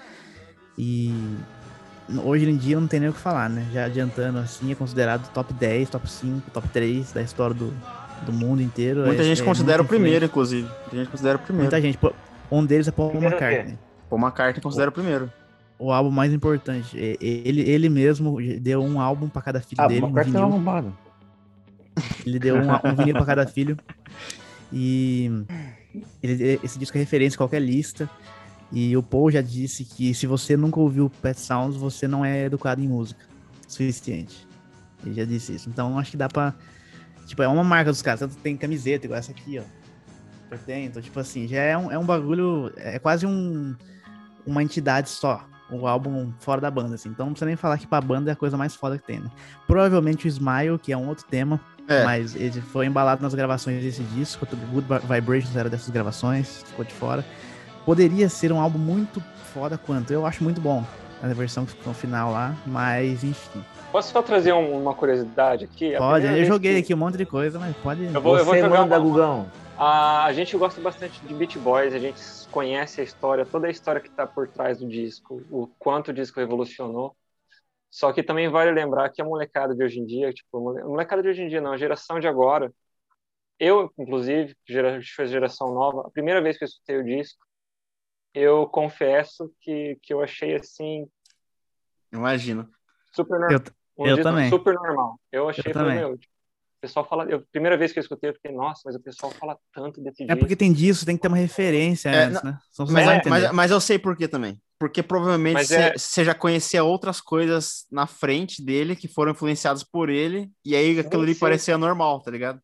E 0.76 1.14
hoje 2.24 2.50
em 2.50 2.56
dia 2.56 2.80
não 2.80 2.88
tem 2.88 2.98
nem 2.98 3.10
o 3.10 3.12
que 3.12 3.20
falar, 3.20 3.48
né? 3.48 3.64
Já 3.72 3.84
adiantando 3.84 4.40
assim, 4.40 4.72
é 4.72 4.74
considerado 4.74 5.30
top 5.32 5.54
10, 5.54 5.90
top 5.90 6.10
5, 6.10 6.50
top 6.50 6.66
3 6.66 7.12
da 7.12 7.22
história 7.22 7.54
do, 7.54 7.72
do 8.24 8.32
mundo 8.32 8.62
inteiro. 8.62 9.04
Muita 9.06 9.22
É- 9.22 9.24
gente 9.26 9.42
é 9.42 9.44
considera 9.44 9.82
o 9.82 9.84
primeiro, 9.84 10.24
inclusive. 10.24 10.68
Muita 10.82 10.96
gente 10.96 11.08
considera 11.10 11.36
o 11.36 11.40
primeiro. 11.40 11.62
Muita 11.70 11.80
gente. 11.80 11.98
Um 12.50 12.64
deles 12.64 12.86
é 12.88 12.90
Paul? 12.90 13.12
McCartney. 13.14 13.78
Paul 14.08 14.20
McCartney 14.20 14.62
considera 14.62 14.90
o 14.90 14.92
primeiro. 14.92 15.32
O 15.78 15.90
álbum 15.92 16.10
mais 16.10 16.32
importante. 16.32 16.96
E- 16.96 17.18
Ele, 17.20 17.62
ele 17.62 17.88
mesmo 17.88 18.36
deu 18.60 18.82
um 18.82 19.00
álbum 19.00 19.28
pra 19.28 19.42
cada 19.42 19.60
filho 19.60 19.80
Ah, 19.82 19.86
dele, 19.88 20.00
o 20.00 20.04
um 20.04 20.08
McCartney 20.08 20.34
é 20.36 20.38
vinil. 20.40 20.54
arrombado. 20.54 20.96
Ele 22.24 22.38
deu 22.38 22.56
um, 22.56 22.60
um 22.90 22.94
vinil 22.96 23.14
pra 23.14 23.24
cada 23.24 23.46
filho. 23.48 23.76
E 24.72 25.30
ele- 26.22 26.60
esse 26.62 26.78
disco 26.78 26.96
é 26.96 27.00
referência 27.00 27.36
em 27.36 27.38
qualquer 27.38 27.60
lista. 27.60 28.08
E 28.70 28.96
o 28.96 29.02
Paul 29.02 29.30
já 29.30 29.42
disse 29.42 29.84
que 29.84 30.14
se 30.14 30.26
você 30.26 30.56
nunca 30.56 30.80
ouviu 30.80 31.10
Pet 31.20 31.38
Sounds, 31.38 31.76
você 31.76 32.08
não 32.08 32.24
é 32.24 32.44
educado 32.44 32.80
em 32.80 32.88
música. 32.88 33.20
Suficiente. 33.68 34.46
Ele 35.04 35.14
já 35.14 35.24
disse 35.24 35.54
isso. 35.54 35.68
Então 35.68 35.98
acho 35.98 36.12
que 36.12 36.16
dá 36.16 36.28
pra. 36.28 36.54
Tipo, 37.32 37.42
é 37.42 37.48
uma 37.48 37.64
marca 37.64 37.90
dos 37.90 38.02
caras. 38.02 38.20
Tanto 38.20 38.36
tem 38.36 38.58
camiseta, 38.58 39.06
igual 39.06 39.18
essa 39.18 39.32
aqui, 39.32 39.58
ó. 39.58 39.62
Eu 40.50 40.58
tenho. 40.58 40.84
Então, 40.84 41.00
tipo 41.00 41.18
assim, 41.18 41.48
já 41.48 41.62
é 41.62 41.74
um, 41.78 41.90
é 41.90 41.98
um 41.98 42.04
bagulho. 42.04 42.70
É 42.76 42.98
quase 42.98 43.26
um, 43.26 43.74
uma 44.46 44.62
entidade 44.62 45.08
só. 45.08 45.42
O 45.70 45.86
álbum 45.86 46.30
fora 46.40 46.60
da 46.60 46.70
banda, 46.70 46.94
assim. 46.96 47.08
Então 47.08 47.24
não 47.24 47.32
precisa 47.32 47.46
nem 47.46 47.56
falar 47.56 47.78
que 47.78 47.86
pra 47.86 48.02
banda 48.02 48.30
é 48.30 48.34
a 48.34 48.36
coisa 48.36 48.58
mais 48.58 48.74
foda 48.74 48.98
que 48.98 49.06
tem, 49.06 49.18
né? 49.18 49.30
Provavelmente 49.66 50.26
o 50.26 50.28
Smile, 50.28 50.78
que 50.78 50.92
é 50.92 50.96
um 50.96 51.08
outro 51.08 51.24
tema, 51.24 51.58
É. 51.88 52.04
mas 52.04 52.36
ele 52.36 52.60
foi 52.60 52.84
embalado 52.84 53.22
nas 53.22 53.34
gravações 53.34 53.82
desse 53.82 54.02
disco. 54.02 54.46
o 54.52 54.56
Good 54.66 54.86
Vibrations 55.08 55.56
era 55.56 55.70
dessas 55.70 55.88
gravações, 55.88 56.62
ficou 56.66 56.84
de 56.84 56.92
fora. 56.92 57.24
Poderia 57.86 58.28
ser 58.28 58.52
um 58.52 58.60
álbum 58.60 58.78
muito 58.78 59.22
foda 59.54 59.78
quanto. 59.78 60.12
Eu 60.12 60.26
acho 60.26 60.44
muito 60.44 60.60
bom 60.60 60.84
a 61.22 61.34
versão 61.34 61.64
que 61.64 61.72
ficou 61.72 61.88
no 61.88 61.94
final 61.94 62.32
lá, 62.32 62.54
mas 62.66 63.22
enfim. 63.22 63.64
Posso 63.92 64.10
só 64.12 64.22
trazer 64.22 64.52
um- 64.52 64.80
uma 64.82 64.94
curiosidade 64.94 65.64
aqui? 65.64 65.94
A 65.94 65.98
Pode, 65.98 66.26
eu 66.26 66.44
joguei 66.44 66.74
que- 66.74 66.80
aqui 66.80 66.94
um 66.94 66.96
monte 66.96 67.16
de 67.18 67.26
coisa, 67.26 67.58
mas 67.58 67.76
pode. 67.76 68.04
Eu 68.04 68.20
vou, 68.20 68.36
eu 68.38 68.44
vou 68.44 68.54
Você 68.54 68.60
jogar 68.60 68.80
manda, 68.80 68.98
uma- 68.98 69.04
Gugão. 69.04 69.50
A, 69.78 70.24
a 70.24 70.32
gente 70.32 70.56
gosta 70.56 70.80
bastante 70.80 71.24
de 71.24 71.34
Beat 71.34 71.56
Boys, 71.58 71.94
a 71.94 71.98
gente 71.98 72.20
conhece 72.50 73.00
a 73.00 73.04
história, 73.04 73.44
toda 73.46 73.66
a 73.66 73.70
história 73.70 74.00
que 74.00 74.08
está 74.08 74.26
por 74.26 74.48
trás 74.48 74.78
do 74.78 74.86
disco, 74.88 75.42
o 75.50 75.66
quanto 75.78 76.08
o 76.08 76.12
disco 76.12 76.38
revolucionou. 76.40 77.14
Só 77.90 78.12
que 78.12 78.22
também 78.22 78.48
vale 78.48 78.70
lembrar 78.70 79.10
que 79.10 79.20
a 79.20 79.24
molecada 79.24 79.74
de 79.74 79.84
hoje 79.84 80.00
em 80.00 80.06
dia, 80.06 80.32
tipo, 80.32 80.56
a 80.56 80.60
mole- 80.60 80.80
a 80.80 80.84
molecada 80.86 81.22
de 81.22 81.28
hoje 81.28 81.42
em 81.42 81.48
dia 81.48 81.60
não, 81.60 81.72
a 81.72 81.76
geração 81.76 82.18
de 82.18 82.26
agora, 82.26 82.72
eu, 83.58 83.90
inclusive, 83.98 84.54
gera, 84.66 84.98
geração 85.00 85.72
nova, 85.74 86.06
a 86.06 86.10
primeira 86.10 86.40
vez 86.40 86.56
que 86.58 86.64
eu 86.64 86.68
escutei 86.68 86.96
o 86.98 87.04
disco, 87.04 87.38
eu 88.34 88.66
confesso 88.66 89.52
que, 89.60 89.98
que 90.02 90.12
eu 90.12 90.22
achei 90.22 90.54
assim, 90.56 91.06
Imagina. 92.12 92.68
super 93.12 93.36
Eu, 93.36 93.40
normal. 93.40 93.62
Um 93.98 94.06
eu 94.06 94.16
disco 94.16 94.30
também. 94.30 94.48
super 94.48 94.74
normal. 94.74 95.20
Eu 95.30 95.48
achei, 95.48 95.64
Eu 95.70 95.72
também. 95.72 95.96
meu, 95.96 96.14
o 96.14 96.18
pessoal 96.80 97.06
fala, 97.06 97.24
eu, 97.24 97.42
primeira 97.52 97.76
vez 97.76 97.92
que 97.92 97.98
eu 97.98 98.02
escutei, 98.02 98.30
eu 98.30 98.34
fiquei, 98.34 98.52
nossa, 98.52 98.82
mas 98.84 98.96
o 98.96 99.00
pessoal 99.00 99.30
fala 99.32 99.58
tanto 99.72 100.00
desse 100.02 100.22
é 100.24 100.26
disco. 100.26 100.38
porque 100.40 100.56
tem 100.56 100.72
disso, 100.72 101.06
tem 101.06 101.16
que 101.16 101.22
ter 101.22 101.28
uma 101.28 101.36
referência 101.36 102.08
É, 102.10 102.24
antes, 102.24 102.42
né? 102.42 102.58
Só 102.70 102.84
você 102.84 102.92
Mas, 102.92 103.06
é- 103.08 103.28
mas, 103.28 103.52
mas 103.52 103.70
eu 103.70 103.80
sei 103.80 103.98
por 103.98 104.16
que 104.16 104.26
também. 104.26 104.60
Porque 104.78 105.02
provavelmente 105.02 105.64
você 105.64 106.22
é- 106.22 106.24
já 106.24 106.34
conhecia 106.34 106.82
outras 106.82 107.20
coisas 107.20 107.86
na 107.90 108.06
frente 108.06 108.64
dele 108.64 108.96
que 108.96 109.06
foram 109.06 109.32
influenciadas 109.32 109.84
por 109.84 110.08
ele, 110.10 110.50
e 110.64 110.74
aí 110.74 110.98
aquilo 110.98 111.22
ali 111.22 111.34
sim. 111.34 111.40
parecia 111.40 111.78
normal, 111.78 112.20
tá 112.20 112.30
ligado? 112.30 112.60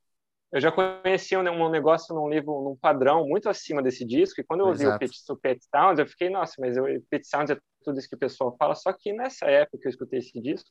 Eu 0.50 0.60
já 0.60 0.72
conhecia 0.72 1.38
um, 1.38 1.42
um 1.42 1.70
negócio 1.70 2.14
num 2.14 2.28
livro, 2.28 2.62
num 2.62 2.76
padrão 2.76 3.26
muito 3.26 3.48
acima 3.48 3.82
desse 3.82 4.04
disco, 4.04 4.40
e 4.40 4.44
quando 4.44 4.60
eu 4.60 4.68
ouvi 4.68 4.86
o. 4.86 4.98
Pet, 4.98 5.12
o 5.28 5.36
Pet 5.36 5.60
Sounds, 5.64 5.98
eu 5.98 6.06
fiquei, 6.06 6.30
nossa, 6.30 6.54
mas 6.58 6.76
o 6.76 6.84
Pet 7.10 7.26
Sounds 7.26 7.50
é 7.50 7.58
tudo 7.84 7.98
isso 7.98 8.08
que 8.08 8.16
o 8.16 8.18
pessoal 8.18 8.56
fala, 8.58 8.74
só 8.74 8.92
que 8.92 9.12
nessa 9.12 9.46
época 9.46 9.78
que 9.78 9.86
eu 9.86 9.90
escutei 9.90 10.20
esse 10.20 10.40
disco, 10.40 10.68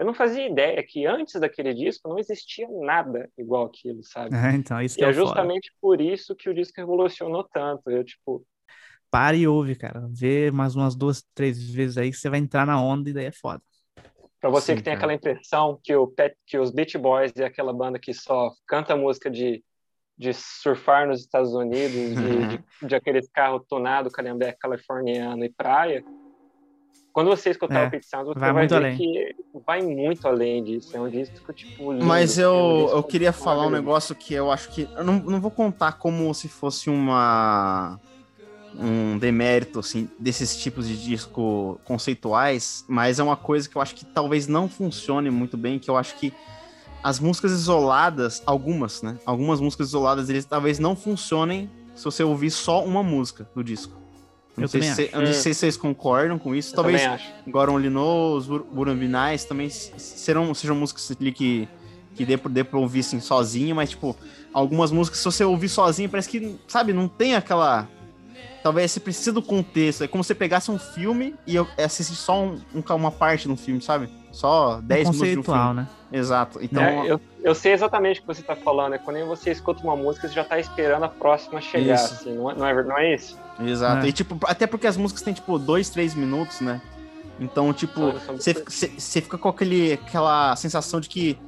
eu 0.00 0.06
não 0.06 0.14
fazia 0.14 0.48
ideia 0.48 0.82
que 0.82 1.06
antes 1.06 1.38
daquele 1.38 1.74
disco 1.74 2.08
não 2.08 2.18
existia 2.18 2.66
nada 2.70 3.28
igual 3.36 3.66
aquilo, 3.66 4.02
sabe? 4.02 4.34
É, 4.34 4.52
então, 4.56 4.80
isso 4.80 4.96
que 4.96 5.02
E 5.02 5.04
é, 5.04 5.10
é 5.10 5.12
justamente 5.12 5.72
por 5.80 6.00
isso 6.00 6.34
que 6.34 6.48
o 6.48 6.54
disco 6.54 6.80
revolucionou 6.80 7.44
tanto. 7.44 7.90
Eu, 7.90 8.02
tipo, 8.02 8.44
Para 9.10 9.36
e 9.36 9.46
ouve, 9.46 9.76
cara. 9.76 10.08
Vê 10.10 10.50
mais 10.50 10.74
umas 10.74 10.96
duas, 10.96 11.22
três 11.34 11.62
vezes 11.70 11.98
aí 11.98 12.10
que 12.10 12.16
você 12.16 12.30
vai 12.30 12.38
entrar 12.38 12.66
na 12.66 12.82
onda 12.82 13.10
e 13.10 13.12
daí 13.12 13.26
é 13.26 13.32
foda. 13.32 13.62
Pra 14.40 14.48
você 14.48 14.72
Sim, 14.72 14.76
que 14.76 14.82
tem 14.82 14.94
cara. 14.94 14.98
aquela 15.12 15.14
impressão 15.14 15.78
que, 15.82 15.94
o 15.94 16.06
Pet, 16.06 16.34
que 16.46 16.58
os 16.58 16.70
Beach 16.70 16.96
Boys 16.96 17.32
é 17.36 17.44
aquela 17.44 17.72
banda 17.72 17.98
que 17.98 18.14
só 18.14 18.50
canta 18.66 18.96
música 18.96 19.30
de, 19.30 19.62
de 20.16 20.32
surfar 20.32 21.06
nos 21.06 21.20
Estados 21.20 21.52
Unidos, 21.52 22.16
de, 22.16 22.58
de, 22.80 22.88
de 22.88 22.94
aqueles 22.94 23.28
carros 23.28 23.62
tonados, 23.68 24.12
calhambeque 24.12 24.58
californiano 24.58 25.44
e 25.44 25.52
praia. 25.52 26.02
Quando 27.12 27.28
você 27.28 27.50
escutar 27.50 27.84
É, 27.84 27.86
o 27.86 27.90
Pet 27.90 28.06
Sounds, 28.06 28.28
você 28.28 28.38
vai 28.38 28.52
vai, 28.52 28.62
muito 28.62 28.70
ver 28.70 28.86
além. 28.86 28.96
que 28.96 29.36
vai 29.66 29.82
muito 29.82 30.26
além 30.26 30.62
disso. 30.62 30.96
É 30.96 31.00
um 31.00 31.10
disco, 31.10 31.52
tipo, 31.52 31.92
lindo. 31.92 32.06
Mas 32.06 32.38
É 32.38 32.42
um 32.42 32.44
eu, 32.44 32.82
disco 32.84 32.98
eu 32.98 33.02
queria 33.02 33.32
falar 33.32 33.66
um 33.66 33.70
negócio 33.70 34.14
que 34.14 34.32
eu 34.32 34.50
acho 34.50 34.72
que. 34.72 34.88
Eu 34.96 35.04
não, 35.04 35.18
não 35.18 35.40
vou 35.40 35.50
contar 35.50 35.92
como 35.98 36.32
se 36.32 36.48
fosse 36.48 36.88
uma. 36.88 38.00
Um 38.78 39.18
demérito, 39.18 39.80
assim, 39.80 40.08
desses 40.18 40.56
tipos 40.56 40.86
de 40.86 40.96
disco 40.96 41.80
conceituais, 41.84 42.84
mas 42.88 43.18
é 43.18 43.22
uma 43.22 43.36
coisa 43.36 43.68
que 43.68 43.76
eu 43.76 43.82
acho 43.82 43.94
que 43.94 44.04
talvez 44.04 44.46
não 44.46 44.68
funcione 44.68 45.28
muito 45.30 45.56
bem, 45.56 45.78
que 45.78 45.90
eu 45.90 45.96
acho 45.96 46.14
que 46.16 46.32
as 47.02 47.18
músicas 47.18 47.50
isoladas, 47.52 48.42
algumas, 48.46 49.02
né? 49.02 49.18
Algumas 49.26 49.60
músicas 49.60 49.88
isoladas, 49.88 50.28
eles 50.30 50.44
talvez 50.44 50.78
não 50.78 50.94
funcionem 50.94 51.68
se 51.94 52.04
você 52.04 52.22
ouvir 52.22 52.50
só 52.50 52.84
uma 52.84 53.02
música 53.02 53.48
do 53.54 53.64
disco. 53.64 53.92
Não 54.56 54.64
Eu 54.64 54.68
sei, 54.68 54.80
também 54.80 54.94
se, 54.94 55.02
acho. 55.04 55.14
eu 55.16 55.20
não 55.22 55.32
sei 55.32 55.54
se 55.54 55.60
vocês 55.60 55.76
concordam 55.76 56.38
com 56.38 56.54
isso. 56.54 56.72
Eu 56.72 56.76
Talvez. 56.76 57.02
Goron 57.48 57.78
Linos, 57.78 58.46
Burambinais 58.46 59.44
também 59.44 59.68
serão, 59.70 60.52
sejam 60.54 60.76
músicas 60.76 61.10
ali 61.18 61.32
que, 61.32 61.68
que 62.14 62.24
dê, 62.24 62.36
pra- 62.36 62.50
dê 62.50 62.62
pra 62.64 62.78
ouvir 62.78 63.00
assim, 63.00 63.20
sozinho, 63.20 63.74
mas, 63.74 63.90
tipo, 63.90 64.14
algumas 64.52 64.90
músicas, 64.92 65.18
se 65.20 65.24
você 65.24 65.44
ouvir 65.44 65.68
sozinho, 65.68 66.08
parece 66.10 66.28
que, 66.28 66.56
sabe, 66.68 66.92
não 66.92 67.08
tem 67.08 67.34
aquela. 67.34 67.88
Talvez 68.62 68.90
você 68.92 69.00
precisa 69.00 69.32
do 69.32 69.42
contexto. 69.42 70.04
É 70.04 70.08
como 70.08 70.22
se 70.22 70.28
você 70.28 70.34
pegasse 70.34 70.70
um 70.70 70.78
filme 70.78 71.34
e 71.46 71.56
eu- 71.56 71.66
assistir 71.82 72.14
só 72.14 72.42
um- 72.42 72.60
um- 72.74 72.94
uma 72.94 73.10
parte 73.10 73.48
do 73.48 73.56
filme, 73.56 73.80
sabe? 73.80 74.08
Só 74.32 74.80
10 74.82 75.08
minutos 75.08 75.18
de 75.20 75.24
um 75.24 75.36
conceitual, 75.36 75.66
filme. 75.74 75.80
né? 75.80 75.88
Exato. 76.12 76.58
Então, 76.62 76.82
É, 76.82 77.10
eu, 77.10 77.20
eu 77.42 77.54
sei 77.54 77.72
exatamente 77.72 78.18
o 78.18 78.22
que 78.22 78.26
você 78.26 78.40
está 78.42 78.54
falando. 78.54 78.94
É 78.94 78.98
quando 78.98 79.24
você 79.26 79.50
escuta 79.50 79.82
uma 79.82 79.96
música, 79.96 80.28
você 80.28 80.34
já 80.34 80.42
está 80.42 80.58
esperando 80.58 81.04
a 81.04 81.08
próxima 81.08 81.60
chegar. 81.60 81.94
Isso. 81.94 82.14
Assim, 82.14 82.34
não, 82.36 82.50
é, 82.50 82.54
não, 82.54 82.66
é, 82.66 82.82
não 82.84 82.98
é 82.98 83.14
isso? 83.14 83.38
exato. 83.60 84.04
É. 84.06 84.08
E, 84.08 84.12
tipo, 84.12 84.38
até 84.46 84.66
porque 84.66 84.86
as 84.86 84.96
músicas 84.96 85.22
têm, 85.22 85.32
tipo, 85.34 85.58
2, 85.58 85.88
3 85.90 86.14
minutos, 86.14 86.60
né? 86.60 86.80
Então, 87.40 87.72
tipo, 87.72 88.12
você 88.36 89.20
fica 89.22 89.38
com 89.38 89.48
aquele, 89.48 89.94
aquela 89.94 90.54
sensação 90.56 91.00
de 91.00 91.08
que 91.08 91.38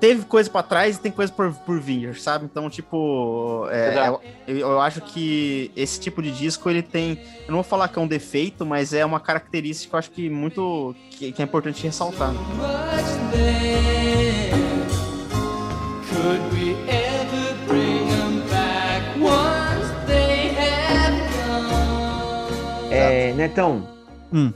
teve 0.00 0.24
coisa 0.24 0.48
pra 0.48 0.62
trás 0.62 0.96
e 0.96 1.00
tem 1.00 1.12
coisa 1.12 1.32
por, 1.32 1.52
por 1.52 1.80
vir, 1.80 2.14
sabe? 2.16 2.44
Então, 2.44 2.70
tipo, 2.70 3.66
é, 3.70 3.90
Exato. 3.90 4.20
eu, 4.46 4.58
eu 4.58 4.80
acho 4.80 5.00
que 5.00 5.70
esse 5.76 6.00
tipo 6.00 6.22
de 6.22 6.30
disco 6.30 6.68
ele 6.70 6.82
tem, 6.82 7.20
eu 7.42 7.48
não 7.48 7.56
vou 7.56 7.64
falar 7.64 7.88
que 7.88 7.98
é 7.98 8.02
um 8.02 8.06
defeito, 8.06 8.64
mas 8.64 8.92
é 8.92 9.04
uma 9.04 9.20
característica 9.20 9.90
que 9.90 9.94
eu 9.94 9.98
acho 9.98 10.10
que 10.10 10.30
muito 10.30 10.94
que, 11.10 11.32
que 11.32 11.42
é 11.42 11.44
importante 11.44 11.82
ressaltar. 11.82 12.32
É, 22.90 23.32
Netão. 23.34 23.88
Hum. 24.32 24.52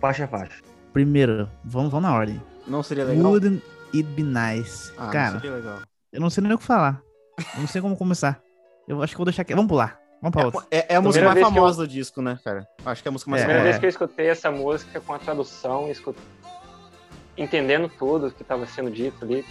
Faixa 0.00 0.24
a 0.24 0.28
faixa. 0.28 0.62
Primeiro, 0.92 1.48
vamos, 1.64 1.90
vamos 1.90 2.08
na 2.08 2.14
ordem. 2.14 2.40
Não 2.66 2.82
seria 2.82 3.04
legal? 3.04 3.30
Wouldn't 3.30 3.62
it 3.94 4.02
be 4.10 4.22
nice? 4.22 4.92
Ah, 4.98 5.08
cara, 5.08 5.40
eu 6.12 6.20
não 6.20 6.30
sei 6.30 6.42
nem 6.42 6.52
o 6.52 6.58
que 6.58 6.64
falar. 6.64 7.00
Eu 7.54 7.60
não 7.60 7.66
sei 7.68 7.80
como 7.80 7.96
começar. 7.96 8.40
Eu 8.86 9.02
acho 9.02 9.12
que 9.12 9.16
vou 9.18 9.24
deixar 9.24 9.42
aqui. 9.42 9.54
Vamos 9.54 9.68
pular. 9.68 9.98
Vamos 10.22 10.32
pra 10.36 10.44
outra. 10.46 10.62
É, 10.70 10.94
é 10.94 10.96
a 10.96 11.00
música 11.02 11.20
Primeira 11.24 11.34
mais 11.34 11.38
que 11.38 11.58
eu- 11.58 11.62
famosa 11.62 11.82
do 11.82 11.88
disco, 11.88 12.22
né, 12.22 12.38
cara? 12.44 12.66
Acho 12.86 13.02
que 13.02 13.08
é 13.08 13.10
a 13.10 13.12
música 13.12 13.30
mais 13.30 13.42
É. 13.42 13.44
Primeira 13.46 13.62
famosa. 13.62 13.80
vez 13.80 13.80
que 13.80 13.86
eu 13.86 14.06
escutei 14.06 14.26
essa 14.28 14.50
música 14.50 15.00
com 15.00 15.12
a 15.12 15.18
tradução, 15.18 15.90
escut... 15.90 16.16
entendendo 17.36 17.90
tudo 17.98 18.30
que 18.30 18.42
estava 18.42 18.66
sendo 18.66 18.90
dito 18.90 19.24
ali. 19.24 19.44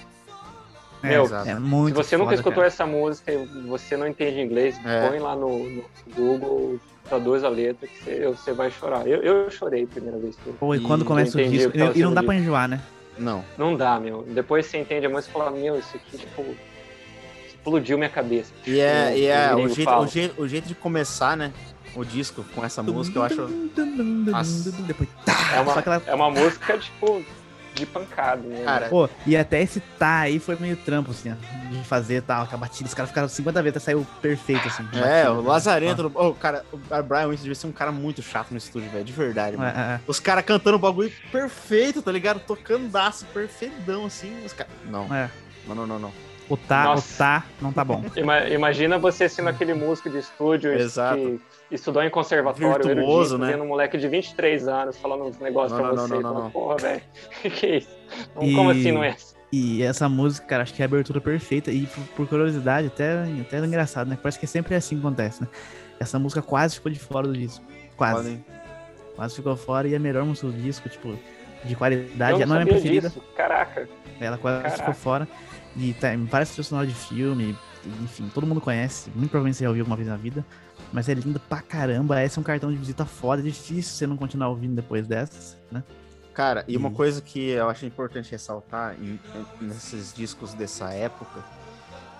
É, 1.03 1.09
Meu, 1.09 1.25
é 1.45 1.55
muito 1.59 1.97
Se 1.97 2.03
você 2.03 2.15
nunca 2.15 2.27
foda, 2.29 2.35
escutou 2.35 2.55
cara. 2.55 2.67
essa 2.67 2.85
música 2.85 3.31
e 3.33 3.45
você 3.67 3.97
não 3.97 4.07
entende 4.07 4.39
inglês, 4.39 4.79
É. 4.85 5.09
põe 5.09 5.19
lá 5.19 5.35
no, 5.35 5.69
no 5.69 5.83
Google, 6.15 6.79
traduz 7.03 7.43
a 7.43 7.49
letra, 7.49 7.85
que 7.87 8.01
você, 8.03 8.25
você 8.27 8.53
vai 8.53 8.71
chorar. 8.71 9.05
Eu, 9.05 9.21
eu 9.21 9.51
chorei 9.51 9.83
a 9.83 9.87
primeira 9.87 10.17
vez 10.17 10.37
que 10.37 10.47
eu... 10.47 10.53
Pô, 10.53 10.73
e 10.73 10.77
E 10.77 10.81
quando 10.81 11.03
começa 11.03 11.37
o 11.37 11.43
disco. 11.49 11.73
E, 11.75 11.99
e 11.99 12.03
não 12.03 12.13
dá 12.13 12.23
pra 12.23 12.33
enjoar, 12.35 12.69
né? 12.69 12.81
Não. 13.17 13.43
Não 13.57 13.75
dá, 13.75 13.99
meu. 13.99 14.23
Depois 14.23 14.65
você 14.65 14.77
entende 14.77 15.05
a 15.05 15.09
música 15.09 15.29
e 15.29 15.33
fala, 15.33 15.51
meu, 15.51 15.77
isso 15.77 15.95
aqui, 15.95 16.17
tipo, 16.17 16.43
explodiu 17.47 17.97
minha 17.97 18.09
cabeça. 18.09 18.51
E 18.65 18.79
é, 18.79 19.05
Como 19.05 19.17
e 19.17 19.25
é 19.27 19.55
o, 19.55 19.69
jeito, 19.69 19.91
o, 19.91 20.07
jeito, 20.07 20.41
o 20.41 20.47
jeito 20.47 20.67
de 20.67 20.75
começar, 20.75 21.37
né? 21.37 21.53
o 21.95 22.03
disco 22.03 22.43
com 22.55 22.63
essa 22.63 22.81
música, 22.81 23.19
eu 23.19 23.23
acho. 23.23 23.47
Nossa. 23.47 24.71
Depois, 24.71 25.09
É 25.53 25.59
uma, 25.59 26.01
é 26.07 26.13
uma 26.15 26.29
música, 26.29 26.77
tipo, 26.77 27.23
de 27.73 27.85
pancada, 27.85 28.41
né? 28.41 28.63
Cara, 28.63 28.89
Pô, 28.89 29.09
e 29.25 29.35
até 29.35 29.61
esse 29.61 29.79
tá 29.79 30.19
aí 30.19 30.39
foi 30.39 30.55
meio 30.57 30.77
trampo, 30.77 31.11
assim, 31.11 31.31
ó, 31.31 31.35
de 31.71 31.83
fazer 31.83 32.21
tal, 32.21 32.45
com 32.47 32.55
a 32.55 32.57
batida. 32.57 32.87
Os 32.87 32.93
caras 32.93 33.09
ficaram 33.09 33.27
50 33.27 33.61
vezes 33.61 33.77
até 33.77 33.85
saiu 33.85 34.05
perfeito, 34.21 34.67
assim. 34.67 34.87
É, 34.93 35.23
batida. 35.23 35.33
o 35.33 35.41
Lazarento. 35.41 36.11
Oh, 36.13 36.33
cara, 36.33 36.63
o 36.71 36.77
Brian 37.03 37.27
Wilson 37.27 37.43
devia 37.43 37.55
ser 37.55 37.67
um 37.67 37.71
cara 37.71 37.91
muito 37.91 38.21
chato 38.21 38.51
no 38.51 38.57
estúdio, 38.57 38.89
velho. 38.89 39.03
De 39.03 39.13
verdade, 39.13 39.57
mano. 39.57 39.77
É, 39.77 39.81
é, 39.81 39.85
é. 39.95 39.99
Os 40.07 40.19
caras 40.19 40.45
cantando 40.45 40.77
o 40.77 40.79
bagulho 40.79 41.11
perfeito, 41.31 42.01
tá 42.01 42.11
ligado? 42.11 42.39
Tocando 42.39 42.87
daço, 42.89 43.25
perfeitão, 43.27 44.05
assim. 44.05 44.45
Os 44.45 44.53
caras. 44.53 44.71
Não. 44.85 45.13
É. 45.13 45.29
não, 45.67 45.75
não, 45.75 45.87
não, 45.87 45.99
não. 45.99 46.32
O 46.49 46.57
tá, 46.57 46.83
Nossa. 46.83 47.13
o 47.13 47.17
tá, 47.17 47.43
não 47.61 47.71
tá 47.71 47.83
bom. 47.85 48.03
Ima- 48.17 48.47
imagina 48.49 48.97
você 48.99 49.29
sendo 49.29 49.49
aquele 49.49 49.73
músico 49.73 50.09
de 50.09 50.17
estúdio 50.19 50.73
Exato. 50.73 51.17
que 51.17 51.39
estudou 51.75 52.03
em 52.03 52.09
conservatório, 52.09 52.85
Virtuoso, 52.85 53.35
erudito, 53.35 53.37
né? 53.37 53.51
vendo 53.53 53.63
um 53.63 53.67
moleque 53.67 53.97
de 53.97 54.07
23 54.07 54.67
anos 54.67 54.97
falando 54.97 55.23
uns 55.25 55.39
negócios 55.39 55.71
Não, 55.71 55.79
pra 55.87 55.95
não, 55.95 56.03
você. 56.07 56.13
não, 56.13 56.19
e 56.19 56.23
não, 56.23 56.31
fala, 56.33 56.43
não. 56.43 56.51
Porra, 56.51 56.77
velho, 56.77 57.01
que 57.41 57.49
que 57.49 57.65
é 57.65 57.77
isso? 57.77 57.89
Não, 58.35 58.43
E- 58.43 58.55
Como 58.55 58.69
assim 58.69 58.91
não 58.91 59.03
é? 59.03 59.15
E 59.55 59.83
essa 59.83 60.09
música, 60.09 60.47
cara, 60.47 60.63
acho 60.63 60.73
que 60.73 60.81
é 60.81 60.85
a 60.85 60.87
abertura 60.87 61.21
perfeita. 61.21 61.69
E 61.71 61.85
por, 61.85 62.03
por 62.15 62.27
curiosidade, 62.27 62.87
até, 62.87 63.23
até 63.39 63.57
é 63.57 63.65
engraçado, 63.65 64.07
né? 64.09 64.17
Parece 64.19 64.39
que 64.39 64.47
sempre 64.47 64.73
é 64.73 64.77
assim 64.77 64.95
que 64.99 65.05
acontece, 65.05 65.43
né? 65.43 65.47
Essa 65.99 66.17
música 66.17 66.41
quase 66.41 66.73
ficou 66.75 66.91
de 66.91 66.97
fora 66.99 67.27
do 67.27 67.33
disco. 67.37 67.63
Quase. 67.95 68.15
Podem- 68.23 68.45
Quase 69.15 69.35
ficou 69.35 69.55
fora 69.55 69.87
e 69.87 69.93
é 69.93 69.97
a 69.97 69.99
melhor 69.99 70.25
música 70.25 70.47
do 70.47 70.53
disco, 70.53 70.89
tipo, 70.89 71.15
de 71.63 71.75
qualidade. 71.75 72.41
Eu 72.41 72.47
não 72.47 72.55
é 72.55 72.59
não 72.59 72.65
minha 72.65 72.73
preferida. 72.79 73.09
disso. 73.09 73.21
Caraca. 73.37 73.87
Ela 74.19 74.39
quase 74.39 74.57
Caraca. 74.63 74.77
ficou 74.79 74.93
fora. 74.95 75.27
E 75.75 75.93
tá, 75.93 76.15
me 76.15 76.27
parece 76.27 76.51
trilha 76.53 76.63
sonora 76.63 76.87
de 76.87 76.93
filme, 76.93 77.57
enfim, 78.03 78.29
todo 78.33 78.45
mundo 78.45 78.61
conhece. 78.61 79.09
Muito 79.15 79.29
provavelmente 79.31 79.57
você 79.57 79.63
já 79.63 79.69
ouviu 79.69 79.81
alguma 79.81 79.95
vez 79.95 80.07
na 80.07 80.15
vida. 80.17 80.45
Mas 80.91 81.09
é 81.09 81.13
lindo 81.15 81.39
pra 81.39 81.61
caramba. 81.61 82.21
Esse 82.23 82.37
é 82.37 82.41
um 82.41 82.43
cartão 82.43 82.69
de 82.71 82.77
visita 82.77 83.05
foda. 83.05 83.41
É 83.41 83.45
difícil 83.45 83.93
você 83.95 84.05
não 84.05 84.15
continuar 84.15 84.49
ouvindo 84.49 84.75
depois 84.75 85.07
dessas, 85.07 85.57
né? 85.71 85.83
Cara, 86.33 86.63
e 86.67 86.77
uma 86.77 86.89
E- 86.89 86.93
coisa 86.93 87.21
que 87.21 87.49
eu 87.49 87.69
acho 87.69 87.85
importante 87.85 88.31
ressaltar 88.31 88.95
em- 89.01 89.19
em- 89.61 89.65
nesses 89.67 90.13
discos 90.13 90.53
dessa 90.53 90.91
época, 90.91 91.43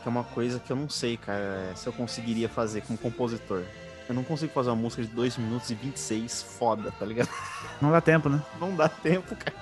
que 0.01 0.08
é 0.08 0.10
uma 0.10 0.24
coisa 0.24 0.60
que 0.60 0.72
eu 0.72 0.76
não 0.76 0.89
sei, 0.89 1.18
cara, 1.18 1.70
é 1.72 1.76
se 1.76 1.86
eu 1.88 1.93
conseguiria 1.93 2.49
fazer 2.49 2.82
como 2.82 2.97
compositor. 2.97 3.64
Eu 4.10 4.14
não 4.16 4.24
consigo 4.24 4.51
fazer 4.51 4.70
uma 4.70 4.76
música 4.76 5.01
de 5.04 5.08
2 5.10 5.38
minutos 5.38 5.70
e 5.70 5.76
26 5.76 6.41
foda, 6.43 6.91
tá 6.91 7.06
ligado? 7.06 7.30
Não 7.82 7.91
dá 7.91 8.01
tempo, 8.01 8.28
né? 8.30 8.41
Não 8.60 8.76
dá 8.76 8.89
tempo, 8.89 9.36
cara. 9.36 9.56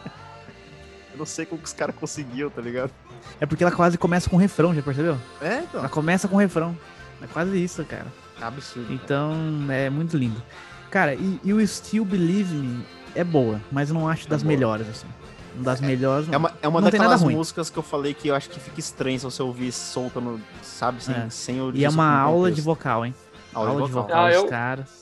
Eu 1.11 1.17
não 1.17 1.25
sei 1.25 1.45
como 1.45 1.61
que 1.61 1.67
os 1.67 1.73
caras 1.73 1.95
conseguiam, 1.95 2.49
tá 2.49 2.61
ligado? 2.61 2.91
É 3.39 3.45
porque 3.45 3.63
ela 3.63 3.71
quase 3.73 3.97
começa 3.97 4.29
com 4.29 4.37
refrão, 4.37 4.73
já 4.73 4.81
percebeu? 4.81 5.17
É, 5.41 5.59
então. 5.59 5.79
Ela 5.79 5.89
começa 5.89 6.27
com 6.27 6.35
refrão. 6.37 6.77
É 7.21 7.27
quase 7.27 7.63
isso, 7.63 7.83
cara. 7.85 8.07
É 8.39 8.43
absurdo. 8.45 8.87
cara. 8.87 8.99
Então, 9.03 9.33
é 9.69 9.89
muito 9.89 10.17
lindo. 10.17 10.41
Cara, 10.89 11.13
e, 11.15 11.39
e 11.43 11.53
o 11.53 11.65
Still 11.67 12.03
Believe 12.05 12.53
Me 12.53 12.85
é 13.15 13.23
boa, 13.23 13.61
mas 13.71 13.89
eu 13.89 13.93
não 13.95 14.07
acho 14.07 14.27
das 14.27 14.41
boa. 14.43 14.53
melhores, 14.53 14.87
assim. 14.89 15.07
Uma 15.55 15.63
das 15.65 15.81
melhores. 15.81 16.27
É 16.31 16.37
uma, 16.37 16.51
é 16.61 16.67
uma 16.67 16.79
Não 16.81 16.89
tem 16.89 16.97
nada 16.99 17.09
daquelas 17.09 17.21
ruim. 17.21 17.35
músicas 17.35 17.69
que 17.69 17.77
eu 17.77 17.83
falei 17.83 18.13
que 18.13 18.27
eu 18.29 18.35
acho 18.35 18.49
que 18.49 18.59
fica 18.59 18.79
estranho 18.79 19.19
se 19.19 19.25
você 19.25 19.41
ouvir 19.43 19.71
solta 19.71 20.19
no. 20.21 20.39
Sabe? 20.63 21.03
Sem, 21.03 21.15
É. 21.15 21.29
sem 21.29 21.61
o 21.61 21.71
E 21.75 21.83
é 21.85 21.89
uma 21.89 22.09
aula 22.19 22.49
de 22.51 22.61
vocal, 22.61 23.05
hein? 23.05 23.13
Aula, 23.53 23.85
de 23.85 23.91
vocal. 23.91 24.17
Ah, 24.17 24.27
dos 24.29 24.35
eu- 24.37 24.47
caras. 24.47 25.00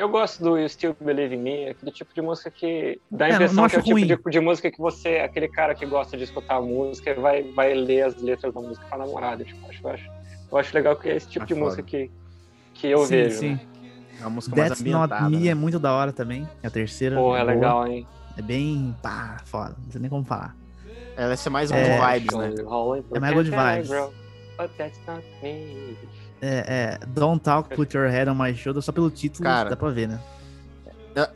Eu 0.00 0.08
gosto 0.08 0.42
do 0.42 0.56
You 0.56 0.66
Still 0.66 0.96
Believe 0.98 1.34
in 1.34 1.38
Me, 1.42 1.68
aquele 1.68 1.92
tipo 1.92 2.14
de 2.14 2.22
música 2.22 2.50
que 2.50 2.98
dá 3.10 3.26
a 3.26 3.28
É, 3.28 3.32
impressão 3.34 3.54
que 3.54 3.60
é 3.60 3.62
o 3.62 3.66
acho 3.80 3.84
tipo 3.84 3.90
ruim. 3.98 4.06
de, 4.06 4.16
de 4.30 4.40
música 4.40 4.70
que 4.70 4.78
você, 4.78 5.16
aquele 5.18 5.46
cara 5.46 5.74
que 5.74 5.84
gosta 5.84 6.16
de 6.16 6.24
escutar 6.24 6.56
a 6.56 6.60
música, 6.62 7.14
vai, 7.20 7.42
vai 7.52 7.74
ler 7.74 8.02
as 8.06 8.16
letras 8.16 8.54
da 8.54 8.60
música 8.62 8.86
pra 8.88 8.96
namorada. 8.96 9.44
Tipo, 9.44 9.68
acho, 9.68 9.86
eu, 9.86 9.90
acho, 9.90 10.10
eu 10.52 10.56
acho 10.58 10.74
legal 10.74 10.96
que 10.96 11.10
é 11.10 11.16
esse 11.16 11.28
tipo 11.28 11.42
Ah, 11.42 11.46
de 11.46 11.52
foda. 11.52 11.64
música 11.66 11.82
que, 11.82 12.10
que 12.72 12.86
eu 12.86 13.00
sim, 13.00 13.08
vejo. 13.14 13.38
sim. 13.38 13.50
né? 13.50 13.60
É 14.18 14.22
uma 14.22 14.30
música 14.30 14.56
mais 14.56 14.68
That's 14.70 14.82
Not 14.82 15.04
ambientada. 15.12 15.28
Me 15.30 15.36
né? 15.44 15.48
é 15.50 15.54
muito 15.54 15.78
da 15.78 15.92
hora 15.92 16.12
também. 16.14 16.48
É 16.62 16.66
a 16.68 16.70
terceira. 16.70 17.16
Porra, 17.16 17.38
é 17.38 17.42
boa. 17.42 17.52
legal, 17.54 17.86
hein? 17.86 18.06
É 18.38 18.42
bem. 18.42 18.96
pá, 19.02 19.36
foda. 19.44 19.76
Não 19.84 19.92
sei 19.92 20.00
nem 20.00 20.08
como 20.08 20.24
falar. 20.24 20.56
Ela 21.14 21.28
vai 21.28 21.36
ser 21.36 21.50
mais 21.50 21.70
É. 21.70 21.74
good 21.76 22.06
vibes, 22.20 22.38
né? 22.38 22.54
É 23.14 23.20
mais 23.20 23.34
good 23.34 23.50
vibes. 23.50 23.88
But 24.56 24.70
that's 24.78 24.98
not 25.06 25.22
me. 25.42 25.94
É, 26.42 26.98
é, 27.02 27.06
Don't 27.06 27.42
Talk, 27.42 27.74
Put 27.74 27.96
Your 27.96 28.08
Head 28.08 28.30
on 28.30 28.34
My 28.34 28.54
Shoulder, 28.54 28.82
só 28.82 28.92
pelo 28.92 29.10
título 29.10 29.44
Cara, 29.44 29.70
dá 29.70 29.76
pra 29.76 29.90
ver, 29.90 30.08
né? 30.08 30.20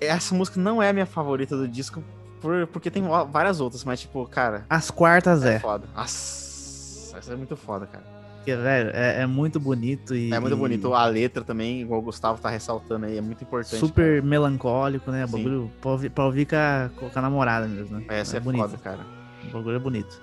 Essa 0.01 0.35
música 0.35 0.59
não 0.61 0.83
é 0.83 0.89
a 0.89 0.93
minha 0.93 1.07
favorita 1.07 1.57
do 1.57 1.67
disco, 1.69 2.03
por- 2.41 2.67
porque 2.69 2.91
tem 2.91 3.03
várias 3.31 3.61
outras, 3.61 3.85
mas, 3.85 4.01
tipo, 4.01 4.25
cara, 4.27 4.65
As 4.71 4.91
quartas 4.91 5.45
é, 5.45 5.57
é. 5.57 5.59
foda. 5.59 5.85
Nossa, 5.95 7.19
essa 7.19 7.33
é 7.33 7.37
muito 7.37 7.57
foda, 7.57 7.87
cara. 7.87 8.05
Porque, 8.37 8.55
velho, 8.57 8.91
é, 8.93 9.23
é 9.23 9.27
muito 9.27 9.59
bonito 9.59 10.15
e. 10.15 10.31
É 10.33 10.39
muito 10.39 10.55
bonito. 10.57 10.93
A 10.93 11.07
letra 11.07 11.43
também, 11.43 11.81
igual 11.81 12.01
o 12.01 12.03
Gustavo 12.03 12.39
tá 12.41 12.51
ressaltando 12.51 13.07
aí, 13.07 13.17
é 13.17 13.21
muito 13.23 13.43
importante. 13.43 13.79
Super 13.81 14.23
melancólico, 14.23 15.11
né? 15.11 15.27
Bagulho 15.27 15.71
pra 15.81 15.91
ouvir, 15.93 16.11
pra 16.11 16.25
ouvir 16.27 16.45
com, 16.47 16.57
a, 16.57 16.91
com 16.95 17.19
a 17.19 17.23
namorada 17.23 17.67
mesmo, 17.67 17.97
né? 17.97 18.05
cara. 18.07 18.21
Essa 18.21 18.37
é, 18.37 18.41
bonito. 18.41 18.61
foda, 18.61 18.77
cara. 18.77 19.01
O 19.49 19.51
bagulho 19.51 19.77
é 19.77 19.79
bonito. 19.79 20.21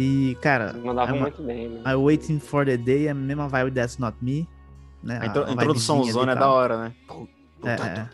E, 0.00 0.34
cara, 0.40 0.72
Mandava 0.72 1.10
é 1.10 1.14
uma- 1.14 1.22
muito 1.22 1.42
bem. 1.42 1.68
né? 1.68 1.82
I 1.92 1.94
Waiting 1.94 2.40
for 2.40 2.64
the 2.64 2.76
Day 2.78 3.06
é 3.06 3.10
a 3.10 3.14
mesma 3.14 3.48
vibe 3.48 3.72
That's 3.72 3.98
Not 3.98 4.16
Me. 4.22 4.48
Né? 5.02 5.18
A, 5.20 5.26
intro- 5.26 5.44
a 5.44 5.48
a 5.48 5.52
introdução 5.52 6.02
zona 6.04 6.32
é 6.32 6.34
da 6.34 6.50
hora, 6.50 6.78
né? 6.84 6.94
É, 7.64 7.70
é. 7.70 8.08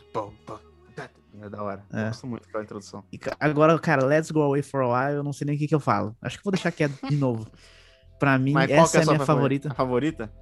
É 1.43 1.49
da 1.51 1.63
hora. 1.63 1.85
É. 1.93 2.01
Eu 2.01 2.05
gosto 2.07 2.27
muito 2.27 2.45
daquela 2.47 2.65
introdução. 2.65 3.05
E 3.13 3.21
agora, 3.39 3.79
cara, 3.79 4.05
Let's 4.05 4.31
Go 4.31 4.41
Away 4.43 4.63
for 4.63 4.83
a 4.83 4.89
While, 5.07 5.17
eu 5.19 5.23
não 5.23 5.33
sei 5.33 5.45
nem 5.47 5.55
o 5.55 5.59
que, 5.59 5.69
que 5.69 5.75
eu 5.75 5.81
falo. 5.81 6.17
Acho 6.23 6.39
que 6.39 6.45
vou 6.45 6.51
deixar 6.51 6.73
quieto 6.73 6.95
de 7.09 7.15
novo. 7.17 7.47
Pra 8.19 8.39
mim, 8.39 8.53
Mas 8.53 8.67
qual 8.71 8.89
que 8.89 8.97
essa 8.97 8.99
é 8.99 9.03
a 9.03 9.15
minha 9.17 9.27
favorita. 9.27 9.69
A 9.71 9.75
favorita? 9.75 10.33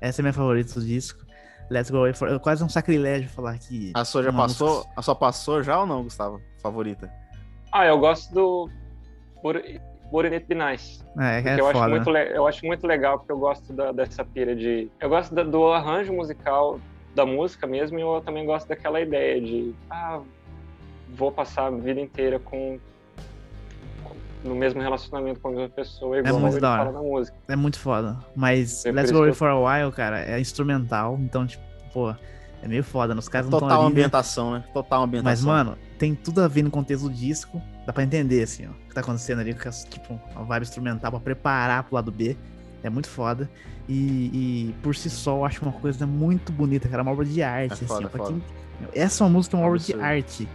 Essa 0.00 0.20
é 0.20 0.22
a 0.22 0.24
minha 0.24 0.32
favorita 0.32 0.74
do 0.78 0.86
disco. 0.86 1.24
Let's 1.68 1.90
Go 1.90 1.98
Away 1.98 2.14
for 2.14 2.28
É 2.28 2.38
quase 2.38 2.62
um 2.62 2.68
sacrilégio 2.68 3.28
falar 3.28 3.58
que. 3.58 3.90
A 3.94 4.04
sua 4.04 4.22
já 4.22 4.32
passou? 4.32 4.76
música- 4.76 4.92
A 4.96 5.02
sua 5.02 5.14
passou 5.16 5.62
já 5.62 5.80
ou 5.80 5.86
não, 5.86 6.04
Gustavo? 6.04 6.40
Favorita? 6.62 7.12
Ah, 7.72 7.84
eu 7.86 7.98
gosto 7.98 8.32
do 8.32 8.70
Wouldn't 9.42 9.80
Be 10.12 10.54
Nice. 10.54 11.02
É, 11.18 11.40
é 11.56 11.60
eu, 11.60 11.66
acho 11.68 11.88
muito 11.88 12.10
eu 12.10 12.46
acho 12.46 12.66
muito 12.66 12.86
legal, 12.86 13.18
porque 13.18 13.32
eu 13.32 13.38
gosto 13.38 13.72
da- 13.72 13.92
dessa 13.92 14.24
pira 14.24 14.54
de. 14.54 14.90
Eu 15.00 15.08
gosto 15.08 15.34
da- 15.34 15.42
do 15.42 15.72
arranjo 15.72 16.12
musical 16.12 16.78
da 17.14 17.24
música 17.26 17.66
mesmo, 17.66 17.98
e 17.98 18.02
eu 18.02 18.20
também 18.24 18.44
gosto 18.46 18.68
daquela 18.68 19.00
ideia 19.00 19.40
de. 19.40 19.74
Ah, 19.90 20.20
vou 21.08 21.30
passar 21.32 21.66
a 21.66 21.70
vida 21.70 22.00
inteira 22.00 22.38
com. 22.38 22.78
com- 24.04 24.48
no 24.48 24.54
mesmo 24.54 24.80
relacionamento 24.80 25.40
com 25.40 25.48
a 25.48 25.50
mesma 25.52 25.68
pessoa, 25.70 26.18
igual 26.18 26.36
É 26.36 26.38
muito 26.40 26.60
da 26.60 26.72
hora. 26.72 26.84
fala 26.84 26.92
na 26.92 27.02
música. 27.02 27.36
É 27.48 27.56
muito 27.56 27.78
foda. 27.78 28.16
Mas 28.36 28.84
É 28.84 28.92
Let's 28.92 29.10
Go 29.10 29.24
eu- 29.24 29.34
for 29.34 29.48
a 29.48 29.58
While, 29.58 29.90
cara, 29.92 30.20
é 30.20 30.38
instrumental. 30.38 31.16
Então, 31.20 31.46
tipo, 31.46 31.62
pô, 31.92 32.10
é 32.62 32.68
meio 32.68 32.84
foda. 32.84 33.14
Os 33.14 33.28
caras 33.28 33.48
não 33.48 33.56
estão 33.58 33.68
Total 33.68 33.82
né? 33.84 33.88
ambientação, 33.90 34.52
né? 34.52 34.64
Total 34.72 35.02
ambientação. 35.02 35.30
Mas, 35.30 35.44
mano, 35.44 35.78
tem 35.98 36.14
tudo 36.14 36.40
a 36.42 36.48
ver 36.48 36.62
no 36.62 36.70
contexto 36.70 37.08
do 37.08 37.14
disco. 37.14 37.60
Dá 37.86 37.92
pra 37.92 38.02
entender, 38.02 38.42
assim, 38.42 38.66
ó. 38.66 38.70
O 38.70 38.88
que 38.88 38.94
tá 38.94 39.00
acontecendo 39.00 39.40
ali, 39.40 39.54
com 39.54 39.68
as- 39.68 39.84
tipo, 39.84 40.18
uma 40.34 40.44
vibe 40.44 40.62
instrumental 40.62 41.10
pra 41.10 41.20
preparar 41.20 41.82
pro 41.84 41.94
lado 41.94 42.10
B. 42.10 42.36
É 42.82 42.90
muito 42.90 43.08
foda. 43.08 43.50
E, 43.88 44.30
e 44.68 44.74
por 44.82 44.94
si 44.94 45.10
só, 45.10 45.36
eu 45.38 45.44
acho 45.44 45.62
uma 45.62 45.72
coisa 45.72 46.06
muito 46.06 46.52
bonita, 46.52 46.88
cara. 46.88 47.02
Uma 47.02 47.12
obra 47.12 47.24
de 47.24 47.42
arte, 47.42 47.70
É 47.72 47.74
assim, 47.74 47.86
foda, 47.86 48.10
ó. 48.18 48.26
Quem... 48.26 48.42
Essa 48.94 49.22
é 49.22 49.26
uma 49.26 49.32
música 49.32 49.56
é 49.56 49.60
uma 49.60 49.66
obra 49.66 49.78
de 49.78 49.94
arte. 49.94 50.48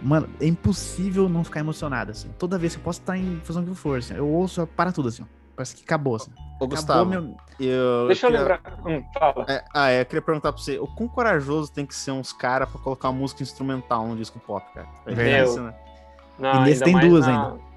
Mano, 0.00 0.28
é 0.40 0.46
impossível 0.46 1.28
não 1.28 1.42
ficar 1.42 1.60
emocionado, 1.60 2.12
assim. 2.12 2.28
Toda 2.38 2.56
vez 2.56 2.74
que 2.74 2.80
eu 2.80 2.84
posso 2.84 3.00
estar 3.00 3.16
em 3.16 3.40
fazendo 3.42 3.68
o 3.68 3.74
que 3.74 3.80
for, 3.80 3.98
assim. 3.98 4.14
Eu 4.14 4.28
ouço, 4.28 4.66
para 4.66 4.92
tudo, 4.92 5.08
assim, 5.08 5.22
ó. 5.22 5.26
Parece 5.56 5.74
que 5.74 5.82
acabou, 5.82 6.14
assim. 6.14 6.30
Ô, 6.30 6.64
Acabou 6.64 6.68
Gustavo, 6.68 7.10
meu... 7.10 7.36
eu 7.58 8.06
Deixa 8.06 8.28
eu 8.28 8.30
lembrar. 8.30 8.60
Hum, 8.86 9.02
fala. 9.18 9.44
É, 9.48 9.64
ah, 9.74 9.90
é, 9.90 10.00
eu 10.02 10.06
queria 10.06 10.22
perguntar 10.22 10.52
pra 10.52 10.62
você, 10.62 10.78
o 10.78 10.86
quão 10.86 11.08
corajoso 11.08 11.72
tem 11.72 11.84
que 11.84 11.94
ser 11.96 12.12
uns 12.12 12.32
caras 12.32 12.68
pra 12.68 12.80
colocar 12.80 13.08
uma 13.10 13.18
música 13.18 13.42
instrumental 13.42 14.06
no 14.06 14.16
disco 14.16 14.38
pop, 14.38 14.64
cara? 14.72 14.86
É 15.04 15.14
Verdade. 15.14 15.42
difícil, 15.42 15.62
né? 15.64 15.74
Não, 16.38 16.62
E 16.62 16.68
nesse 16.70 16.84
tem 16.84 16.98
duas 16.98 17.26
na- 17.26 17.46
ainda. 17.52 17.68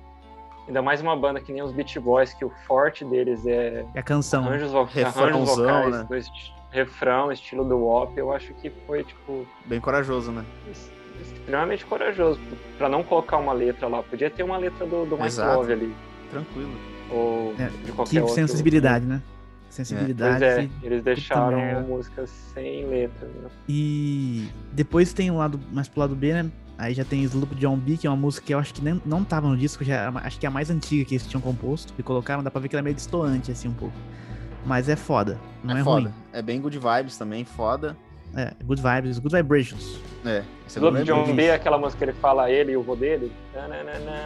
Ainda 0.67 0.81
mais 0.81 1.01
uma 1.01 1.15
banda 1.17 1.41
que 1.41 1.51
nem 1.51 1.61
os 1.61 1.71
Beach 1.71 1.99
Boys, 1.99 2.33
que 2.33 2.45
o 2.45 2.51
forte 2.67 3.03
deles 3.03 3.45
é 3.45 3.85
É 3.95 3.99
a 3.99 4.03
canção. 4.03 4.45
arranjos, 4.45 4.71
vo 4.71 4.79
arranjos 4.79 5.55
vocais, 5.57 6.09
né? 6.09 6.21
refrão, 6.69 7.31
estilo 7.31 7.65
do 7.65 7.77
WOP. 7.79 8.17
Eu 8.17 8.31
acho 8.31 8.53
que 8.53 8.69
foi, 8.87 9.03
tipo, 9.03 9.45
Bem 9.65 9.81
corajoso, 9.81 10.31
né? 10.31 10.45
extremamente 11.21 11.85
corajoso 11.85 12.39
pra 12.77 12.87
não 12.87 13.03
colocar 13.03 13.37
uma 13.37 13.53
letra 13.53 13.87
lá. 13.87 14.01
Podia 14.01 14.29
ter 14.29 14.43
uma 14.43 14.57
letra 14.57 14.85
do, 14.85 15.05
do 15.05 15.17
Mike. 15.17 15.37
Love 15.39 15.73
ali, 15.73 15.95
Tranquilo. 16.31 16.71
ou 17.11 17.53
É, 17.59 17.67
de 17.83 17.91
qualquer 17.91 18.11
Que 18.11 18.19
outro. 18.21 18.35
sensibilidade, 18.35 19.05
né? 19.05 19.21
Pois 19.73 19.87
Sensibilidade. 19.87 20.43
é, 20.43 20.63
e- 20.63 20.71
eles 20.83 21.01
deixaram 21.01 21.61
a 21.77 21.79
música 21.81 22.27
sem 22.27 22.85
letra. 22.87 23.27
Né? 23.27 23.49
E 23.69 24.49
depois 24.73 25.13
tem 25.13 25.31
o 25.31 25.37
lado 25.37 25.59
mais 25.71 25.87
pro 25.87 26.01
lado 26.01 26.15
B, 26.15 26.33
né? 26.33 26.51
Aí 26.77 26.93
já 26.93 27.05
tem 27.05 27.21
Sloop 27.23 27.55
John 27.55 27.77
B, 27.77 27.95
que 27.95 28.07
é 28.07 28.09
uma 28.09 28.17
música 28.17 28.45
que 28.45 28.53
eu 28.53 28.59
acho 28.59 28.73
que 28.73 28.83
nem, 28.83 29.01
não 29.05 29.23
tava 29.23 29.47
no 29.47 29.55
disco, 29.55 29.83
já, 29.83 30.09
acho 30.09 30.39
que 30.39 30.45
é 30.45 30.49
a 30.49 30.51
mais 30.51 30.69
antiga 30.69 31.05
que 31.05 31.13
eles 31.15 31.25
tinham 31.27 31.39
composto. 31.39 31.93
E 31.97 32.03
colocaram, 32.03 32.43
dá 32.43 32.49
pra 32.51 32.59
ver 32.59 32.67
que 32.67 32.75
ela 32.75 32.81
é 32.81 32.83
meio 32.83 32.95
distoante, 32.95 33.51
assim, 33.51 33.67
um 33.67 33.73
pouco. 33.73 33.95
Mas 34.65 34.89
é 34.89 34.95
foda, 34.95 35.39
não 35.63 35.77
é, 35.77 35.81
é 35.81 35.83
foda. 35.83 36.09
ruim. 36.09 36.13
É 36.33 36.41
bem 36.41 36.59
good 36.59 36.77
vibes 36.77 37.17
também, 37.17 37.45
foda. 37.45 37.95
É, 38.35 38.53
good 38.63 38.81
vibes, 38.81 39.19
good 39.19 39.35
vibrations. 39.35 39.99
É. 40.25 40.43
esse 40.67 40.79
é 40.79 41.03
John. 41.03 41.33
B 41.33 41.45
é 41.45 41.53
aquela 41.55 41.77
música 41.77 41.97
que 41.97 42.11
ele 42.11 42.17
fala 42.19 42.49
ele 42.49 42.71
e 42.73 42.77
o 42.77 42.83
vô 42.83 42.95
dele. 42.95 43.31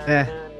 É. 0.07 0.54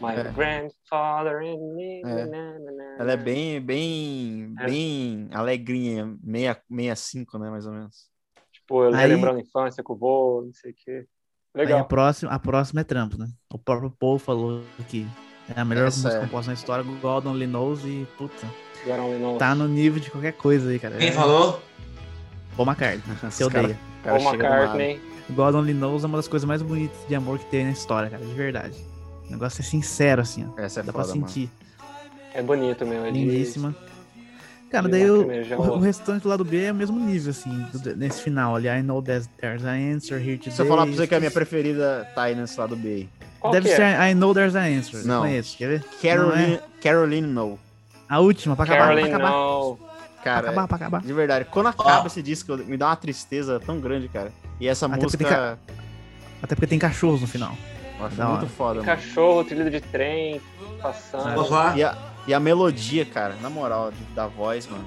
My 0.00 0.12
É. 0.14 0.24
grandfather 0.32 1.38
and 1.38 1.74
me. 1.74 2.00
É. 2.04 2.26
nananana. 2.26 2.96
Ela 2.98 3.12
é 3.12 3.16
bem, 3.16 3.60
bem, 3.60 4.54
É. 4.58 4.66
bem 4.66 5.28
alegrinha, 5.32 6.14
meia, 6.22 6.60
meia 6.68 6.94
cinco, 6.94 7.38
né, 7.38 7.48
mais 7.50 7.66
ou 7.66 7.72
menos. 7.72 8.06
Tipo, 8.52 8.84
eu 8.84 8.94
Aí- 8.94 9.06
lembrando 9.08 9.36
a 9.38 9.40
infância 9.40 9.82
com 9.82 9.94
o 9.94 9.96
vô, 9.96 10.42
não 10.44 10.52
sei 10.52 10.72
o 10.72 10.74
quê. 10.74 11.06
Aí 11.54 11.62
a 11.62 11.64
Legal. 11.64 11.84
próxima, 11.86 12.30
a 12.30 12.38
próxima 12.38 12.82
é 12.82 12.84
trampo, 12.84 13.16
né? 13.16 13.28
O 13.52 13.58
próprio 13.58 13.90
Paul 13.90 14.18
falou 14.18 14.62
que 14.88 15.06
é 15.56 15.58
a 15.60 15.64
melhor 15.64 15.86
Essa 15.88 16.02
música 16.02 16.16
é. 16.22 16.26
composta 16.26 16.50
na 16.50 16.54
história, 16.54 16.84
God 16.84 17.24
Only 17.26 17.46
Knows, 17.46 17.82
e 17.86 18.06
puta, 18.18 18.46
tá 19.38 19.54
no 19.54 19.66
nível 19.66 19.98
de 20.00 20.10
qualquer 20.10 20.32
coisa 20.32 20.68
aí, 20.68 20.78
cara. 20.78 20.98
Quem 20.98 21.08
É 21.08 21.12
falou? 21.12 21.62
Paul 22.56 22.68
McCartney, 22.68 23.00
cara- 23.40 23.46
odeia. 23.46 23.78
cara 24.02 24.18
Paul. 24.18 24.34
McCartney. 24.34 25.00
God 25.30 25.54
Only 25.54 25.72
Knows 25.72 26.04
é 26.04 26.06
uma 26.06 26.18
das 26.18 26.28
coisas 26.28 26.46
mais 26.46 26.60
bonitas 26.60 26.98
de 27.08 27.14
amor 27.14 27.38
que 27.38 27.46
tem 27.46 27.64
na 27.64 27.70
história, 27.70 28.10
cara, 28.10 28.24
de 28.24 28.34
verdade. 28.34 28.76
O 29.28 29.32
negócio 29.32 29.60
é 29.60 29.64
sincero, 29.64 30.22
assim, 30.22 30.46
ó. 30.56 30.60
Essa 30.60 30.80
é 30.80 30.82
Dá 30.82 30.92
pra 30.92 31.02
foda, 31.02 31.14
mano. 31.14 31.28
sentir. 31.28 31.50
É 32.34 32.42
bonito 32.42 32.84
mesmo. 32.86 33.06
é 33.06 33.10
de- 33.10 33.18
Lindíssima. 33.24 33.74
Cara, 34.70 34.88
daí 34.88 35.08
o, 35.10 35.22
o, 35.22 35.60
o- 35.62 35.76
o 35.76 35.78
restante 35.78 36.24
do 36.24 36.28
lado 36.28 36.44
B 36.44 36.64
é 36.64 36.72
o 36.72 36.74
mesmo 36.74 36.98
nível, 36.98 37.30
assim, 37.30 37.66
do- 37.72 37.96
nesse 37.96 38.20
final 38.22 38.56
ali. 38.56 38.68
I 38.68 38.82
know 38.82 39.00
there's, 39.00 39.28
there's 39.40 39.64
an 39.64 39.94
answer 39.94 40.18
here 40.20 40.36
today. 40.38 40.52
Se 40.52 40.60
eu 40.60 40.66
falar 40.66 40.86
pra 40.86 40.94
você 40.94 41.06
que 41.06 41.14
a 41.14 41.20
minha 41.20 41.30
preferida 41.30 42.06
tá 42.14 42.24
aí 42.24 42.34
nesse 42.34 42.58
lado 42.58 42.76
B 42.76 42.88
aí. 42.88 43.08
Qual 43.40 43.52
Deve 43.52 43.68
que 43.68 43.72
é? 43.74 43.76
ser 43.76 44.10
I 44.10 44.14
know 44.14 44.34
there's 44.34 44.54
an 44.56 44.62
answer. 44.78 45.04
Não. 45.06 45.16
Não. 45.16 45.22
Conheço, 45.22 45.56
quer 45.56 45.68
ver? 45.68 45.84
Caroline, 46.02 46.52
Não 46.56 46.60
Caroline 46.82 47.26
No. 47.26 47.58
A 48.08 48.18
última, 48.20 48.54
pra 48.56 48.64
acabar, 48.64 48.80
Caroline 48.88 49.08
pra 49.08 49.16
acabar. 49.18 49.32
No. 49.32 49.76
Pra 49.76 50.22
Cara, 50.24 50.46
acabar, 50.50 50.66
pra 50.68 50.76
acabar. 50.76 51.02
de 51.02 51.12
verdade, 51.12 51.44
quando 51.50 51.68
acaba 51.68 52.02
Ó. 52.02 52.06
esse 52.06 52.20
disco, 52.20 52.56
me 52.56 52.76
dá 52.76 52.86
uma 52.88 52.96
tristeza 52.96 53.60
tão 53.64 53.78
grande, 53.80 54.08
cara. 54.08 54.32
E 54.60 54.66
essa 54.66 54.86
Até 54.86 54.96
porque 54.98 55.16
tem 55.16 55.26
música, 55.26 55.58
Até 56.42 56.54
porque 56.56 56.66
tem 56.66 56.78
cachorros 56.80 57.20
no 57.20 57.28
final. 57.28 57.56
Eu 57.98 58.06
acho 58.06 58.22
muito 58.22 58.46
foda, 58.48 58.74
mano. 58.80 58.84
Cachorro, 58.86 59.44
trilho 59.44 59.70
de 59.70 59.80
trem, 59.80 60.40
passando. 60.82 61.76
E 61.76 61.82
a, 61.84 61.96
e 62.26 62.34
a 62.34 62.40
melodia, 62.40 63.04
cara, 63.04 63.34
na 63.40 63.48
moral, 63.50 63.92
da 64.14 64.26
voz, 64.26 64.66
mano. 64.68 64.84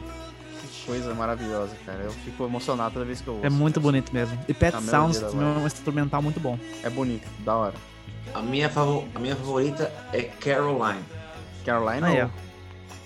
Que 0.61 0.85
coisa 0.85 1.13
maravilhosa, 1.13 1.75
cara. 1.85 1.99
Eu 2.03 2.11
fico 2.11 2.43
emocionado 2.45 2.93
toda 2.93 3.05
vez 3.05 3.21
que 3.21 3.27
eu 3.27 3.33
ouço. 3.35 3.45
É 3.45 3.49
muito 3.49 3.79
bonito 3.79 4.13
mesmo. 4.13 4.37
E 4.47 4.53
Pet 4.53 4.75
A 4.75 4.81
Sounds 4.81 5.19
também 5.19 5.41
é 5.47 5.59
um 5.59 5.65
instrumental 5.65 6.21
muito 6.21 6.39
bom. 6.39 6.57
É 6.83 6.89
bonito, 6.89 7.27
da 7.43 7.55
hora. 7.55 7.73
A 8.33 8.41
minha, 8.41 8.69
favo- 8.69 9.07
a 9.15 9.19
minha 9.19 9.35
favorita 9.35 9.91
é 10.13 10.21
Caroline. 10.23 11.03
Caroline 11.65 12.01
No. 12.01 12.25
ó. 12.25 12.29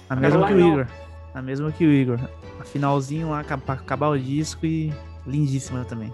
A 0.10 0.16
mesma 0.16 0.48
que 0.48 0.54
o 0.54 0.60
Igor. 0.60 0.88
A 1.34 1.42
mesma 1.42 1.72
que 1.72 1.86
o 1.86 1.92
Igor. 1.92 2.20
A 2.60 2.64
finalzinho 2.66 3.30
lá, 3.32 3.44
pra 3.44 3.76
acabar 3.76 4.10
o 4.10 4.20
disco 4.20 4.66
e 4.66 4.94
lindíssima 5.26 5.84
também. 5.86 6.12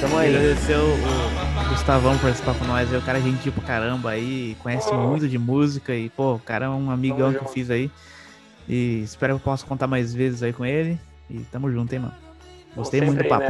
Tamo 0.00 0.16
aí. 0.16 0.34
agradecer 0.36 0.76
o, 0.76 0.94
o 0.94 1.68
Gustavão 1.70 2.12
por 2.14 2.22
participar 2.22 2.54
com 2.54 2.64
nós. 2.64 2.92
É 2.92 2.96
o 2.98 3.02
cara 3.02 3.18
é 3.18 3.20
gentil 3.22 3.52
pra 3.52 3.62
caramba 3.64 4.10
aí, 4.10 4.56
conhece 4.62 4.92
muito 4.94 5.28
de 5.28 5.38
música 5.38 5.94
e, 5.94 6.08
pô, 6.08 6.34
o 6.34 6.38
cara 6.38 6.66
é 6.66 6.68
um 6.68 6.90
amigão 6.90 7.32
Tamo 7.32 7.38
que 7.38 7.44
eu 7.44 7.48
fiz 7.52 7.70
aí. 7.70 7.90
E 8.68 9.00
espero 9.02 9.34
que 9.34 9.40
eu 9.40 9.44
possa 9.44 9.66
contar 9.66 9.86
mais 9.86 10.14
vezes 10.14 10.42
aí 10.42 10.52
com 10.52 10.64
ele. 10.64 10.98
E 11.28 11.40
tamo 11.40 11.70
junto, 11.70 11.92
hein, 11.92 12.00
mano. 12.00 12.14
Gostei 12.76 13.00
muito 13.00 13.18
do 13.18 13.22
aí, 13.24 13.28
papo. 13.28 13.44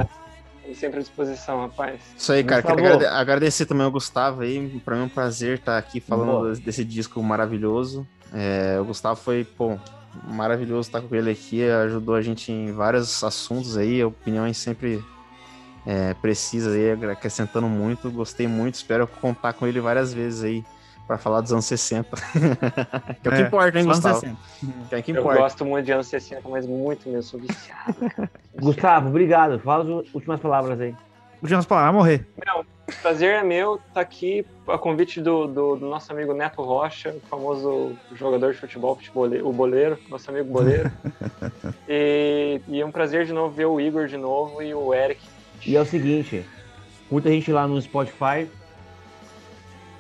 né? 0.66 0.74
Sempre 0.74 0.98
à 0.98 1.02
disposição, 1.02 1.60
rapaz. 1.62 2.00
Isso 2.16 2.30
aí, 2.32 2.44
cara. 2.44 2.62
Quero 2.62 2.74
favor. 2.76 2.92
agrade- 2.92 3.06
agradecer 3.14 3.66
também 3.66 3.84
ao 3.84 3.90
Gustavo 3.90 4.42
aí. 4.42 4.80
Pra 4.84 4.94
mim 4.96 5.02
é 5.02 5.04
um 5.04 5.08
prazer 5.08 5.58
estar 5.58 5.78
aqui 5.78 5.98
falando 6.00 6.30
Boa. 6.30 6.48
desse, 6.50 6.60
desse 6.62 6.84
disco 6.84 7.22
maravilhoso. 7.22 8.06
É, 8.32 8.78
o 8.80 8.84
Gustavo 8.84 9.18
foi, 9.18 9.44
pô, 9.44 9.78
maravilhoso 10.26 10.88
estar 10.88 11.00
com 11.00 11.14
ele 11.14 11.30
aqui. 11.30 11.62
Ajudou 11.68 12.14
a 12.14 12.20
gente 12.22 12.52
em 12.52 12.70
vários 12.72 13.22
assuntos 13.24 13.76
aí. 13.78 14.04
Opiniões 14.04 14.58
sempre 14.58 15.02
é, 15.88 16.12
precisas 16.12 16.74
aí, 16.74 16.92
acrescentando 17.10 17.66
muito. 17.66 18.10
Gostei 18.10 18.46
muito. 18.46 18.74
Espero 18.74 19.06
contar 19.06 19.54
com 19.54 19.66
ele 19.66 19.80
várias 19.80 20.12
vezes 20.12 20.44
aí 20.44 20.62
pra 21.06 21.16
falar 21.16 21.40
dos 21.40 21.50
anos 21.50 21.64
60. 21.64 22.14
que 23.22 23.28
é 23.28 23.30
o 23.30 23.34
que 23.34 23.40
É, 23.40 23.46
importa, 23.46 23.78
hein, 23.78 23.86
Gustavo? 23.86 24.20
60. 24.20 24.36
Que 24.90 24.94
é 24.94 24.98
o 24.98 25.02
que 25.02 25.10
Eu 25.12 25.20
importa. 25.20 25.40
gosto 25.40 25.64
muito 25.64 25.86
de 25.86 25.92
anos 25.92 26.06
60, 26.08 26.46
mas 26.46 26.66
muito 26.66 27.08
mesmo, 27.08 27.22
sou 27.22 27.40
viciado. 27.40 27.96
Gustavo, 28.60 29.08
obrigado. 29.08 29.58
Fala 29.60 30.02
as 30.02 30.14
últimas 30.14 30.38
palavras 30.38 30.78
aí. 30.78 30.94
Últimas 31.40 31.64
palavras, 31.64 31.94
vai 31.94 32.02
morrer. 32.02 32.26
Não, 32.44 32.60
o 32.60 33.00
prazer 33.00 33.36
é 33.36 33.42
meu 33.42 33.76
estar 33.76 34.02
aqui 34.02 34.44
a 34.66 34.76
convite 34.76 35.22
do, 35.22 35.46
do, 35.46 35.76
do 35.76 35.86
nosso 35.86 36.12
amigo 36.12 36.34
Neto 36.34 36.60
Rocha, 36.62 37.14
o 37.16 37.20
famoso 37.30 37.96
jogador 38.12 38.52
de 38.52 38.58
futebol, 38.58 38.98
o 39.42 39.52
boleiro, 39.54 39.98
nosso 40.10 40.30
amigo 40.30 40.52
boleiro. 40.52 40.92
e, 41.88 42.60
e 42.68 42.78
é 42.78 42.84
um 42.84 42.92
prazer 42.92 43.24
de 43.24 43.32
novo 43.32 43.54
ver 43.54 43.64
o 43.64 43.80
Igor 43.80 44.06
de 44.06 44.18
novo 44.18 44.60
e 44.62 44.74
o 44.74 44.92
Eric. 44.92 45.37
E 45.66 45.76
é 45.76 45.80
o 45.80 45.84
seguinte, 45.84 46.44
curta 47.08 47.28
a 47.28 47.32
gente 47.32 47.50
lá 47.52 47.66
no 47.66 47.80
Spotify, 47.80 48.48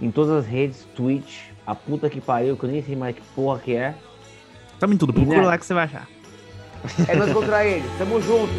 em 0.00 0.10
todas 0.10 0.44
as 0.44 0.46
redes, 0.46 0.86
Twitch, 0.94 1.48
a 1.66 1.74
puta 1.74 2.08
que 2.08 2.20
pariu, 2.20 2.56
que 2.56 2.64
eu 2.64 2.70
nem 2.70 2.82
sei 2.82 2.96
mais 2.96 3.14
que 3.16 3.22
porra 3.34 3.58
que 3.58 3.74
é. 3.74 3.94
Tamo 4.78 4.94
em 4.94 4.96
tudo, 4.96 5.12
procura 5.12 5.40
né? 5.40 5.46
lá 5.46 5.58
que 5.58 5.66
você 5.66 5.74
vai 5.74 5.84
achar. 5.84 6.08
É 7.08 7.16
nós 7.16 7.32
contra 7.32 7.64
ele. 7.66 7.84
Tamo 7.98 8.20
junto. 8.20 8.52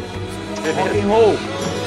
Rock 0.76 0.98
and 1.00 1.08
roll. 1.08 1.79